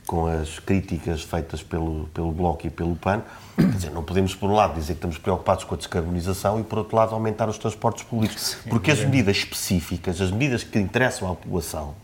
com 0.05 0.27
as 0.27 0.59
críticas 0.59 1.23
feitas 1.23 1.63
pelo, 1.63 2.07
pelo 2.13 2.31
Bloco 2.31 2.65
e 2.67 2.69
pelo 2.69 2.95
PAN, 2.95 3.21
quer 3.55 3.67
dizer, 3.69 3.89
não 3.91 4.03
podemos, 4.03 4.35
por 4.35 4.49
um 4.49 4.53
lado, 4.53 4.75
dizer 4.75 4.93
que 4.93 4.97
estamos 4.99 5.17
preocupados 5.17 5.63
com 5.63 5.73
a 5.73 5.77
descarbonização 5.77 6.59
e, 6.59 6.63
por 6.63 6.77
outro 6.79 6.95
lado, 6.95 7.13
aumentar 7.13 7.49
os 7.49 7.57
transportes 7.57 8.03
públicos. 8.03 8.57
Sim, 8.63 8.69
Porque 8.69 8.91
as 8.91 8.99
medidas 8.99 9.37
específicas, 9.37 10.21
as 10.21 10.31
medidas 10.31 10.63
que 10.63 10.77
interessam 10.79 11.31
à 11.31 11.35
população, 11.35 11.95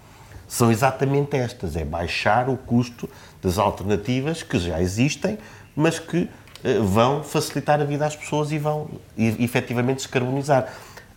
são 0.47 0.71
exatamente 0.71 1.37
estas: 1.37 1.75
é 1.75 1.85
baixar 1.85 2.49
o 2.49 2.57
custo 2.57 3.09
das 3.41 3.57
alternativas 3.57 4.43
que 4.43 4.59
já 4.59 4.81
existem, 4.81 5.37
mas 5.75 5.99
que 5.99 6.29
eh, 6.63 6.79
vão 6.79 7.23
facilitar 7.23 7.79
a 7.79 7.85
vida 7.85 8.05
às 8.05 8.15
pessoas 8.15 8.51
e 8.51 8.57
vão 8.57 8.89
e, 9.17 9.43
efetivamente 9.43 9.97
descarbonizar. 9.97 10.73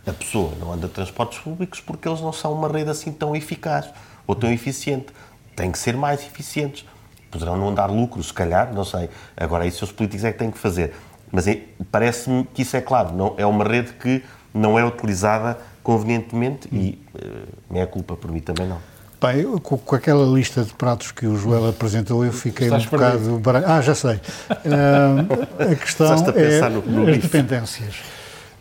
A 0.07 0.13
pessoa 0.13 0.53
não 0.59 0.71
anda 0.71 0.87
de 0.87 0.93
transportes 0.93 1.39
públicos 1.39 1.81
porque 1.81 2.07
eles 2.07 2.21
não 2.21 2.31
são 2.31 2.53
uma 2.53 2.67
rede 2.67 2.91
assim 2.91 3.11
tão 3.11 3.35
eficaz 3.35 3.89
ou 4.27 4.35
tão 4.35 4.51
eficiente 4.51 5.07
têm 5.55 5.71
que 5.71 5.79
ser 5.79 5.95
mais 5.95 6.21
eficientes. 6.21 6.85
Poderão 7.31 7.57
não 7.57 7.73
dar 7.73 7.87
lucro, 7.87 8.21
se 8.23 8.33
calhar, 8.33 8.73
não 8.73 8.85
sei. 8.85 9.09
Agora, 9.35 9.65
isso 9.65 9.83
os 9.83 9.91
políticos 9.91 10.23
é 10.23 10.31
que 10.31 10.39
têm 10.39 10.51
que 10.51 10.57
fazer. 10.57 10.93
Mas 11.31 11.47
é, 11.47 11.61
parece-me 11.91 12.45
que 12.53 12.61
isso 12.61 12.77
é 12.77 12.81
claro, 12.81 13.13
não, 13.13 13.35
é 13.37 13.45
uma 13.45 13.65
rede 13.65 13.93
que 13.93 14.23
não 14.53 14.79
é 14.79 14.85
utilizada 14.85 15.57
convenientemente 15.83 16.67
e 16.71 16.97
uh, 17.13 17.77
é 17.77 17.85
culpa 17.85 18.15
por 18.15 18.31
mim 18.31 18.39
também 18.39 18.67
não. 18.67 18.79
Bem, 19.21 19.43
com, 19.59 19.77
com, 19.77 19.95
aquela 19.95 20.25
lista 20.25 20.63
de 20.63 20.73
pratos 20.73 21.11
que 21.11 21.25
o 21.25 21.37
Joel 21.37 21.69
apresentou, 21.69 22.23
eu 22.25 22.31
fiquei 22.31 22.67
Estás 22.67 22.85
um 22.85 22.89
bocado 22.89 23.39
baralho. 23.39 23.65
Ah, 23.67 23.81
já 23.81 23.95
sei. 23.95 24.15
Uh, 24.15 25.71
a 25.71 25.75
questão 25.75 26.11
a 26.11 26.39
é 26.39 26.69
no, 26.69 26.81
no 26.81 27.09
as 27.09 27.17
dependências. 27.17 27.95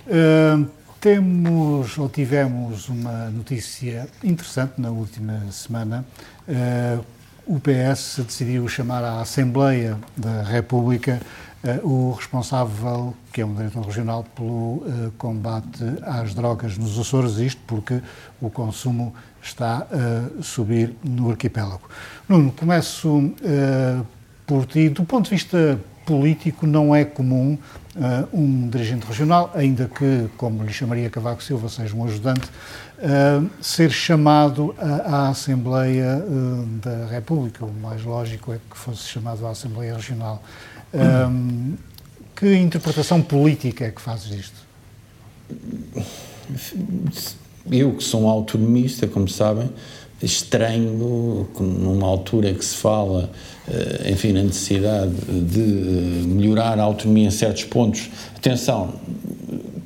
Uh, 0.07 0.67
temos, 1.01 1.99
ou 1.99 2.09
tivemos, 2.09 2.89
uma 2.89 3.31
notícia 3.31 4.09
interessante 4.23 4.75
na 4.79 4.91
última 4.91 5.41
semana. 5.51 6.05
Uh, 6.49 7.05
o 7.47 7.61
PS 7.61 8.21
decidiu 8.25 8.67
chamar 8.69 9.03
à 9.03 9.21
Assembleia 9.21 9.99
da 10.17 10.43
República 10.43 11.21
uh, 11.63 11.87
o 11.87 12.13
responsável, 12.13 13.15
que 13.33 13.41
é 13.41 13.47
um 13.47 13.55
diretor 13.55 13.83
regional, 13.85 14.25
pelo 14.35 14.49
uh, 14.49 15.13
combate 15.17 15.83
às 16.03 16.35
drogas 16.35 16.77
nos 16.77 16.99
Açores, 16.99 17.37
isto 17.39 17.61
porque 17.67 18.01
o 18.41 18.51
consumo 18.51 19.15
está 19.43 19.87
a 19.91 20.43
subir 20.43 20.95
no 21.03 21.31
arquipélago. 21.31 21.83
Nuno, 22.27 22.51
começo 22.53 23.31
por 24.47 24.65
ti. 24.65 24.89
Do 24.89 25.05
ponto 25.05 25.25
de 25.25 25.31
vista 25.33 25.79
político, 26.07 26.67
não 26.67 26.95
é 26.95 27.05
comum 27.05 27.59
um 28.33 28.71
dirigente 28.71 29.07
regional, 29.07 29.53
ainda 29.55 29.87
que, 29.87 30.31
como 30.39 30.63
lhe 30.63 30.73
chamaria 30.73 31.11
Cavaco 31.11 31.43
Silva, 31.43 31.69
seja 31.69 31.95
um 31.95 32.05
ajudante, 32.05 32.49
uh, 32.99 33.49
ser 33.61 33.91
chamado 33.91 34.75
à, 34.79 35.17
à 35.17 35.29
Assembleia 35.29 36.19
uh, 36.19 36.67
da 36.83 37.07
República. 37.07 37.65
O 37.65 37.73
mais 37.73 38.03
lógico 38.03 38.53
é 38.53 38.59
que 38.71 38.77
fosse 38.77 39.09
chamado 39.09 39.47
à 39.47 39.51
Assembleia 39.51 39.95
Regional. 39.95 40.43
Um, 40.93 41.75
que 42.37 42.55
interpretação 42.55 43.23
política 43.23 43.85
é 43.85 43.91
que 43.91 44.01
fazes 44.01 44.29
disto? 44.29 44.65
eu 47.71 47.95
que 47.95 48.05
sou 48.05 48.23
um 48.23 48.29
autonomista, 48.29 49.07
como 49.07 49.29
sabem, 49.29 49.71
estranho, 50.23 51.49
numa 51.59 52.07
altura 52.07 52.53
que 52.55 52.65
se 52.65 52.77
fala, 52.77 53.31
eh, 53.69 54.11
enfim, 54.13 54.33
na 54.33 54.43
necessidade 54.43 55.13
de 55.13 55.61
melhorar 56.27 56.79
a 56.79 56.83
autonomia 56.83 57.29
em 57.29 57.31
certos 57.31 57.65
pontos. 57.65 58.11
Atenção, 58.37 58.95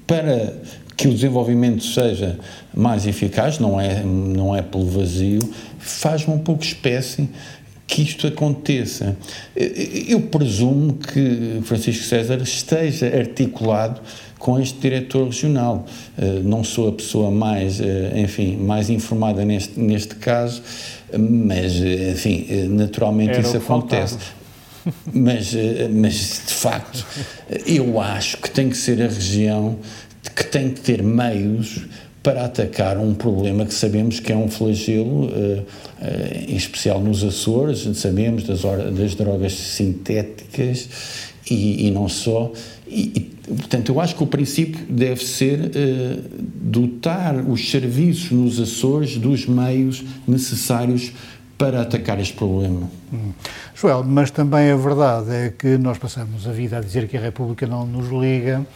para 0.06 0.54
que 0.98 1.06
o 1.06 1.14
desenvolvimento 1.14 1.84
seja 1.84 2.36
mais 2.74 3.06
eficaz, 3.06 3.60
não 3.60 3.80
é, 3.80 4.02
não 4.02 4.54
é 4.54 4.60
pelo 4.60 4.84
vazio, 4.84 5.38
faz-me 5.78 6.34
um 6.34 6.40
pouco 6.40 6.64
espécie 6.64 7.28
que 7.86 8.02
isto 8.02 8.26
aconteça. 8.26 9.16
Eu 9.54 10.22
presumo 10.22 10.94
que 10.94 11.60
Francisco 11.62 12.04
César 12.04 12.38
esteja 12.42 13.06
articulado 13.16 14.00
com 14.40 14.58
este 14.58 14.76
diretor 14.78 15.26
regional. 15.26 15.86
Eh, 16.18 16.40
não 16.44 16.62
sou 16.64 16.88
a 16.88 16.92
pessoa 16.92 17.30
mais, 17.30 17.80
eh, 17.80 18.12
enfim, 18.16 18.56
mais 18.56 18.90
informada 18.90 19.44
neste, 19.44 19.78
neste 19.78 20.16
caso, 20.16 20.62
mas, 21.16 21.80
eh, 21.80 22.10
enfim, 22.10 22.46
naturalmente 22.70 23.30
Era 23.30 23.40
isso 23.40 23.56
acontece. 23.56 24.18
Mas, 25.12 25.54
mas, 25.92 26.42
de 26.46 26.54
facto, 26.54 27.06
eu 27.66 28.00
acho 28.00 28.38
que 28.38 28.50
tem 28.50 28.70
que 28.70 28.76
ser 28.76 29.02
a 29.02 29.06
região 29.06 29.76
que 30.30 30.44
tem 30.44 30.70
que 30.70 30.80
ter 30.80 31.02
meios 31.02 31.86
para 32.22 32.44
atacar 32.44 32.98
um 32.98 33.14
problema 33.14 33.64
que 33.64 33.72
sabemos 33.72 34.20
que 34.20 34.32
é 34.32 34.36
um 34.36 34.48
flagelo, 34.48 35.26
uh, 35.26 35.30
uh, 35.30 35.64
em 36.48 36.56
especial 36.56 37.00
nos 37.00 37.22
Açores, 37.24 37.88
sabemos 37.96 38.44
das, 38.44 38.62
das 38.62 39.14
drogas 39.14 39.54
sintéticas 39.54 40.88
e, 41.48 41.86
e, 41.86 41.90
não 41.90 42.08
só. 42.08 42.52
E, 42.86 43.12
e, 43.16 43.20
portanto, 43.54 43.92
eu 43.92 44.00
acho 44.00 44.14
que 44.14 44.22
o 44.22 44.26
princípio 44.26 44.84
deve 44.90 45.24
ser 45.24 45.60
uh, 45.60 46.22
dotar 46.60 47.36
os 47.36 47.70
serviços 47.70 48.30
nos 48.32 48.60
Açores 48.60 49.16
dos 49.16 49.46
meios 49.46 50.04
necessários 50.26 51.12
para 51.56 51.82
atacar 51.82 52.20
este 52.20 52.34
problema. 52.34 52.90
Hum. 53.12 53.32
Joel, 53.74 54.04
mas 54.04 54.30
também 54.30 54.70
a 54.70 54.76
verdade 54.76 55.30
é 55.30 55.52
que 55.56 55.78
nós 55.78 55.98
passamos 55.98 56.46
a 56.46 56.52
vida 56.52 56.78
a 56.78 56.80
dizer 56.80 57.08
que 57.08 57.16
a 57.16 57.20
República 57.20 57.66
não 57.66 57.86
nos 57.86 58.08
liga 58.10 58.66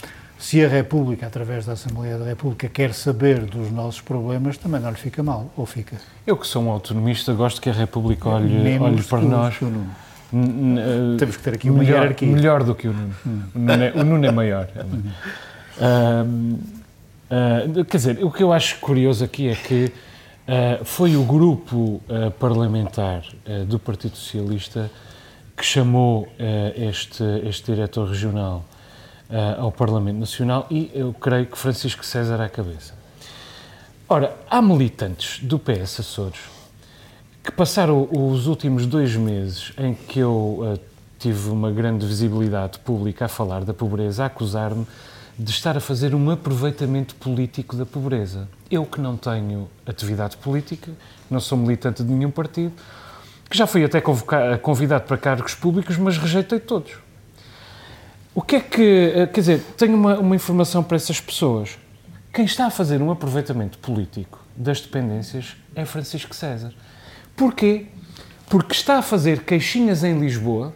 se 0.42 0.62
a 0.64 0.66
República, 0.66 1.28
através 1.28 1.64
da 1.64 1.74
Assembleia 1.74 2.18
da 2.18 2.24
República, 2.24 2.68
quer 2.68 2.92
saber 2.92 3.42
dos 3.42 3.70
nossos 3.70 4.00
problemas, 4.00 4.58
também 4.58 4.80
não 4.80 4.90
lhe 4.90 4.96
fica 4.96 5.22
mal, 5.22 5.48
ou 5.56 5.64
fica? 5.64 5.96
Eu 6.26 6.36
que 6.36 6.48
sou 6.48 6.64
um 6.64 6.70
autonomista, 6.70 7.32
gosto 7.32 7.60
que 7.60 7.70
a 7.70 7.72
República 7.72 8.28
olhe, 8.28 8.76
olhe 8.76 9.02
para 9.04 9.20
nós. 9.20 9.56
Temos 11.16 11.36
que 11.36 11.42
ter 11.44 11.54
aqui 11.54 11.70
uma 11.70 11.78
melhor, 11.78 12.00
hierarquia. 12.00 12.28
Melhor 12.28 12.64
do 12.64 12.74
que 12.74 12.88
o 12.88 12.92
Nuno. 12.92 13.14
Hum. 13.24 13.42
O, 13.54 13.58
Nuno 13.60 13.84
é, 13.84 13.92
o 13.94 14.04
Nuno 14.04 14.26
é 14.26 14.32
maior. 14.32 14.68
uh, 15.78 16.58
uh, 17.78 17.84
quer 17.84 17.96
dizer, 17.98 18.24
o 18.24 18.30
que 18.32 18.42
eu 18.42 18.52
acho 18.52 18.80
curioso 18.80 19.24
aqui 19.24 19.48
é 19.48 19.54
que 19.54 19.92
uh, 20.48 20.84
foi 20.84 21.16
o 21.16 21.22
grupo 21.22 22.02
parlamentar 22.40 23.22
do 23.68 23.78
Partido 23.78 24.16
Socialista 24.16 24.90
que 25.56 25.64
chamou 25.64 26.28
este, 26.74 27.22
este 27.44 27.72
diretor 27.72 28.08
regional 28.08 28.64
ao 29.58 29.72
Parlamento 29.72 30.18
Nacional 30.18 30.66
e 30.70 30.90
eu 30.94 31.12
creio 31.14 31.46
que 31.46 31.56
Francisco 31.56 32.04
César 32.04 32.40
à 32.40 32.48
cabeça. 32.48 32.94
Ora, 34.08 34.36
há 34.50 34.60
militantes 34.60 35.40
do 35.42 35.58
PS 35.58 36.00
Açores 36.00 36.40
que 37.42 37.50
passaram 37.50 38.08
os 38.10 38.46
últimos 38.46 38.86
dois 38.86 39.16
meses 39.16 39.72
em 39.76 39.94
que 39.94 40.20
eu 40.20 40.30
uh, 40.30 40.80
tive 41.18 41.50
uma 41.50 41.72
grande 41.72 42.06
visibilidade 42.06 42.78
pública 42.78 43.24
a 43.24 43.28
falar 43.28 43.64
da 43.64 43.74
pobreza, 43.74 44.22
a 44.22 44.26
acusar-me 44.26 44.86
de 45.36 45.50
estar 45.50 45.76
a 45.76 45.80
fazer 45.80 46.14
um 46.14 46.30
aproveitamento 46.30 47.14
político 47.16 47.74
da 47.74 47.84
pobreza. 47.84 48.48
Eu 48.70 48.84
que 48.84 49.00
não 49.00 49.16
tenho 49.16 49.68
atividade 49.84 50.36
política, 50.36 50.92
não 51.30 51.40
sou 51.40 51.58
militante 51.58 52.04
de 52.04 52.12
nenhum 52.12 52.30
partido, 52.30 52.72
que 53.50 53.56
já 53.56 53.66
fui 53.66 53.84
até 53.84 54.00
convidado 54.00 55.04
para 55.04 55.16
cargos 55.16 55.54
públicos, 55.54 55.96
mas 55.96 56.16
rejeitei 56.16 56.60
todos. 56.60 56.92
O 58.34 58.40
que 58.40 58.56
é 58.56 58.60
que. 58.60 59.12
Eh, 59.14 59.26
quer 59.26 59.40
dizer, 59.40 59.60
tenho 59.76 59.94
uma, 59.94 60.18
uma 60.18 60.34
informação 60.34 60.82
para 60.82 60.96
essas 60.96 61.20
pessoas. 61.20 61.78
Quem 62.32 62.46
está 62.46 62.66
a 62.66 62.70
fazer 62.70 63.02
um 63.02 63.10
aproveitamento 63.10 63.78
político 63.78 64.40
das 64.56 64.80
dependências 64.80 65.54
é 65.74 65.84
Francisco 65.84 66.34
César. 66.34 66.72
Porquê? 67.36 67.86
Porque 68.48 68.72
está 68.72 68.98
a 68.98 69.02
fazer 69.02 69.44
queixinhas 69.44 70.02
em 70.02 70.18
Lisboa, 70.18 70.74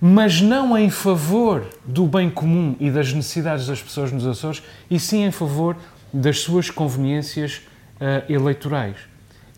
mas 0.00 0.40
não 0.40 0.76
em 0.76 0.88
favor 0.88 1.68
do 1.84 2.06
bem 2.06 2.30
comum 2.30 2.74
e 2.80 2.90
das 2.90 3.12
necessidades 3.12 3.66
das 3.66 3.82
pessoas 3.82 4.10
nos 4.10 4.26
Açores, 4.26 4.62
e 4.90 4.98
sim 4.98 5.24
em 5.24 5.30
favor 5.30 5.76
das 6.12 6.40
suas 6.40 6.70
conveniências 6.70 7.62
uh, 7.96 8.32
eleitorais. 8.32 8.96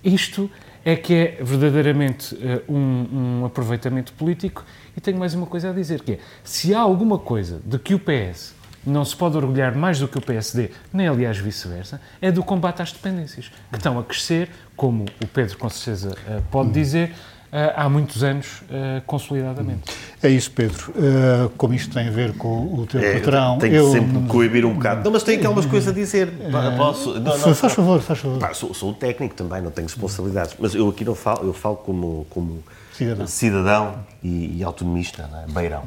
Isto 0.03 0.51
é 0.84 0.97
que 0.97 1.14
é 1.14 1.39
verdadeiramente 1.43 2.34
uh, 2.34 2.72
um, 2.72 3.41
um 3.41 3.45
aproveitamento 3.45 4.12
político 4.12 4.64
e 4.99 5.01
tenho 5.01 5.16
mais 5.16 5.32
uma 5.32 5.46
coisa 5.46 5.70
a 5.70 5.72
dizer, 5.72 6.03
que 6.03 6.14
é, 6.14 6.18
se 6.42 6.74
há 6.74 6.80
alguma 6.80 7.20
coisa 7.20 7.61
de 7.64 7.78
que 7.78 7.94
o 7.94 8.01
PS 8.01 8.53
não 8.84 9.05
se 9.05 9.14
pode 9.14 9.36
orgulhar 9.36 9.72
mais 9.76 10.01
do 10.01 10.09
que 10.09 10.18
o 10.18 10.20
PSD, 10.20 10.72
nem 10.92 11.07
aliás 11.07 11.38
vice-versa, 11.38 12.01
é 12.20 12.32
do 12.32 12.42
combate 12.42 12.82
às 12.82 12.90
dependências, 12.90 13.49
que 13.70 13.76
estão 13.76 13.96
a 13.96 14.03
crescer, 14.03 14.51
como 14.76 15.05
o 15.22 15.26
Pedro 15.28 15.57
com 15.57 15.68
certeza 15.68 16.16
eh, 16.26 16.40
pode 16.51 16.70
dizer, 16.70 17.14
eh, 17.53 17.72
há 17.76 17.88
muitos 17.88 18.24
anos, 18.24 18.62
uh, 18.62 19.01
consolidadamente. 19.07 19.82
É 20.20 20.28
isso, 20.28 20.51
Pedro. 20.51 20.92
Uh, 20.96 21.49
como 21.51 21.74
isto 21.74 21.94
tem 21.94 22.09
a 22.09 22.11
ver 22.11 22.32
com 22.34 22.74
o 22.74 22.86
teu 22.86 23.01
é, 23.01 23.14
patrão... 23.14 23.57
Tenho 23.59 23.74
eu... 23.76 23.92
sempre 23.92 24.26
coibir 24.26 24.66
um 24.66 24.74
bocado. 24.74 25.05
Não, 25.05 25.12
mas 25.12 25.22
tenho 25.22 25.38
aqui 25.38 25.46
algumas 25.46 25.64
coisas 25.64 25.88
a 25.88 25.92
dizer. 25.92 26.28
Posso? 26.76 27.14
Não, 27.14 27.38
não, 27.38 27.55
faz 27.55 27.72
favor, 27.72 28.01
faz 28.01 28.18
favor. 28.18 28.38
Pá, 28.38 28.53
sou, 28.53 28.74
sou 28.74 28.90
um 28.90 28.94
técnico 28.94 29.34
também, 29.36 29.62
não 29.62 29.70
tenho 29.70 29.86
responsabilidades, 29.86 30.57
mas 30.59 30.74
eu 30.74 30.88
aqui 30.88 31.05
não 31.05 31.14
falo, 31.14 31.46
eu 31.46 31.53
falo 31.53 31.76
como... 31.76 32.26
como 32.28 32.64
cidadão, 32.99 33.26
cidadão 33.26 34.07
e, 34.22 34.59
e 34.59 34.64
autonomista, 34.64 35.30
é? 35.49 35.53
beirão. 35.53 35.84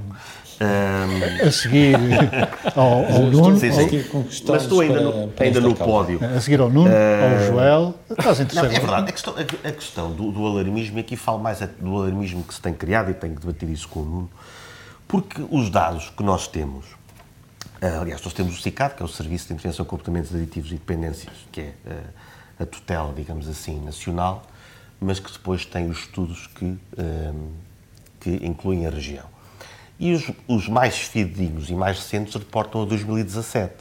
Um... 0.61 1.47
A 1.47 1.51
seguir 1.51 1.95
ao, 2.75 3.05
ao 3.05 3.21
Nuno. 3.23 3.59
Sim, 3.59 3.71
sim. 3.71 4.05
Mas 4.47 4.61
estou 4.61 4.81
ainda 4.81 5.01
no, 5.01 5.33
ainda 5.39 5.59
no 5.59 5.75
pódio. 5.75 6.19
A 6.23 6.39
seguir 6.39 6.61
ao 6.61 6.69
Nuno, 6.69 6.89
uh... 6.89 6.93
ao 6.93 7.47
Joel. 7.47 7.95
Estás 8.11 8.39
em 8.39 8.45
terceiro. 8.45 8.69
Não, 8.69 8.75
é 8.75 8.79
verdade. 8.79 9.09
A 9.09 9.11
questão, 9.11 9.35
a 9.37 9.71
questão 9.71 10.11
do, 10.11 10.31
do, 10.31 10.45
alarmismo, 10.45 10.99
e 10.99 11.01
aqui 11.01 11.15
falo 11.15 11.39
mais 11.39 11.59
do 11.59 11.95
alarmismo 11.97 12.43
que 12.43 12.53
se 12.53 12.61
tem 12.61 12.73
criado, 12.73 13.09
e 13.09 13.13
tenho 13.13 13.35
que 13.35 13.41
debater 13.41 13.67
isso 13.69 13.89
com 13.89 14.01
o 14.01 14.05
Nuno, 14.05 14.29
porque 15.07 15.43
os 15.49 15.69
dados 15.69 16.11
que 16.15 16.23
nós 16.23 16.47
temos, 16.47 16.85
uh, 17.81 18.01
aliás, 18.01 18.21
nós 18.23 18.33
temos 18.33 18.57
o 18.57 18.61
CICAD, 18.61 18.95
que 18.95 19.01
é 19.01 19.05
o 19.05 19.09
Serviço 19.09 19.47
de 19.47 19.53
Intervenção 19.53 19.83
em 19.83 19.87
Comportamentos 19.87 20.33
Aditivos 20.33 20.69
e 20.71 20.75
Dependências, 20.75 21.33
que 21.51 21.61
é 21.61 21.73
uh, 21.87 22.63
a 22.63 22.65
tutela, 22.67 23.11
digamos 23.13 23.49
assim, 23.49 23.83
nacional, 23.83 24.43
mas 25.01 25.19
que 25.19 25.31
depois 25.31 25.65
tem 25.65 25.89
os 25.89 25.99
estudos 25.99 26.47
que, 26.47 26.77
que 28.19 28.29
incluem 28.45 28.85
a 28.85 28.89
região. 28.89 29.25
E 29.99 30.13
os, 30.13 30.31
os 30.47 30.67
mais 30.67 30.95
fidedignos 30.95 31.69
e 31.69 31.75
mais 31.75 31.97
recentes 31.97 32.33
reportam 32.35 32.83
a 32.83 32.85
2017. 32.85 33.73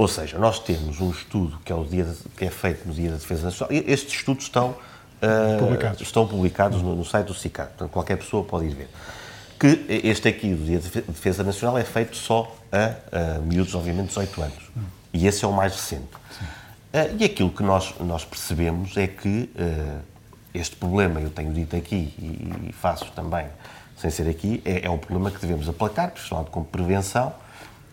Ou 0.00 0.08
seja, 0.08 0.38
nós 0.38 0.58
temos 0.60 1.00
um 1.00 1.10
estudo 1.10 1.58
que 1.64 1.70
é, 1.70 1.74
o 1.74 1.84
dia 1.84 2.06
que 2.36 2.44
é 2.44 2.48
feito 2.48 2.88
no 2.88 2.94
Dia 2.94 3.10
da 3.10 3.16
Defesa 3.16 3.44
Nacional. 3.44 3.76
Estes 3.86 4.14
estudos 4.14 4.44
estão, 4.44 4.70
uh, 4.70 5.58
publicados, 5.58 6.00
estão 6.00 6.26
publicados 6.26 6.80
no, 6.80 6.96
no, 6.96 7.04
site 7.04 7.26
do 7.26 7.34
CICAR, 7.34 7.66
portanto 7.66 7.90
qualquer 7.90 8.16
pessoa 8.16 8.42
pode 8.42 8.66
ir 8.66 8.74
ver. 8.74 8.88
Que 9.58 10.00
este 10.04 10.26
aqui, 10.28 10.54
do 10.54 10.64
Dia 10.64 10.78
de 10.78 10.88
Defesa 11.02 11.44
Nacional, 11.44 11.76
é 11.76 11.84
feito 11.84 12.16
só 12.16 12.56
a, 12.72 13.36
a 13.36 13.38
miúdos, 13.40 13.74
obviamente, 13.74 14.08
18 14.08 14.42
anos. 14.42 14.70
E 15.12 15.26
esse 15.26 15.44
é 15.44 15.48
o 15.48 15.52
mais 15.52 15.74
recente. 15.74 16.08
Uh, 16.92 17.16
e 17.20 17.24
aquilo 17.24 17.50
que 17.50 17.62
nós, 17.62 17.94
nós 18.00 18.24
percebemos 18.24 18.96
é 18.96 19.06
que 19.06 19.48
uh, 19.54 20.00
este 20.52 20.74
problema, 20.74 21.20
eu 21.20 21.30
tenho 21.30 21.52
dito 21.52 21.76
aqui 21.76 22.12
e, 22.18 22.68
e 22.68 22.72
faço 22.72 23.12
também, 23.12 23.46
sem 23.96 24.10
ser 24.10 24.28
aqui, 24.28 24.60
é, 24.64 24.86
é, 24.86 24.90
um 24.90 24.98
problema 24.98 25.30
que 25.30 25.40
devemos 25.40 25.68
aplacar, 25.68 26.10
principalmente 26.10 26.50
com 26.50 26.64
prevenção. 26.64 27.32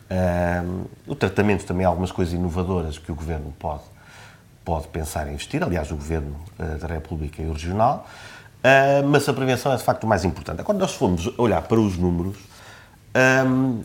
Uh, 0.09 0.89
o 1.05 1.13
tratamento 1.13 1.63
também 1.63 1.85
há 1.85 1.89
algumas 1.89 2.11
coisas 2.11 2.33
inovadoras 2.33 2.97
que 2.97 3.11
o 3.11 3.15
Governo 3.15 3.53
pode, 3.59 3.83
pode 4.65 4.87
pensar 4.87 5.27
em 5.27 5.33
investir, 5.33 5.61
aliás, 5.61 5.91
o 5.91 5.95
Governo 5.95 6.35
da 6.57 6.87
República 6.87 7.41
e 7.41 7.45
o 7.45 7.53
Regional, 7.53 8.05
mas 9.09 9.29
a 9.29 9.33
prevenção 9.33 9.71
é 9.71 9.77
de 9.77 9.83
facto 9.83 10.03
o 10.03 10.07
mais 10.07 10.25
importante. 10.25 10.61
Quando 10.63 10.79
nós 10.79 10.93
formos 10.93 11.31
olhar 11.37 11.61
para 11.61 11.79
os 11.79 11.97
números, 11.97 12.35
um, 13.17 13.81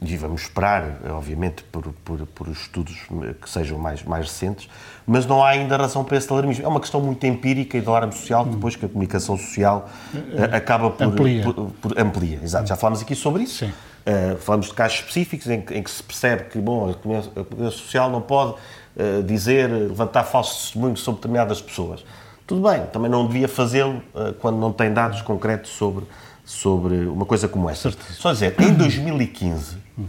e 0.00 0.16
vamos 0.16 0.42
esperar, 0.42 0.98
obviamente, 1.10 1.62
por, 1.64 1.92
por, 2.04 2.26
por, 2.26 2.48
estudos 2.48 2.96
que 3.40 3.48
sejam 3.48 3.78
mais, 3.78 4.02
mais 4.02 4.26
recentes, 4.26 4.68
mas 5.06 5.24
não 5.24 5.42
há 5.42 5.50
ainda 5.50 5.76
razão 5.76 6.02
para 6.02 6.16
esse 6.16 6.30
alarmismo. 6.32 6.64
É 6.64 6.68
uma 6.68 6.80
questão 6.80 7.00
muito 7.00 7.24
empírica 7.24 7.78
e 7.78 7.80
de 7.80 7.86
alarme 7.86 8.12
social, 8.12 8.44
depois 8.44 8.74
que 8.74 8.84
a 8.84 8.88
comunicação 8.88 9.36
social 9.36 9.88
uh, 10.12 10.56
acaba 10.56 10.90
por 10.90 11.04
amplia. 11.04 11.44
Por, 11.44 11.70
por, 11.80 11.98
amplia. 11.98 12.40
Exato, 12.42 12.68
já 12.68 12.74
falámos 12.74 13.02
aqui 13.02 13.14
sobre 13.14 13.44
isso. 13.44 13.64
Uh, 13.64 14.36
falamos 14.38 14.66
de 14.66 14.74
casos 14.74 14.98
específicos 14.98 15.46
em 15.48 15.60
que, 15.60 15.74
em 15.74 15.82
que, 15.82 15.90
se 15.90 16.02
percebe 16.02 16.44
que 16.44 16.58
bom, 16.58 16.90
a 16.90 16.94
comunicação 16.94 17.70
social 17.70 18.10
não 18.10 18.20
pode 18.20 18.54
uh, 18.96 19.22
dizer, 19.22 19.70
levantar 19.70 20.24
falsos 20.24 20.62
testemunhos 20.62 21.00
sobre 21.00 21.18
determinadas 21.20 21.60
pessoas. 21.60 22.04
Tudo 22.48 22.68
bem, 22.68 22.84
também 22.86 23.08
não 23.08 23.26
devia 23.28 23.46
fazê-lo 23.46 24.02
quando 24.40 24.58
não 24.58 24.72
tem 24.72 24.92
dados 24.92 25.22
concretos 25.22 25.70
sobre 25.70 26.04
sobre 26.52 27.06
uma 27.06 27.24
coisa 27.24 27.48
como 27.48 27.68
esta. 27.70 27.90
Certo. 27.90 28.12
Só 28.12 28.32
dizer, 28.32 28.54
em 28.60 28.72
2015, 28.74 29.76
uh, 29.98 30.02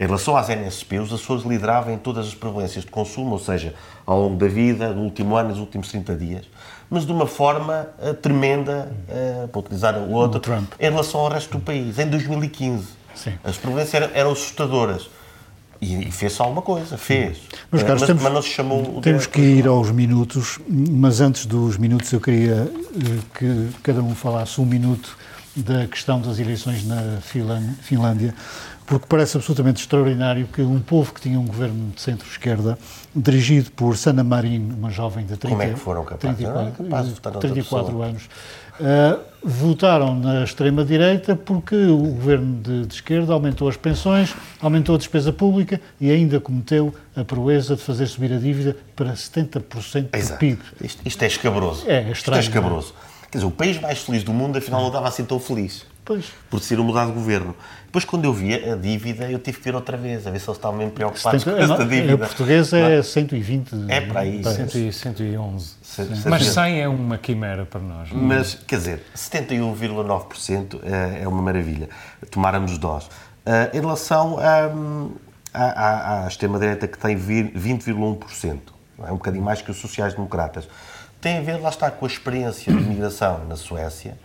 Em 0.00 0.06
relação 0.06 0.36
às 0.36 0.48
NSP, 0.48 0.98
os 1.00 1.12
Açores 1.12 1.44
lideravam 1.44 1.92
em 1.92 1.98
todas 1.98 2.28
as 2.28 2.34
prevalências 2.34 2.84
de 2.84 2.90
consumo, 2.90 3.32
ou 3.32 3.38
seja, 3.38 3.74
ao 4.06 4.20
longo 4.22 4.36
da 4.36 4.46
vida, 4.46 4.92
no 4.94 5.02
último 5.02 5.34
ano, 5.36 5.48
nos 5.50 5.58
últimos 5.58 5.88
30 5.88 6.14
dias, 6.14 6.44
mas 6.88 7.04
de 7.04 7.10
uma 7.12 7.26
forma 7.26 7.88
uh, 7.98 8.14
tremenda, 8.14 8.92
uh, 9.08 9.48
para 9.48 9.58
utilizar 9.58 9.96
o 9.98 10.10
outro, 10.12 10.38
Trump. 10.40 10.72
em 10.78 10.88
relação 10.88 11.20
ao 11.20 11.28
resto 11.28 11.58
do 11.58 11.60
país, 11.64 11.98
em 11.98 12.06
2015. 12.08 12.84
Sim. 13.14 13.32
As 13.42 13.56
prevalências 13.56 13.94
eram, 14.02 14.14
eram 14.14 14.30
assustadoras. 14.32 15.10
E, 15.80 16.08
e 16.08 16.10
fez-se 16.12 16.40
alguma 16.42 16.62
coisa, 16.62 16.96
fez. 16.98 17.38
Mas, 17.70 17.82
Eh, 17.82 17.86
mas, 17.88 18.02
temos- 18.02 18.22
mas 18.22 18.32
não 18.32 18.42
se 18.42 18.48
chamou 18.48 19.00
Temos 19.00 19.26
que 19.26 19.40
ir 19.40 19.66
aos 19.68 19.90
minutos, 19.92 20.58
mas 20.68 21.20
antes 21.20 21.46
dos 21.46 21.76
minutos 21.76 22.12
eu 22.12 22.20
queria 22.20 22.68
que 23.34 23.68
cada 23.82 24.00
um 24.02 24.12
falasse 24.14 24.60
um 24.60 24.64
minuto 24.66 25.16
da 25.58 25.86
questão 25.86 26.20
das 26.20 26.38
eleições 26.38 26.86
na 26.86 27.18
Finlândia, 27.82 28.34
porque 28.86 29.04
parece 29.08 29.36
absolutamente 29.36 29.80
extraordinário 29.82 30.46
que 30.46 30.62
um 30.62 30.80
povo 30.80 31.12
que 31.12 31.20
tinha 31.20 31.38
um 31.38 31.46
governo 31.46 31.90
de 31.94 32.00
centro-esquerda, 32.00 32.78
dirigido 33.14 33.70
por 33.72 33.96
Sanna 33.96 34.24
Marin, 34.24 34.72
uma 34.78 34.90
jovem 34.90 35.26
de 35.26 35.36
30, 35.36 35.48
Como 35.48 35.62
é 35.62 35.72
que 35.74 35.78
foram 35.78 36.04
capazes? 36.04 36.36
34, 36.38 36.62
Não 36.62 36.68
é 36.68 36.70
capaz 36.70 37.06
de 37.06 37.14
votar 37.14 37.32
noutra 37.32 37.50
34 37.50 37.86
pessoa. 37.86 38.06
anos, 38.06 38.22
eh, 38.80 39.18
votaram 39.42 40.14
na 40.14 40.42
extrema-direita 40.44 41.36
porque 41.36 41.76
o 41.76 41.98
governo 41.98 42.60
de, 42.62 42.86
de 42.86 42.94
esquerda 42.94 43.32
aumentou 43.34 43.68
as 43.68 43.76
pensões, 43.76 44.34
aumentou 44.60 44.94
a 44.94 44.98
despesa 44.98 45.32
pública 45.32 45.80
e 46.00 46.10
ainda 46.10 46.40
cometeu 46.40 46.94
a 47.14 47.24
proeza 47.24 47.76
de 47.76 47.82
fazer 47.82 48.06
subir 48.06 48.32
a 48.32 48.38
dívida 48.38 48.76
para 48.96 49.12
70% 49.12 50.10
do 50.10 50.16
Exato. 50.16 50.38
PIB. 50.38 50.60
Isto, 50.82 51.02
isto 51.04 51.22
é 51.22 51.26
escabroso. 51.26 51.84
É, 51.86 51.94
é 51.94 51.98
Isto 52.00 52.08
é 52.08 52.12
estranho, 52.12 52.40
escabroso. 52.40 52.94
Quer 53.30 53.38
dizer, 53.38 53.46
o 53.46 53.50
país 53.50 53.80
mais 53.80 53.98
feliz 54.00 54.24
do 54.24 54.32
mundo, 54.32 54.56
afinal, 54.58 54.80
não 54.80 54.88
estava 54.88 55.08
assim 55.08 55.24
tão 55.24 55.38
feliz. 55.38 55.84
Pois. 56.04 56.24
Por 56.48 56.58
ter 56.60 56.78
mudado 56.78 57.08
de 57.08 57.12
governo. 57.12 57.54
Depois, 57.84 58.02
quando 58.06 58.24
eu 58.24 58.32
vi 58.32 58.54
a 58.54 58.74
dívida, 58.76 59.30
eu 59.30 59.38
tive 59.38 59.58
que 59.58 59.64
ver 59.64 59.74
outra 59.74 59.94
vez, 59.98 60.26
a 60.26 60.30
ver 60.30 60.38
se 60.40 60.46
eles 60.48 60.56
estavam 60.56 60.78
mesmo 60.78 60.92
preocupados 60.92 61.42
70, 61.42 61.56
com 61.66 61.72
esta 61.72 61.82
a, 61.82 61.86
dívida. 61.86 62.14
a 62.14 62.18
portuguesa 62.18 62.78
é 62.78 63.02
120. 63.02 63.70
É 63.88 64.00
para 64.00 64.20
aí. 64.20 64.40
parece. 64.42 64.70
100 64.70 64.88
e 64.88 64.92
111. 64.92 65.74
Se- 65.82 66.16
se- 66.16 66.28
Mas 66.28 66.44
se- 66.46 66.52
100 66.54 66.80
é 66.80 66.88
uma 66.88 67.18
quimera 67.18 67.66
para 67.66 67.80
nós. 67.80 68.10
não 68.10 68.20
é? 68.20 68.22
Mas, 68.38 68.54
quer 68.54 68.76
dizer, 68.78 69.02
71,9% 69.14 70.80
é 70.84 71.22
é 71.24 71.28
uma 71.28 71.42
maravilha. 71.42 71.88
Tomáramos 72.30 72.78
nós. 72.78 73.08
Ah, 73.44 73.68
em 73.74 73.80
relação 73.80 74.36
hum, 74.74 75.10
à, 75.52 75.64
à, 75.64 76.24
à 76.24 76.28
extrema-direita, 76.28 76.86
que 76.88 76.98
tem 76.98 77.16
vi- 77.16 77.52
20,1%, 77.54 78.58
é 79.06 79.12
um 79.12 79.16
bocadinho 79.16 79.44
mais 79.44 79.60
que 79.62 79.70
os 79.70 79.76
sociais-democratas, 79.78 80.68
tem 81.20 81.38
a 81.38 81.40
ver, 81.40 81.60
lá 81.60 81.68
está, 81.68 81.90
com 81.90 82.04
a 82.04 82.08
experiência 82.08 82.72
de 82.72 82.80
migração 82.80 83.44
na 83.46 83.56
Suécia, 83.56 84.16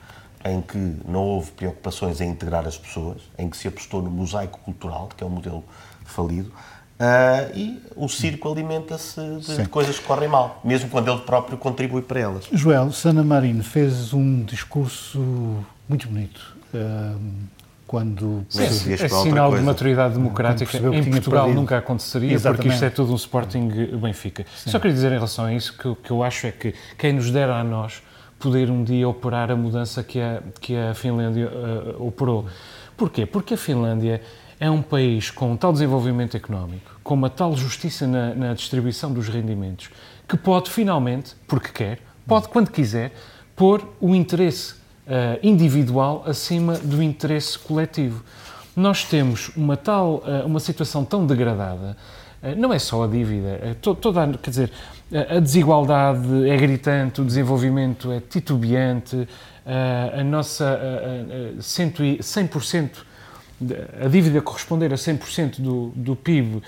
em 0.45 0.61
que 0.61 0.77
não 1.07 1.21
houve 1.21 1.51
preocupações 1.51 2.19
em 2.21 2.29
integrar 2.29 2.67
as 2.67 2.77
pessoas, 2.77 3.21
em 3.37 3.49
que 3.49 3.55
se 3.55 3.67
apostou 3.67 4.01
no 4.01 4.11
mosaico 4.11 4.59
cultural, 4.59 5.09
que 5.15 5.23
é 5.23 5.27
um 5.27 5.29
modelo 5.29 5.63
falido, 6.05 6.51
ah, 6.99 7.49
e 7.55 7.81
o 7.95 8.07
circo 8.07 8.51
alimenta-se 8.51 9.19
de, 9.39 9.57
de 9.57 9.67
coisas 9.67 9.97
que 9.97 10.05
correm 10.05 10.29
mal, 10.29 10.61
mesmo 10.63 10.89
quando 10.89 11.11
ele 11.11 11.21
próprio 11.21 11.57
contribui 11.57 12.01
para 12.01 12.19
elas. 12.19 12.45
Joel, 12.51 12.91
Sana 12.91 13.23
Marino 13.23 13.63
fez 13.63 14.13
um 14.13 14.43
discurso 14.43 15.65
muito 15.89 16.07
bonito 16.07 16.55
hum, 16.73 17.31
quando 17.93 18.43
Sim, 18.49 18.67
sim. 18.69 18.89
É 18.89 18.93
outra 18.93 19.09
sinal 19.09 19.45
de 19.49 19.51
coisa. 19.51 19.65
maturidade 19.65 20.13
democrática. 20.15 20.77
Em 20.77 21.11
Portugal 21.11 21.43
perdido. 21.43 21.61
nunca 21.61 21.77
aconteceria, 21.77 22.33
Exatamente. 22.33 22.57
porque 22.63 22.73
isto 22.73 22.85
é 22.85 22.89
tudo 22.89 23.11
um 23.11 23.15
Sporting 23.15 23.69
Benfica. 24.01 24.47
Só 24.65 24.79
queria 24.79 24.95
dizer 24.95 25.11
em 25.11 25.13
relação 25.13 25.45
a 25.45 25.53
isso 25.53 25.77
que 25.77 25.87
o 25.87 25.95
que 25.95 26.09
eu 26.09 26.23
acho 26.23 26.47
é 26.47 26.51
que 26.51 26.73
quem 26.97 27.13
nos 27.13 27.29
dera 27.29 27.55
a 27.55 27.63
nós 27.63 28.01
poder 28.39 28.71
um 28.71 28.83
dia 28.83 29.07
operar 29.07 29.51
a 29.51 29.55
mudança 29.55 30.01
que 30.01 30.19
a, 30.19 30.41
que 30.59 30.75
a 30.75 30.95
Finlândia 30.95 31.51
eh, 31.53 31.95
operou. 31.99 32.47
Porquê? 32.97 33.27
Porque 33.27 33.53
a 33.53 33.57
Finlândia 33.57 34.23
é 34.59 34.71
um 34.71 34.81
país 34.81 35.29
com 35.29 35.51
um 35.51 35.55
tal 35.55 35.71
desenvolvimento 35.71 36.35
económico, 36.35 36.99
com 37.03 37.13
uma 37.13 37.29
tal 37.29 37.55
justiça 37.55 38.07
na, 38.07 38.33
na 38.33 38.53
distribuição 38.55 39.13
dos 39.13 39.29
rendimentos, 39.29 39.91
que 40.27 40.35
pode 40.35 40.71
finalmente, 40.71 41.35
porque 41.47 41.69
quer, 41.69 41.99
pode 42.25 42.47
quando 42.47 42.71
quiser, 42.71 43.13
pôr 43.55 43.87
o 44.01 44.15
interesse 44.15 44.81
individual 45.41 46.23
acima 46.25 46.73
do 46.77 47.01
interesse 47.03 47.57
coletivo. 47.59 48.23
Nós 48.75 49.03
temos 49.03 49.51
uma 49.55 49.77
tal, 49.77 50.23
eh, 50.25 50.43
uma 50.45 50.59
situação 50.59 51.05
tão 51.05 51.25
degradada, 51.27 51.95
eh, 52.41 52.55
não 52.55 52.73
é 52.73 52.79
só 52.79 53.03
a 53.03 53.07
dívida, 53.07 53.59
eh, 53.61 53.75
to- 53.81 53.93
toda, 53.95 54.23
a- 54.23 54.33
quer 54.37 54.49
dizer, 54.49 54.71
a 55.29 55.39
desigualdade 55.39 56.49
é 56.49 56.57
gritante, 56.57 57.21
o 57.21 57.25
desenvolvimento 57.25 58.11
é 58.11 58.19
titubeante, 58.19 59.27
eh, 59.65 60.15
a 60.19 60.23
nossa 60.23 60.65
eh, 60.81 61.25
eh, 61.29 61.61
cento 61.61 62.03
e- 62.03 62.17
100% 62.23 62.91
de- 62.93 63.12
a 64.03 64.07
dívida 64.07 64.41
corresponder 64.41 64.91
a 64.91 64.95
100% 64.95 65.59
do, 65.61 65.91
do 65.95 66.15
PIB, 66.15 66.61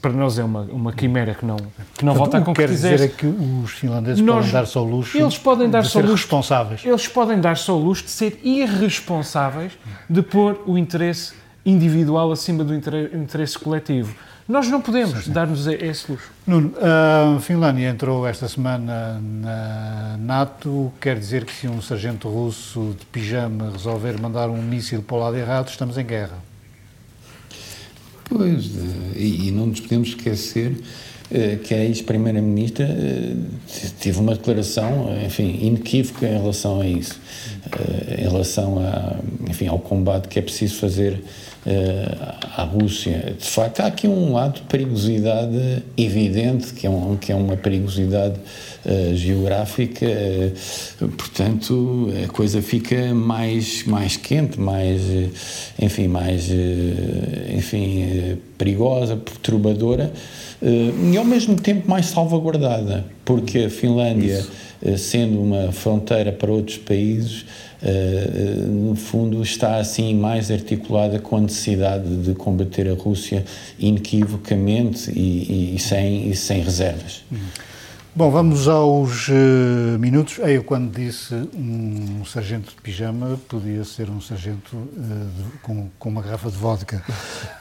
para 0.00 0.12
nós 0.12 0.38
é 0.38 0.44
uma, 0.44 0.62
uma 0.62 0.92
quimera 0.92 1.34
que 1.34 1.44
não, 1.44 1.56
que 1.96 2.04
não 2.04 2.14
volta 2.14 2.38
a 2.38 2.40
o 2.40 2.44
que 2.44 2.52
quer 2.52 2.62
concretizar. 2.62 2.92
dizer 2.92 3.04
é 3.04 3.08
que 3.08 3.26
os 3.26 3.70
finlandeses 3.72 4.22
Nós- 4.22 4.36
podem 4.46 4.52
dar-se 4.52 4.78
ao 4.78 4.84
luxo 4.84 5.18
Eles 5.18 5.38
podem 5.38 5.66
de 5.66 5.72
dar-se 5.72 5.88
ao 5.88 5.92
ser 6.02 6.08
luxo. 6.08 6.22
responsáveis. 6.24 6.84
Eles 6.84 7.08
podem 7.08 7.40
dar-se 7.40 7.70
ao 7.70 7.78
luxo 7.78 8.04
de 8.04 8.10
ser 8.10 8.40
irresponsáveis 8.42 9.72
de 10.08 10.22
pôr 10.22 10.60
o 10.66 10.76
interesse 10.78 11.32
individual 11.64 12.32
acima 12.32 12.64
do 12.64 12.74
inter- 12.74 13.10
interesse 13.14 13.58
coletivo. 13.58 14.14
Nós 14.48 14.68
não 14.68 14.80
podemos 14.80 15.28
dar-nos 15.28 15.66
esse 15.66 16.10
luxo. 16.10 16.30
Nuno, 16.46 16.74
a 16.80 17.38
Finlândia 17.40 17.88
entrou 17.88 18.26
esta 18.26 18.48
semana 18.48 19.20
na 19.20 20.16
NATO, 20.18 20.92
quer 21.00 21.16
dizer 21.18 21.44
que 21.44 21.52
se 21.52 21.68
um 21.68 21.80
sargento 21.80 22.28
russo 22.28 22.96
de 22.98 23.06
pijama 23.06 23.70
resolver 23.70 24.20
mandar 24.20 24.50
um 24.50 24.60
míssil 24.60 25.02
para 25.02 25.16
o 25.16 25.20
lado 25.20 25.36
errado, 25.36 25.68
estamos 25.68 25.96
em 25.96 26.04
guerra. 26.04 26.38
Pois, 28.24 28.66
eh, 28.66 29.18
e, 29.18 29.50
não 29.52 29.66
nos 29.66 29.80
podemos 29.80 30.08
esquecer 30.08 30.74
eh, 31.30 31.56
que 31.62 31.74
a 31.74 31.84
ex-primeira-ministra 31.84 32.86
eh, 32.86 33.34
teve 34.00 34.18
uma 34.18 34.34
declaração, 34.34 35.14
enfim, 35.24 35.58
inequívoca 35.60 36.26
em 36.26 36.40
relação 36.40 36.80
a 36.80 36.86
isso, 36.86 37.20
em 38.18 38.22
relação 38.22 38.78
a, 38.78 39.16
enfim, 39.48 39.68
ao 39.68 39.78
combate 39.78 40.28
que 40.28 40.38
é 40.38 40.42
preciso 40.42 40.76
fazer 40.76 41.22
à 42.56 42.64
Rússia. 42.64 43.34
De 43.38 43.46
facto, 43.46 43.80
há 43.80 43.86
aqui 43.86 44.08
um 44.08 44.32
lado 44.32 44.54
de 44.54 44.62
perigosidade 44.62 45.82
evidente, 45.96 46.72
que 46.72 46.86
é, 46.86 46.90
um, 46.90 47.16
que 47.16 47.30
é 47.30 47.34
uma 47.34 47.56
perigosidade 47.56 48.34
eh, 48.84 49.12
geográfica, 49.14 50.04
eh, 50.04 50.50
portanto, 51.16 52.12
a 52.24 52.26
coisa 52.32 52.60
fica 52.60 53.14
mais, 53.14 53.84
mais 53.84 54.16
quente, 54.16 54.58
mais, 54.58 55.00
eh, 55.02 55.28
enfim, 55.80 56.08
mais, 56.08 56.50
eh, 56.50 57.54
enfim, 57.56 58.02
eh, 58.02 58.36
perigosa, 58.58 59.16
perturbadora, 59.16 60.12
eh, 60.60 60.90
e 61.12 61.16
ao 61.16 61.24
mesmo 61.24 61.54
tempo 61.54 61.88
mais 61.88 62.06
salvaguardada, 62.06 63.04
porque 63.24 63.60
a 63.60 63.70
Finlândia, 63.70 64.44
eh, 64.84 64.96
sendo 64.96 65.40
uma 65.40 65.70
fronteira 65.70 66.32
para 66.32 66.50
outros 66.50 66.78
países, 66.78 67.44
eh, 67.84 68.30
eh, 68.34 68.66
no 68.66 68.94
fundo 68.94 69.42
está 69.42 69.76
assim 69.78 70.14
mais 70.14 70.50
articulada 70.50 71.18
com 71.18 71.36
a 71.36 71.40
necessidade 71.40 72.08
de 72.18 72.34
combater 72.34 72.88
a 72.88 72.94
Rússia 72.94 73.44
inequivocamente 73.78 75.10
e, 75.10 75.72
e- 75.72 75.76
e 75.76 75.78
sem, 75.78 76.28
e 76.30 76.36
sem 76.36 76.62
reservas. 76.62 77.22
Bom, 78.14 78.30
vamos 78.30 78.68
aos 78.68 79.30
eh, 79.30 79.96
minutos. 79.98 80.38
É, 80.40 80.54
Eu, 80.58 80.62
quando 80.62 80.92
disse 80.94 81.34
um 81.56 82.22
sargento 82.26 82.68
de 82.74 82.82
pijama, 82.82 83.40
podia 83.48 83.84
ser 83.84 84.10
um 84.10 84.20
sargento 84.20 84.76
eh, 84.98 85.00
de- 85.00 85.58
com, 85.62 85.88
com 85.98 86.08
uma 86.10 86.20
garrafa 86.20 86.50
de 86.50 86.56
vodka. 86.58 87.02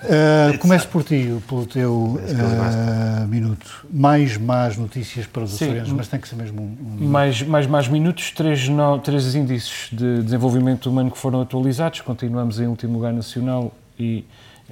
Uh, 0.04 0.58
começo 0.60 0.90
por 0.90 1.06
ti, 1.06 1.26
pelo 1.48 1.66
teu 1.66 2.20
eh, 2.28 3.26
minuto. 3.28 3.86
Mais 3.90 4.36
más 4.38 4.76
notícias 4.76 5.26
para 5.26 5.44
os 5.44 5.54
açorianos, 5.54 5.94
mas 5.94 6.10
tem 6.10 6.20
que 6.20 6.28
ser 6.28 6.36
mesmo 6.36 6.62
um... 6.62 7.06
um- 7.06 7.08
Mais, 7.08 7.42
mais, 7.44 7.66
mais 7.66 7.88
minutos, 7.88 8.32
três, 8.32 8.68
no, 8.68 9.00
três 9.00 9.34
índices 9.34 9.88
de 9.90 10.22
desenvolvimento 10.22 10.90
humano 10.90 11.12
que 11.12 11.18
foram 11.18 11.40
atualizados. 11.40 12.02
Continuamos 12.02 12.60
em 12.60 12.68
último 12.68 12.92
lugar 12.96 13.14
nacional 13.14 13.74
e 13.98 14.26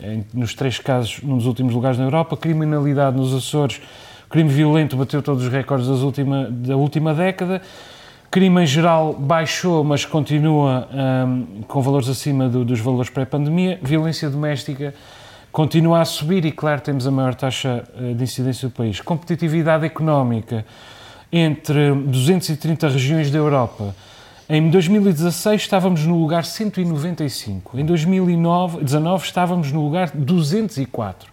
em- 0.04 0.26
nos 0.34 0.54
três 0.54 0.78
casos, 0.78 1.22
num 1.24 1.38
dos 1.38 1.46
últimos 1.46 1.74
lugares 1.74 1.98
na 1.98 2.04
Europa. 2.04 2.36
Criminalidade 2.36 3.16
nos 3.16 3.34
Açores, 3.34 3.80
crime 4.30 4.50
violento 4.50 4.96
bateu 4.96 5.22
todos 5.22 5.44
os 5.46 5.52
recordes 5.52 5.88
última, 5.88 6.48
da 6.50 6.76
última 6.76 7.14
década. 7.14 7.62
Crime 8.32 8.62
em 8.62 8.66
geral 8.68 9.14
baixou, 9.14 9.84
mas 9.84 10.06
continua 10.06 10.88
hum, 11.28 11.64
com 11.68 11.82
valores 11.82 12.08
acima 12.08 12.48
do- 12.48 12.64
dos 12.64 12.80
valores 12.80 13.10
pré-pandemia. 13.10 13.80
Violência 13.82 14.30
doméstica 14.30 14.94
continua 15.52 16.02
a 16.02 16.06
subir 16.06 16.46
e, 16.46 16.52
claro, 16.52 16.80
temos 16.80 17.08
a 17.08 17.12
maior 17.12 17.34
taxa 17.34 17.84
eh, 17.98 18.14
de 18.14 18.24
incidência 18.24 18.68
do 18.70 18.72
país. 18.74 19.02
Competitividade 19.02 19.84
económica 19.84 20.64
entre 21.32 21.92
230 21.92 22.88
regiões 22.90 23.32
da 23.32 23.40
Europa. 23.40 23.96
Em 24.48 24.70
2016 24.70 25.62
estávamos 25.62 26.06
no 26.06 26.20
lugar 26.20 26.44
195. 26.46 27.80
Em 27.80 27.86
2019 27.86 28.84
estávamos 29.24 29.72
no 29.72 29.84
lugar 29.84 30.12
204. 30.14 31.32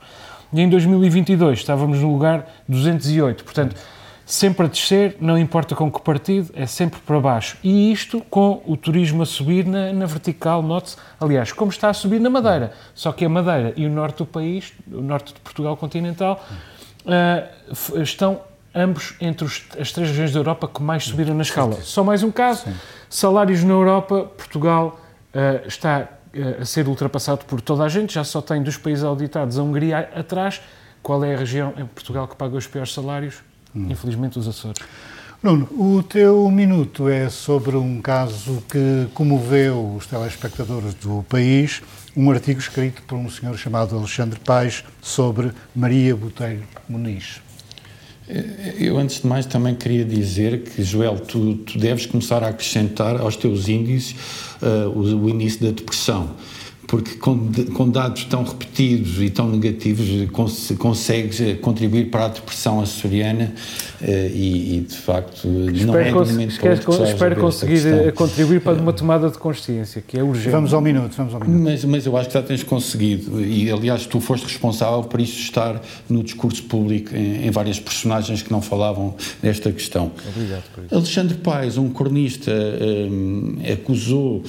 E 0.56 0.60
em 0.62 0.70
2022 0.70 1.58
estávamos 1.58 2.00
no 2.00 2.10
lugar 2.10 2.46
208. 2.66 3.44
Portanto, 3.44 3.76
sempre 4.24 4.64
a 4.64 4.68
descer, 4.70 5.18
não 5.20 5.38
importa 5.38 5.74
com 5.74 5.92
que 5.92 6.00
partido, 6.00 6.50
é 6.54 6.64
sempre 6.64 6.98
para 6.98 7.20
baixo. 7.20 7.58
E 7.62 7.92
isto 7.92 8.22
com 8.30 8.62
o 8.64 8.74
turismo 8.74 9.22
a 9.22 9.26
subir 9.26 9.66
na, 9.66 9.92
na 9.92 10.06
vertical, 10.06 10.62
note-se, 10.62 10.96
aliás, 11.20 11.52
como 11.52 11.70
está 11.70 11.90
a 11.90 11.92
subir 11.92 12.18
na 12.22 12.30
Madeira. 12.30 12.72
Só 12.94 13.12
que 13.12 13.26
a 13.26 13.28
Madeira 13.28 13.74
e 13.76 13.84
o 13.84 13.90
norte 13.90 14.16
do 14.16 14.24
país, 14.24 14.72
o 14.90 15.02
norte 15.02 15.34
de 15.34 15.40
Portugal 15.40 15.76
continental, 15.76 16.42
uh, 17.04 18.00
estão 18.00 18.40
ambos 18.74 19.14
entre 19.20 19.44
os, 19.44 19.62
as 19.78 19.92
três 19.92 20.08
regiões 20.08 20.32
da 20.32 20.38
Europa 20.38 20.66
que 20.68 20.82
mais 20.82 21.04
subiram 21.04 21.34
na 21.34 21.42
escala. 21.42 21.74
Só 21.82 22.02
mais 22.02 22.22
um 22.22 22.30
caso, 22.30 22.64
Sim. 22.64 22.74
salários 23.10 23.62
na 23.62 23.74
Europa, 23.74 24.24
Portugal 24.38 24.98
uh, 25.34 25.68
está 25.68 26.08
a 26.60 26.64
ser 26.64 26.88
ultrapassado 26.88 27.44
por 27.44 27.60
toda 27.60 27.84
a 27.84 27.88
gente, 27.88 28.14
já 28.14 28.24
só 28.24 28.40
tem 28.40 28.62
dos 28.62 28.76
países 28.76 29.04
auditados 29.04 29.58
a 29.58 29.62
Hungria 29.62 30.10
atrás. 30.14 30.60
Qual 31.02 31.22
é 31.24 31.34
a 31.34 31.38
região 31.38 31.72
em 31.76 31.86
Portugal 31.86 32.26
que 32.26 32.36
paga 32.36 32.56
os 32.56 32.66
piores 32.66 32.92
salários? 32.92 33.36
Hum. 33.74 33.88
Infelizmente, 33.90 34.38
os 34.38 34.48
Açores. 34.48 34.78
Nuno, 35.42 35.68
o 35.70 36.02
teu 36.02 36.50
minuto 36.50 37.08
é 37.08 37.28
sobre 37.28 37.76
um 37.76 38.00
caso 38.00 38.62
que 38.68 39.06
comoveu 39.14 39.94
os 39.94 40.06
telespectadores 40.06 40.94
do 40.94 41.24
país, 41.28 41.82
um 42.16 42.30
artigo 42.30 42.58
escrito 42.58 43.02
por 43.02 43.16
um 43.16 43.28
senhor 43.30 43.56
chamado 43.56 43.94
Alexandre 43.96 44.40
Paes 44.40 44.82
sobre 45.00 45.52
Maria 45.74 46.16
Botelho 46.16 46.64
Muniz. 46.88 47.45
Eu, 48.78 48.98
antes 48.98 49.20
de 49.20 49.26
mais, 49.26 49.46
também 49.46 49.74
queria 49.74 50.04
dizer 50.04 50.62
que, 50.62 50.82
Joel, 50.82 51.20
tu, 51.20 51.54
tu 51.58 51.78
deves 51.78 52.06
começar 52.06 52.42
a 52.42 52.48
acrescentar 52.48 53.20
aos 53.20 53.36
teus 53.36 53.68
índices 53.68 54.16
uh, 54.60 54.88
o, 54.88 55.24
o 55.24 55.30
índice 55.30 55.62
da 55.62 55.70
depressão 55.70 56.34
porque 56.86 57.16
com, 57.16 57.50
com, 57.74 57.88
dados 57.90 58.24
tão 58.24 58.44
repetidos 58.44 59.20
e 59.20 59.28
tão 59.28 59.48
negativos 59.48 60.30
cons 60.30 60.72
consegues 60.78 61.40
eh, 61.40 61.54
contribuir 61.54 62.10
para 62.10 62.26
a 62.26 62.28
depressão 62.28 62.80
açoriana 62.80 63.52
eh, 64.00 64.30
e, 64.32 64.76
e, 64.76 64.80
de 64.82 64.96
facto 64.96 65.48
espero 65.48 65.86
não 65.86 65.98
é 65.98 66.12
cons 66.12 66.30
momento 66.30 66.50
espero 67.04 67.36
conseguir 67.36 67.86
eh, 67.86 68.12
contribuir 68.12 68.60
para 68.60 68.80
uma 68.80 68.92
tomada 68.92 69.28
de 69.28 69.38
consciência 69.38 70.02
que 70.06 70.18
é 70.18 70.22
urgente. 70.22 70.50
Vamos 70.50 70.72
ao 70.72 70.80
minuto, 70.80 71.14
vamos 71.16 71.34
ao 71.34 71.40
minuto. 71.40 71.62
Mas, 71.62 71.84
mas 71.84 72.06
eu 72.06 72.16
acho 72.16 72.28
que 72.28 72.34
já 72.34 72.42
tens 72.42 72.62
conseguido 72.62 73.44
e 73.44 73.70
aliás 73.70 74.06
tu 74.06 74.20
foste 74.20 74.44
responsável 74.44 75.02
por 75.02 75.20
isso 75.20 75.38
estar 75.40 75.80
no 76.08 76.22
discurso 76.22 76.62
público 76.64 77.14
em, 77.14 77.46
em 77.46 77.50
várias 77.50 77.80
personagens 77.80 78.42
que 78.42 78.52
não 78.52 78.62
falavam 78.62 79.14
desta 79.42 79.72
questão. 79.72 80.12
Obrigado 80.28 80.64
por 80.72 80.84
isso. 80.84 80.94
Alexandre 80.94 81.36
Paes, 81.38 81.76
um 81.76 81.88
cronista, 81.90 82.52
um, 82.52 83.56
acusou 83.72 84.42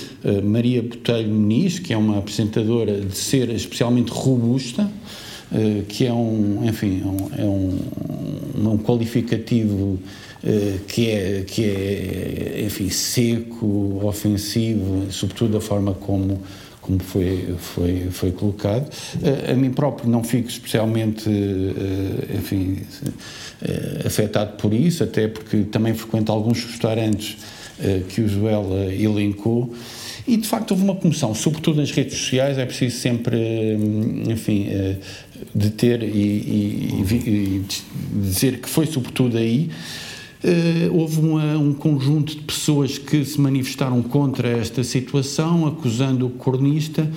Maria 0.44 0.82
Botelho 0.82 1.30
Muniz, 1.30 1.80
que 1.80 1.94
é 1.94 1.98
uma 1.98 2.27
apresentadora 2.28 3.00
de 3.00 3.18
ser 3.18 3.50
especialmente 3.50 4.12
robusta, 4.12 4.92
eh, 5.54 5.84
que 5.88 6.06
é 6.06 6.12
um, 6.12 6.62
enfim, 6.66 7.02
é 7.38 7.44
um, 7.44 7.80
é 8.66 8.68
um 8.68 8.78
qualificativo 8.78 9.98
eh, 10.44 10.80
que 10.88 11.10
é, 11.10 11.44
que 11.48 11.64
é, 11.64 12.64
enfim, 12.66 12.90
seco, 12.90 14.02
ofensivo, 14.04 15.10
sobretudo 15.10 15.54
da 15.54 15.62
forma 15.62 15.94
como 15.94 16.42
como 16.82 17.00
foi, 17.00 17.54
foi, 17.58 18.08
foi 18.12 18.32
colocado. 18.32 18.90
A, 19.22 19.52
a 19.52 19.56
mim 19.56 19.72
próprio 19.72 20.10
não 20.10 20.24
fico 20.24 20.48
especialmente, 20.48 21.30
eh, 21.30 22.38
enfim, 22.38 22.78
afetado 24.06 24.56
por 24.56 24.74
isso, 24.74 25.04
até 25.04 25.28
porque 25.28 25.64
também 25.64 25.94
frequento 25.94 26.32
alguns 26.32 26.64
restaurantes 26.64 27.38
que 28.10 28.22
o 28.22 28.28
Joel 28.30 28.90
elencou 28.92 29.74
e 30.28 30.36
de 30.36 30.48
facto 30.48 30.72
houve 30.72 30.84
uma 30.84 30.96
comoção, 30.96 31.34
sobretudo 31.34 31.78
nas 31.78 31.90
redes 31.92 32.18
sociais, 32.18 32.58
é 32.58 32.66
preciso 32.66 32.98
sempre, 32.98 33.38
hum, 33.38 34.24
enfim, 34.30 34.68
eh, 34.70 34.98
deter 35.56 36.04
e, 36.04 36.08
e, 36.08 37.04
e 37.26 37.66
dizer 38.14 38.60
que 38.60 38.68
foi 38.68 38.86
sobretudo 38.86 39.38
aí. 39.38 39.70
Uh, 40.44 40.96
houve 40.96 41.20
uma, 41.20 41.58
um 41.58 41.74
conjunto 41.74 42.36
de 42.36 42.42
pessoas 42.44 43.00
que 43.00 43.26
se 43.26 43.42
manifestaram 43.42 44.04
contra 44.04 44.48
esta 44.48 44.84
situação, 44.84 45.66
acusando 45.66 46.28
o 46.28 46.30
cornista 46.30 47.10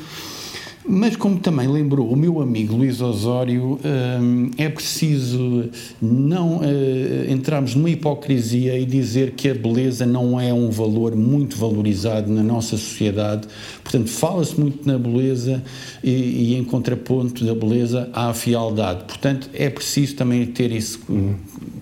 mas, 0.90 1.14
como 1.14 1.38
também 1.38 1.68
lembrou 1.68 2.10
o 2.12 2.16
meu 2.16 2.42
amigo 2.42 2.74
Luís 2.74 3.00
Osório, 3.00 3.78
hum, 4.20 4.50
é 4.58 4.68
preciso 4.68 5.70
não 6.02 6.62
eh, 6.64 7.30
entrarmos 7.30 7.76
numa 7.76 7.88
hipocrisia 7.88 8.76
e 8.76 8.84
dizer 8.84 9.32
que 9.32 9.48
a 9.48 9.54
beleza 9.54 10.04
não 10.04 10.40
é 10.40 10.52
um 10.52 10.68
valor 10.68 11.14
muito 11.14 11.56
valorizado 11.56 12.32
na 12.32 12.42
nossa 12.42 12.76
sociedade. 12.76 13.46
Portanto, 13.84 14.08
fala-se 14.08 14.58
muito 14.58 14.84
na 14.84 14.98
beleza 14.98 15.62
e, 16.02 16.10
e, 16.10 16.56
em 16.56 16.64
contraponto 16.64 17.44
da 17.44 17.54
beleza, 17.54 18.10
há 18.12 18.30
a 18.30 18.34
fialdade. 18.34 19.04
Portanto, 19.04 19.48
é 19.54 19.70
preciso 19.70 20.16
também 20.16 20.44
ter 20.44 20.72
isso 20.72 21.00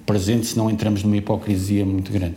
presente, 0.05 0.49
senão 0.49 0.71
entramos 0.71 1.03
numa 1.03 1.17
hipocrisia 1.17 1.85
muito 1.87 2.13
grande. 2.13 2.35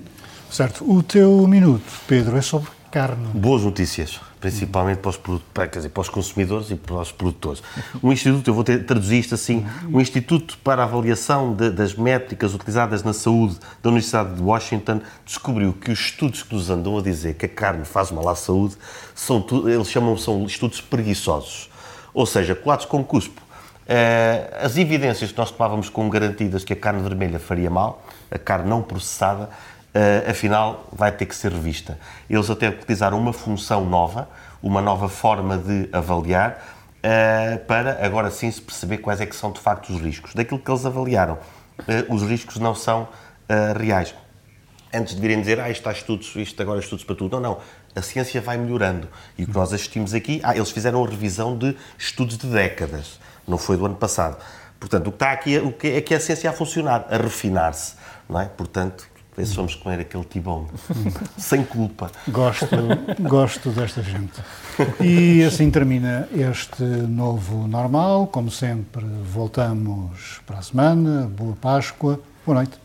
Certo. 0.49 0.89
O 0.89 1.03
teu 1.03 1.45
minuto, 1.47 1.83
Pedro, 2.07 2.37
é 2.37 2.41
sobre 2.41 2.69
carne. 2.89 3.27
Boas 3.33 3.63
notícias 3.63 4.30
principalmente 4.41 4.97
para 4.97 5.09
os, 5.09 5.17
para, 5.53 5.67
dizer, 5.67 5.89
para 5.89 6.01
os 6.01 6.09
consumidores 6.09 6.71
e 6.71 6.75
para 6.75 6.95
os 6.95 7.11
produtores. 7.11 7.61
Um 8.03 8.11
instituto, 8.11 8.49
eu 8.49 8.53
vou 8.53 8.63
ter, 8.63 8.83
traduzir 8.85 9.19
isto 9.19 9.35
assim, 9.35 9.65
um 9.87 10.01
instituto 10.01 10.57
para 10.57 10.83
avaliação 10.83 11.53
de, 11.53 11.69
das 11.69 11.93
métricas 11.93 12.53
utilizadas 12.55 13.03
na 13.03 13.13
saúde 13.13 13.57
da 13.83 13.89
Universidade 13.89 14.33
de 14.33 14.41
Washington 14.41 14.99
descobriu 15.23 15.71
que 15.73 15.91
os 15.91 15.99
estudos 15.99 16.41
que 16.41 16.55
nos 16.55 16.71
andam 16.71 16.97
a 16.97 17.01
dizer 17.01 17.35
que 17.35 17.45
a 17.45 17.49
carne 17.49 17.85
faz 17.85 18.11
mal 18.11 18.27
à 18.27 18.35
saúde, 18.35 18.75
são, 19.13 19.45
eles 19.67 19.89
chamam 19.89 20.17
são 20.17 20.43
estudos 20.45 20.81
preguiçosos, 20.81 21.69
ou 22.11 22.25
seja, 22.25 22.55
colados 22.55 22.85
com 22.85 23.03
cuspo. 23.03 23.41
Uh, 23.81 24.65
as 24.65 24.77
evidências 24.77 25.31
que 25.31 25.37
nós 25.37 25.51
tomávamos 25.51 25.89
como 25.89 26.09
garantidas 26.09 26.63
que 26.63 26.73
a 26.73 26.75
carne 26.75 27.01
vermelha 27.01 27.39
faria 27.39 27.69
mal, 27.69 28.03
a 28.31 28.39
carne 28.39 28.69
não 28.69 28.81
processada, 28.81 29.49
uh, 29.95 30.29
afinal 30.29 30.87
vai 30.91 31.11
ter 31.11 31.25
que 31.25 31.35
ser 31.35 31.51
revista. 31.51 31.97
Eles 32.29 32.49
até 32.49 32.69
utilizaram 32.69 33.19
uma 33.19 33.33
função 33.33 33.85
nova, 33.85 34.29
uma 34.61 34.81
nova 34.81 35.09
forma 35.09 35.57
de 35.57 35.89
avaliar, 35.91 36.61
uh, 36.97 37.59
para 37.65 38.05
agora 38.05 38.31
sim 38.31 38.49
se 38.51 38.61
perceber 38.61 38.99
quais 38.99 39.21
é 39.21 39.25
que 39.25 39.35
são 39.35 39.51
de 39.51 39.59
facto 39.59 39.89
os 39.89 40.01
riscos. 40.01 40.33
Daquilo 40.33 40.59
que 40.59 40.69
eles 40.69 40.85
avaliaram, 40.85 41.33
uh, 41.79 42.13
os 42.13 42.23
riscos 42.23 42.57
não 42.57 42.75
são 42.75 43.07
reais. 43.77 44.15
Antes 44.93 45.13
de 45.13 45.19
virem 45.19 45.41
dizer, 45.41 45.59
ah, 45.59 45.69
isto 45.69 45.79
está 45.79 45.91
estudos, 45.91 46.33
isto 46.37 46.61
agora 46.61 46.79
é 46.79 46.81
estudos 46.81 47.03
para 47.03 47.15
tudo. 47.15 47.33
Não, 47.33 47.41
não. 47.41 47.57
A 47.93 48.01
ciência 48.01 48.39
vai 48.39 48.57
melhorando. 48.57 49.09
E 49.37 49.43
o 49.43 49.47
que 49.47 49.53
nós 49.53 49.73
assistimos 49.73 50.13
aqui, 50.13 50.39
ah, 50.41 50.55
eles 50.55 50.71
fizeram 50.71 51.03
a 51.03 51.09
revisão 51.09 51.57
de 51.57 51.75
estudos 51.97 52.37
de 52.37 52.47
décadas, 52.47 53.19
não 53.45 53.57
foi 53.57 53.75
do 53.75 53.85
ano 53.85 53.95
passado. 53.95 54.37
Portanto, 54.79 55.07
o 55.07 55.11
que 55.11 55.15
está 55.15 55.31
aqui 55.31 55.57
é, 55.57 55.61
o 55.61 55.71
que 55.71 55.87
é 55.87 56.01
que 56.01 56.13
a 56.13 56.19
ciência 56.19 56.49
a 56.49 56.53
funcionar, 56.53 57.05
a 57.09 57.17
refinar-se, 57.17 57.95
não 58.27 58.39
é? 58.39 58.45
Portanto, 58.45 59.07
Pensamos 59.35 59.75
comer 59.75 60.01
aquele 60.01 60.25
tibão, 60.25 60.67
sem 61.37 61.63
culpa. 61.63 62.11
Gosto, 62.27 62.67
gosto 63.21 63.69
desta 63.69 64.03
gente. 64.03 64.41
E 64.99 65.41
assim 65.43 65.71
termina 65.71 66.27
este 66.33 66.83
novo 66.83 67.65
normal. 67.67 68.27
Como 68.27 68.51
sempre, 68.51 69.05
voltamos 69.05 70.41
para 70.45 70.59
a 70.59 70.61
semana. 70.61 71.31
Boa 71.33 71.55
Páscoa. 71.55 72.19
Boa 72.45 72.55
noite. 72.55 72.77